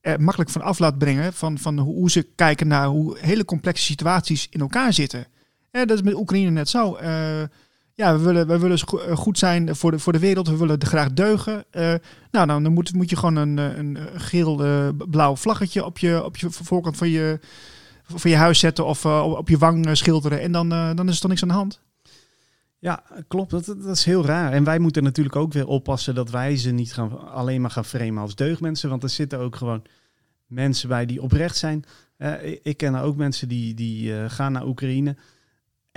er 0.00 0.20
makkelijk 0.20 0.50
van 0.50 0.62
af 0.62 0.78
laat 0.78 0.98
brengen. 0.98 1.32
Van, 1.32 1.58
van 1.58 1.78
hoe, 1.78 2.10
ze 2.10 2.26
kijken 2.34 2.68
naar 2.68 2.86
hoe 2.86 3.18
hele 3.18 3.44
complexe 3.44 3.84
situaties 3.84 4.46
in 4.50 4.60
elkaar 4.60 4.92
zitten. 4.92 5.26
Eh, 5.70 5.86
dat 5.86 5.96
is 5.96 6.02
met 6.02 6.14
Oekraïne 6.14 6.50
net 6.50 6.68
zo. 6.68 6.94
Eh, 6.94 7.42
ja, 7.94 8.16
we 8.18 8.24
willen, 8.24 8.46
we 8.46 8.58
willen 8.58 8.78
eh, 8.78 9.16
goed 9.16 9.38
zijn 9.38 9.76
voor 9.76 9.90
de, 9.90 9.98
voor 9.98 10.12
de 10.12 10.18
wereld. 10.18 10.48
We 10.48 10.56
willen 10.56 10.84
graag 10.84 11.12
deugen. 11.12 11.64
Eh, 11.70 11.94
nou, 12.30 12.46
dan 12.46 12.72
moet, 12.72 12.94
moet 12.94 13.10
je 13.10 13.16
gewoon 13.16 13.36
een, 13.36 13.56
een 13.56 13.98
geel-blauw 14.14 15.36
vlaggetje 15.36 15.84
op 15.84 15.98
je, 15.98 16.24
op 16.24 16.36
je 16.36 16.50
voorkant 16.50 16.96
van 16.96 17.08
je, 17.08 17.40
van 18.02 18.30
je 18.30 18.36
huis 18.36 18.58
zetten 18.58 18.86
of 18.86 19.06
op- 19.06 19.48
je 19.48 19.58
wang 19.58 19.88
schilderen. 19.92 20.40
En 20.40 20.52
dan, 20.52 20.68
dan 20.68 21.08
is 21.08 21.14
er 21.14 21.20
toch 21.20 21.30
niks 21.30 21.42
aan 21.42 21.48
de 21.48 21.54
hand. 21.54 21.80
Ja, 22.78 23.02
klopt. 23.28 23.50
Dat, 23.50 23.64
dat 23.64 23.96
is 23.96 24.04
heel 24.04 24.24
raar. 24.24 24.52
En 24.52 24.64
wij 24.64 24.78
moeten 24.78 25.02
natuurlijk 25.02 25.36
ook 25.36 25.52
weer 25.52 25.66
oppassen 25.66 26.14
dat 26.14 26.30
wij 26.30 26.56
ze 26.56 26.70
niet 26.70 26.92
gaan, 26.92 27.30
alleen 27.30 27.60
maar 27.60 27.70
gaan 27.70 27.84
framen 27.84 28.22
als 28.22 28.34
deugdmensen. 28.34 28.90
Want 28.90 29.02
er 29.02 29.08
zitten 29.08 29.38
ook 29.38 29.56
gewoon 29.56 29.82
mensen 30.46 30.88
bij 30.88 31.06
die 31.06 31.22
oprecht 31.22 31.56
zijn. 31.56 31.84
Eh, 32.16 32.58
ik, 32.62 32.76
ken 32.76 32.94
ook 32.94 33.16
mensen 33.16 33.48
die, 33.48 33.74
die 33.74 34.16
eh, 34.16 34.30
gaan 34.30 34.52
naar 34.52 34.66
Oekraïne. 34.66 35.16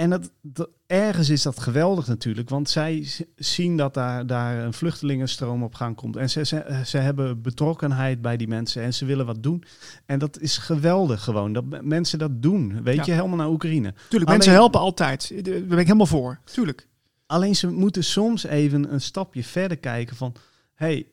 En 0.01 0.09
dat, 0.09 0.31
dat- 0.41 0.69
ergens 0.87 1.29
is 1.29 1.41
dat 1.41 1.59
geweldig 1.59 2.07
natuurlijk. 2.07 2.49
Want 2.49 2.69
zij 2.69 3.07
zien 3.35 3.77
dat 3.77 3.93
daar, 3.93 4.25
daar 4.27 4.63
een 4.63 4.73
vluchtelingenstroom 4.73 5.63
op 5.63 5.73
gang 5.75 5.95
komt. 5.95 6.15
En 6.15 6.29
ze, 6.29 6.45
ze, 6.45 6.81
ze 6.85 6.97
hebben 6.97 7.41
betrokkenheid 7.41 8.21
bij 8.21 8.37
die 8.37 8.47
mensen. 8.47 8.81
En 8.83 8.93
ze 8.93 9.05
willen 9.05 9.25
wat 9.25 9.43
doen. 9.43 9.63
En 10.05 10.19
dat 10.19 10.39
is 10.39 10.57
geweldig 10.57 11.23
gewoon. 11.23 11.53
Dat 11.53 11.81
mensen 11.83 12.19
dat 12.19 12.41
doen. 12.41 12.83
Weet 12.83 12.95
Ja. 12.95 13.03
je, 13.05 13.11
helemaal 13.11 13.37
naar 13.37 13.49
Oekraïne. 13.49 13.91
Tuurlijk, 13.93 14.11
Alleen- 14.13 14.25
mensen 14.27 14.51
helpen 14.51 14.79
altijd. 14.79 15.31
Eh, 15.31 15.43
Daar 15.43 15.61
ben 15.61 15.77
ik 15.77 15.85
helemaal 15.85 16.05
voor. 16.05 16.39
Tuurlijk. 16.43 16.87
Alleen 17.25 17.55
ze 17.55 17.71
moeten 17.71 18.03
soms 18.03 18.43
even 18.43 18.93
een 18.93 19.01
stapje 19.01 19.43
verder 19.43 19.77
kijken 19.77 20.15
van... 20.15 20.33
hey, 20.73 21.07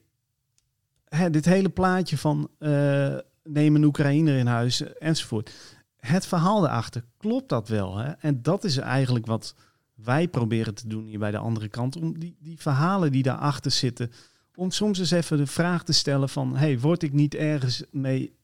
hè, 1.09 1.31
dit 1.31 1.45
hele 1.45 1.69
plaatje 1.69 2.19
van 2.19 2.49
eh, 2.59 3.17
neem 3.45 3.75
een 3.75 3.85
Oekraïner 3.85 4.39
in 4.39 4.47
huis 4.47 4.81
eh, 4.83 4.89
enzovoort. 4.99 5.51
Het 5.99 6.27
verhaal 6.27 6.61
daarachter, 6.61 7.05
klopt 7.17 7.49
dat 7.49 7.69
wel? 7.69 7.97
Hè? 7.97 8.11
En 8.11 8.43
dat 8.43 8.65
is 8.65 8.77
eigenlijk 8.77 9.27
wat 9.27 9.55
wij 9.95 10.29
proberen 10.29 10.75
te 10.75 10.89
doen 10.89 11.05
hier 11.05 11.19
bij 11.19 11.31
de 11.31 11.39
andere 11.39 11.69
kant. 11.69 11.97
Om 11.97 12.19
die, 12.19 12.37
die 12.41 12.59
verhalen 12.61 13.13
die 13.13 13.23
daarachter 13.23 13.71
zitten... 13.71 14.11
om 14.55 14.71
soms 14.71 14.99
eens 14.99 15.11
even 15.11 15.37
de 15.37 15.47
vraag 15.47 15.85
te 15.85 15.93
stellen 15.93 16.29
van... 16.29 16.57
hey, 16.57 16.79
word 16.79 17.03
ik 17.03 17.13
niet 17.13 17.35
ergens 17.35 17.85
mee 17.91 18.37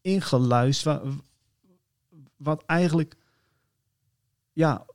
ingeluisterd... 0.00 1.02
wa- 1.02 1.10
wat 2.36 2.64
eigenlijk... 2.66 3.16
Ja, 4.52 4.86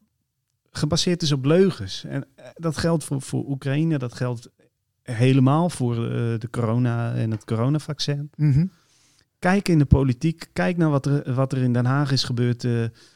gebaseerd 0.71 1.21
is 1.21 1.31
op 1.31 1.45
leugens. 1.45 2.03
En 2.03 2.27
eh, 2.35 2.45
dat 2.55 2.77
geldt 2.77 3.03
voor, 3.03 3.21
voor 3.21 3.49
Oekraïne, 3.49 3.97
dat 3.97 4.13
geldt 4.13 4.49
helemaal 5.03 5.69
voor 5.69 5.95
eh, 5.95 6.39
de 6.39 6.47
corona 6.51 7.13
en 7.13 7.31
het 7.31 7.45
coronavaccin. 7.45 8.29
Mhm. 8.35 8.65
Kijk 9.39 9.67
in 9.69 9.77
de 9.79 9.85
politiek, 9.85 10.47
kijk 10.53 10.77
naar 10.77 10.89
wat 10.89 11.05
er, 11.05 11.33
wat 11.33 11.51
er 11.51 11.57
in 11.57 11.73
Den 11.73 11.85
Haag 11.85 12.11
is 12.11 12.23
gebeurd 12.23 12.63
eh, 12.63 12.71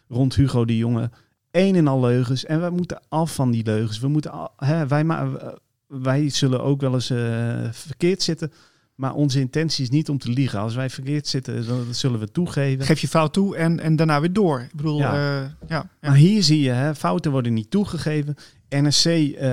rond 0.08 0.36
Hugo 0.36 0.66
de 0.66 0.78
Jonge. 0.78 1.10
Een 1.52 1.76
en 1.76 1.88
al 1.88 2.00
leugens. 2.00 2.46
En 2.46 2.60
wij 2.60 2.70
moeten 2.70 3.02
af 3.10 3.36
van 3.36 3.52
die 3.52 3.64
leugens. 3.64 4.00
We 4.00 4.08
moeten 4.08 4.32
al- 4.32 4.54
hè, 4.58 4.88
wij, 4.88 5.04
ma- 5.04 5.56
wij 5.88 6.30
zullen 6.30 6.64
ook 6.64 6.82
wel 6.82 6.94
eens 6.94 7.10
eh, 7.10 7.62
verkeerd 7.72 8.22
zitten. 8.22 8.52
Maar 8.96 9.14
onze 9.14 9.40
intentie 9.40 9.84
is 9.84 9.90
niet 9.90 10.10
om 10.10 10.18
te 10.18 10.30
liegen. 10.30 10.60
Als 10.60 10.76
wij 10.76 10.90
verkeerd 10.90 11.28
zitten, 11.28 11.68
dan 11.68 11.86
zullen 11.92 12.20
we 12.20 12.32
toegeven. 12.32 12.86
Geef 12.86 13.00
je 13.00 13.08
fout 13.08 13.34
toe 13.34 13.56
en, 13.56 13.80
en 13.80 13.96
daarna 13.96 14.20
weer 14.22 14.34
door. 14.34 14.60
Ik 14.62 14.76
bedoel, 14.76 14.98
Ja. 15.00 15.16
ja. 15.16 15.40
ja, 15.42 15.56
ja. 15.68 15.90
Maar 16.02 16.16
hier 16.16 16.44
zie 16.44 16.62
je, 16.62 16.70
hè, 16.70 16.96
fouten 16.96 17.32
worden 17.32 17.54
niet 17.54 17.72
toegegeven. 17.72 18.36
Eh, 18.70 18.80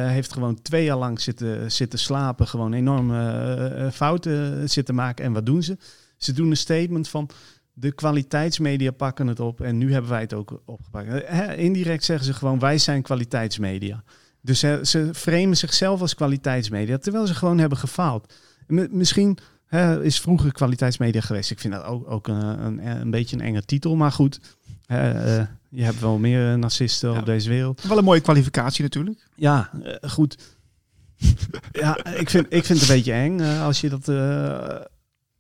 heeft 0.07 0.33
gewoon 0.33 0.63
twee 0.63 0.85
jaar 0.85 0.97
lang 0.99 1.21
zitten, 1.21 1.73
zitten 1.73 1.99
slapen, 1.99 2.47
gewoon 2.49 2.73
enorme 2.73 3.19
eh, 3.31 3.87
eh, 3.87 3.93
fouten 3.93 4.69
zitten 4.71 4.95
maken. 4.95 5.25
En 5.25 5.33
wat 5.33 5.47
doen 5.47 5.63
ze? 5.63 5.77
Ze 6.21 6.33
doen 6.33 6.51
een 6.51 6.57
statement 6.57 7.09
van 7.09 7.31
de 7.73 7.93
kwaliteitsmedia 7.93 8.91
pakken 8.91 9.27
het 9.27 9.41
op 9.41 9.61
en 9.61 9.79
nu 9.79 9.93
hebben 9.93 10.11
wij 10.11 10.21
het 10.21 10.35
ook 10.35 10.63
opgepakt. 10.65 11.09
Eh, 11.25 11.59
indirect 11.59 12.05
zeggen 12.05 12.27
ze 12.27 12.33
gewoon 12.35 12.59
wij 12.59 12.79
zijn 12.79 13.03
kwaliteitsmedia. 13.03 14.03
Dus 14.41 14.59
ze 14.83 15.11
framen 15.15 15.57
zichzelf 15.57 16.01
als 16.01 16.15
kwaliteitsmedia, 16.15 16.99
terwijl 16.99 17.27
ze 17.27 17.35
gewoon 17.35 17.59
hebben 17.59 17.79
gefaald. 17.79 18.35
M- 18.67 18.87
misschien 18.91 19.39
is 20.03 20.21
vroeger 20.21 20.53
kwaliteitsmedia 20.53 21.21
geweest. 21.21 21.51
Ik 21.51 21.61
vind 21.61 21.75
dat 21.75 21.85
ook, 21.85 22.11
ook 22.11 22.29
een, 22.29 22.65
een, 22.65 22.87
een 23.01 23.11
beetje 23.11 23.37
een 23.37 23.43
enge 23.43 23.65
titel, 23.65 23.97
maar 23.97 24.13
goed. 24.13 24.41
eh, 24.87 25.43
je 25.69 25.83
hebt 25.85 26.01
wel 26.01 26.19
meer 26.19 26.51
eh, 26.53 26.59
narcisten 26.59 27.17
op 27.19 27.27
deze 27.27 27.49
wereld. 27.49 27.83
Wel 27.83 27.99
een 27.99 28.05
mooie 28.05 28.21
kwalificatie 28.21 28.83
natuurlijk. 28.83 29.27
Ja, 29.35 29.71
eh, 29.83 30.11
goed. 30.11 30.57
ja, 31.73 32.05
ik 32.05 32.31
vind, 32.31 32.47
ik 32.49 32.65
vind 32.65 32.81
het 32.81 32.89
een 32.89 32.95
beetje 32.97 33.13
eng 33.13 33.41
eh, 33.41 33.63
als 33.65 33.81
je 33.81 33.89
dat 33.89 34.09
eh, 34.09 34.81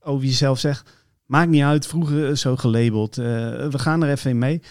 over 0.01 0.27
jezelf 0.27 0.59
zegt. 0.59 0.91
Maakt 1.27 1.51
niet 1.51 1.63
uit, 1.63 1.87
vroeger 1.87 2.37
zo 2.37 2.57
gelabeld. 2.57 3.19
eh, 3.19 3.25
we 3.69 3.79
gaan 3.79 4.03
er 4.03 4.11
even 4.11 4.31
in 4.31 4.39
mee. 4.39 4.63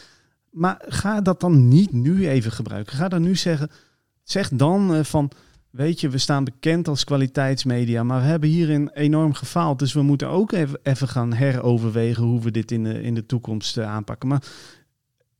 Maar 0.51 0.81
ga 0.87 1.21
dat 1.21 1.39
dan 1.39 1.67
niet 1.67 1.91
nu 1.91 2.29
even 2.29 2.51
gebruiken. 2.51 2.95
Ga 2.95 3.07
dan 3.07 3.21
nu 3.21 3.35
zeggen, 3.35 3.69
zeg 4.23 4.49
dan 4.49 4.95
eh, 4.95 5.03
van, 5.03 5.31
weet 5.69 5.99
je, 5.99 6.09
we 6.09 6.17
staan 6.17 6.43
bekend 6.43 6.87
als 6.87 7.03
kwaliteitsmedia, 7.03 8.03
maar 8.03 8.21
we 8.21 8.27
hebben 8.27 8.49
hierin 8.49 8.89
enorm 8.89 9.33
gefaald. 9.33 9.79
Dus 9.79 9.93
we 9.93 10.01
moeten 10.01 10.27
ook 10.27 10.51
even, 10.51 11.07
gaan 11.07 11.33
heroverwegen 11.33 12.23
hoe 12.23 12.41
we 12.41 12.51
dit 12.51 12.71
in 12.71 12.83
de, 12.83 13.01
in 13.01 13.13
de 13.15 13.25
toekomst 13.25 13.77
eh, 13.77 13.85
aanpakken. 13.85 14.29
Maar 14.29 14.43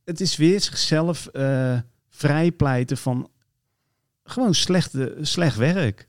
het 0.04 0.20
is 0.20 0.36
weer 0.36 0.60
zichzelf 0.60 1.26
eh 1.26 1.78
vrijpleiten 2.10 2.96
van 2.96 3.30
gewoon 4.24 4.54
slechte, 4.54 5.16
slecht 5.20 5.56
werk. 5.56 6.08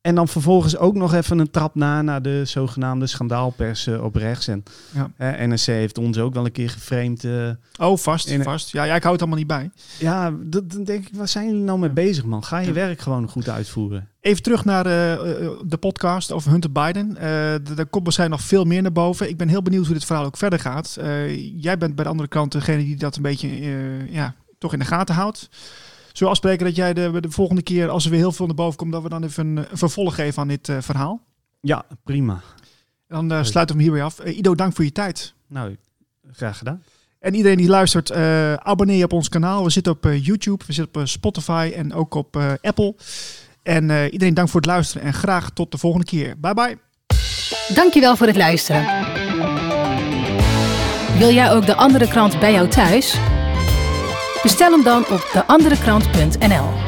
En 0.00 0.14
dan 0.14 0.28
vervolgens 0.28 0.76
ook 0.76 0.94
nog 0.94 1.14
even 1.14 1.38
een 1.38 1.50
trap 1.50 1.74
na 1.74 2.02
naar 2.02 2.22
de 2.22 2.42
zogenaamde 2.44 3.06
schandaalpers 3.06 3.86
eh, 3.86 4.04
op 4.04 4.14
rechts. 4.14 4.48
En 4.48 4.62
Ja. 4.90 5.10
eh, 5.16 5.46
NRC 5.46 5.60
heeft 5.60 5.98
ons 5.98 6.18
ook 6.18 6.34
wel 6.34 6.44
een 6.44 6.52
keer 6.52 6.70
geframed. 6.70 7.24
eh, 7.24 7.50
Oh, 7.78 7.96
vast, 7.96 8.28
in- 8.28 8.42
vast. 8.42 8.70
Ja, 8.72 8.84
ja, 8.84 8.94
ik 8.94 9.00
hou 9.02 9.12
het 9.12 9.20
allemaal 9.22 9.38
niet 9.38 9.48
bij. 9.48 9.70
ja, 9.98 10.32
dat, 10.40 10.70
dan 10.72 10.84
denk 10.84 11.06
ik, 11.08 11.14
waar 11.16 11.28
zijn 11.28 11.46
jullie 11.46 11.62
nou 11.62 11.78
mee 11.78 11.90
bezig, 11.90 12.24
man? 12.24 12.44
Ga 12.44 12.58
je 12.58 12.72
werk 12.72 13.00
gewoon 13.00 13.28
goed 13.28 13.48
uitvoeren. 13.48 14.08
Even 14.20 14.42
terug 14.42 14.64
naar 14.64 14.86
eh, 14.86 15.12
eh, 15.12 15.50
de 15.66 15.76
podcast 15.76 16.32
over 16.32 16.50
Hunter 16.50 16.72
Biden. 16.72 17.16
Eh, 17.16 17.54
d- 17.54 17.78
er 17.78 17.86
komt 17.86 18.04
waarschijnlijk 18.04 18.40
nog 18.40 18.48
veel 18.50 18.64
meer 18.64 18.82
naar 18.82 18.92
boven. 18.92 19.28
Ik 19.28 19.36
ben 19.36 19.48
heel 19.48 19.62
benieuwd 19.62 19.84
hoe 19.84 19.94
dit 19.94 20.04
verhaal 20.04 20.24
ook 20.24 20.36
verder 20.36 20.58
gaat. 20.60 20.98
Jij 21.56 21.78
bent 21.78 21.94
bij 21.94 22.04
de 22.04 22.10
andere 22.10 22.28
kant 22.28 22.52
degene 22.52 22.84
die 22.84 22.96
dat 22.96 23.16
een 23.16 23.22
beetje 23.22 23.48
ja, 24.10 24.34
toch 24.58 24.72
in 24.72 24.78
de 24.78 24.84
gaten 24.84 25.14
houdt. 25.14 25.48
Zullen 26.18 26.32
we 26.32 26.38
afspreken 26.38 26.66
dat 26.66 26.76
jij 26.76 26.94
de, 26.94 27.20
de 27.20 27.30
volgende 27.30 27.62
keer, 27.62 27.88
als 27.88 28.04
er 28.04 28.10
weer 28.10 28.18
heel 28.20 28.32
veel 28.32 28.46
naar 28.46 28.54
boven 28.54 28.78
komt, 28.78 28.92
dat 28.92 29.02
we 29.02 29.08
dan 29.08 29.24
even 29.24 29.46
een, 29.46 29.56
een 29.56 29.78
vervolg 29.78 30.14
geven 30.14 30.42
aan 30.42 30.48
dit 30.48 30.68
eh, 30.68 30.76
verhaal? 30.80 31.20
Ja, 31.60 31.84
prima. 32.04 32.40
Dan 33.08 33.32
eh, 33.32 33.42
sluiten 33.42 33.76
we 33.76 33.82
hem 33.82 33.90
hierbij 33.92 34.02
af. 34.02 34.18
Eh, 34.18 34.36
Ido, 34.36 34.54
dank 34.54 34.74
voor 34.74 34.84
je 34.84 34.92
tijd. 34.92 35.34
Nou, 35.48 35.76
graag 36.32 36.58
gedaan. 36.58 36.82
En 37.20 37.34
iedereen 37.34 37.56
die 37.56 37.68
luistert, 37.68 38.10
eh, 38.10 38.54
abonneer 38.54 38.96
je 38.96 39.04
op 39.04 39.12
ons 39.12 39.28
kanaal. 39.28 39.64
We 39.64 39.70
zitten 39.70 39.92
op 39.92 40.08
YouTube, 40.20 40.64
we 40.66 40.72
zitten 40.72 41.00
op 41.02 41.08
Spotify 41.08 41.72
en 41.74 41.94
ook 41.94 42.14
op 42.14 42.36
eh, 42.36 42.52
Apple. 42.62 42.94
En 43.62 43.90
eh, 43.90 44.12
iedereen 44.12 44.34
dank 44.34 44.48
voor 44.48 44.60
het 44.60 44.68
luisteren 44.68 45.06
en 45.06 45.14
graag 45.14 45.50
tot 45.50 45.70
de 45.70 45.78
volgende 45.78 46.06
keer. 46.06 46.34
Bye 46.40 46.54
bye. 46.54 46.78
Dankjewel 47.74 48.16
voor 48.16 48.26
het 48.26 48.36
luisteren. 48.36 48.84
Wil 51.18 51.30
jij 51.30 51.50
ook 51.50 51.66
de 51.66 51.74
andere 51.74 52.08
krant 52.08 52.40
bij 52.40 52.52
jou 52.52 52.68
thuis? 52.68 53.18
Bestel 54.42 54.72
hem 54.72 54.82
dan 54.82 55.04
op 55.10 55.30
deanderekrant.nl. 55.32 56.87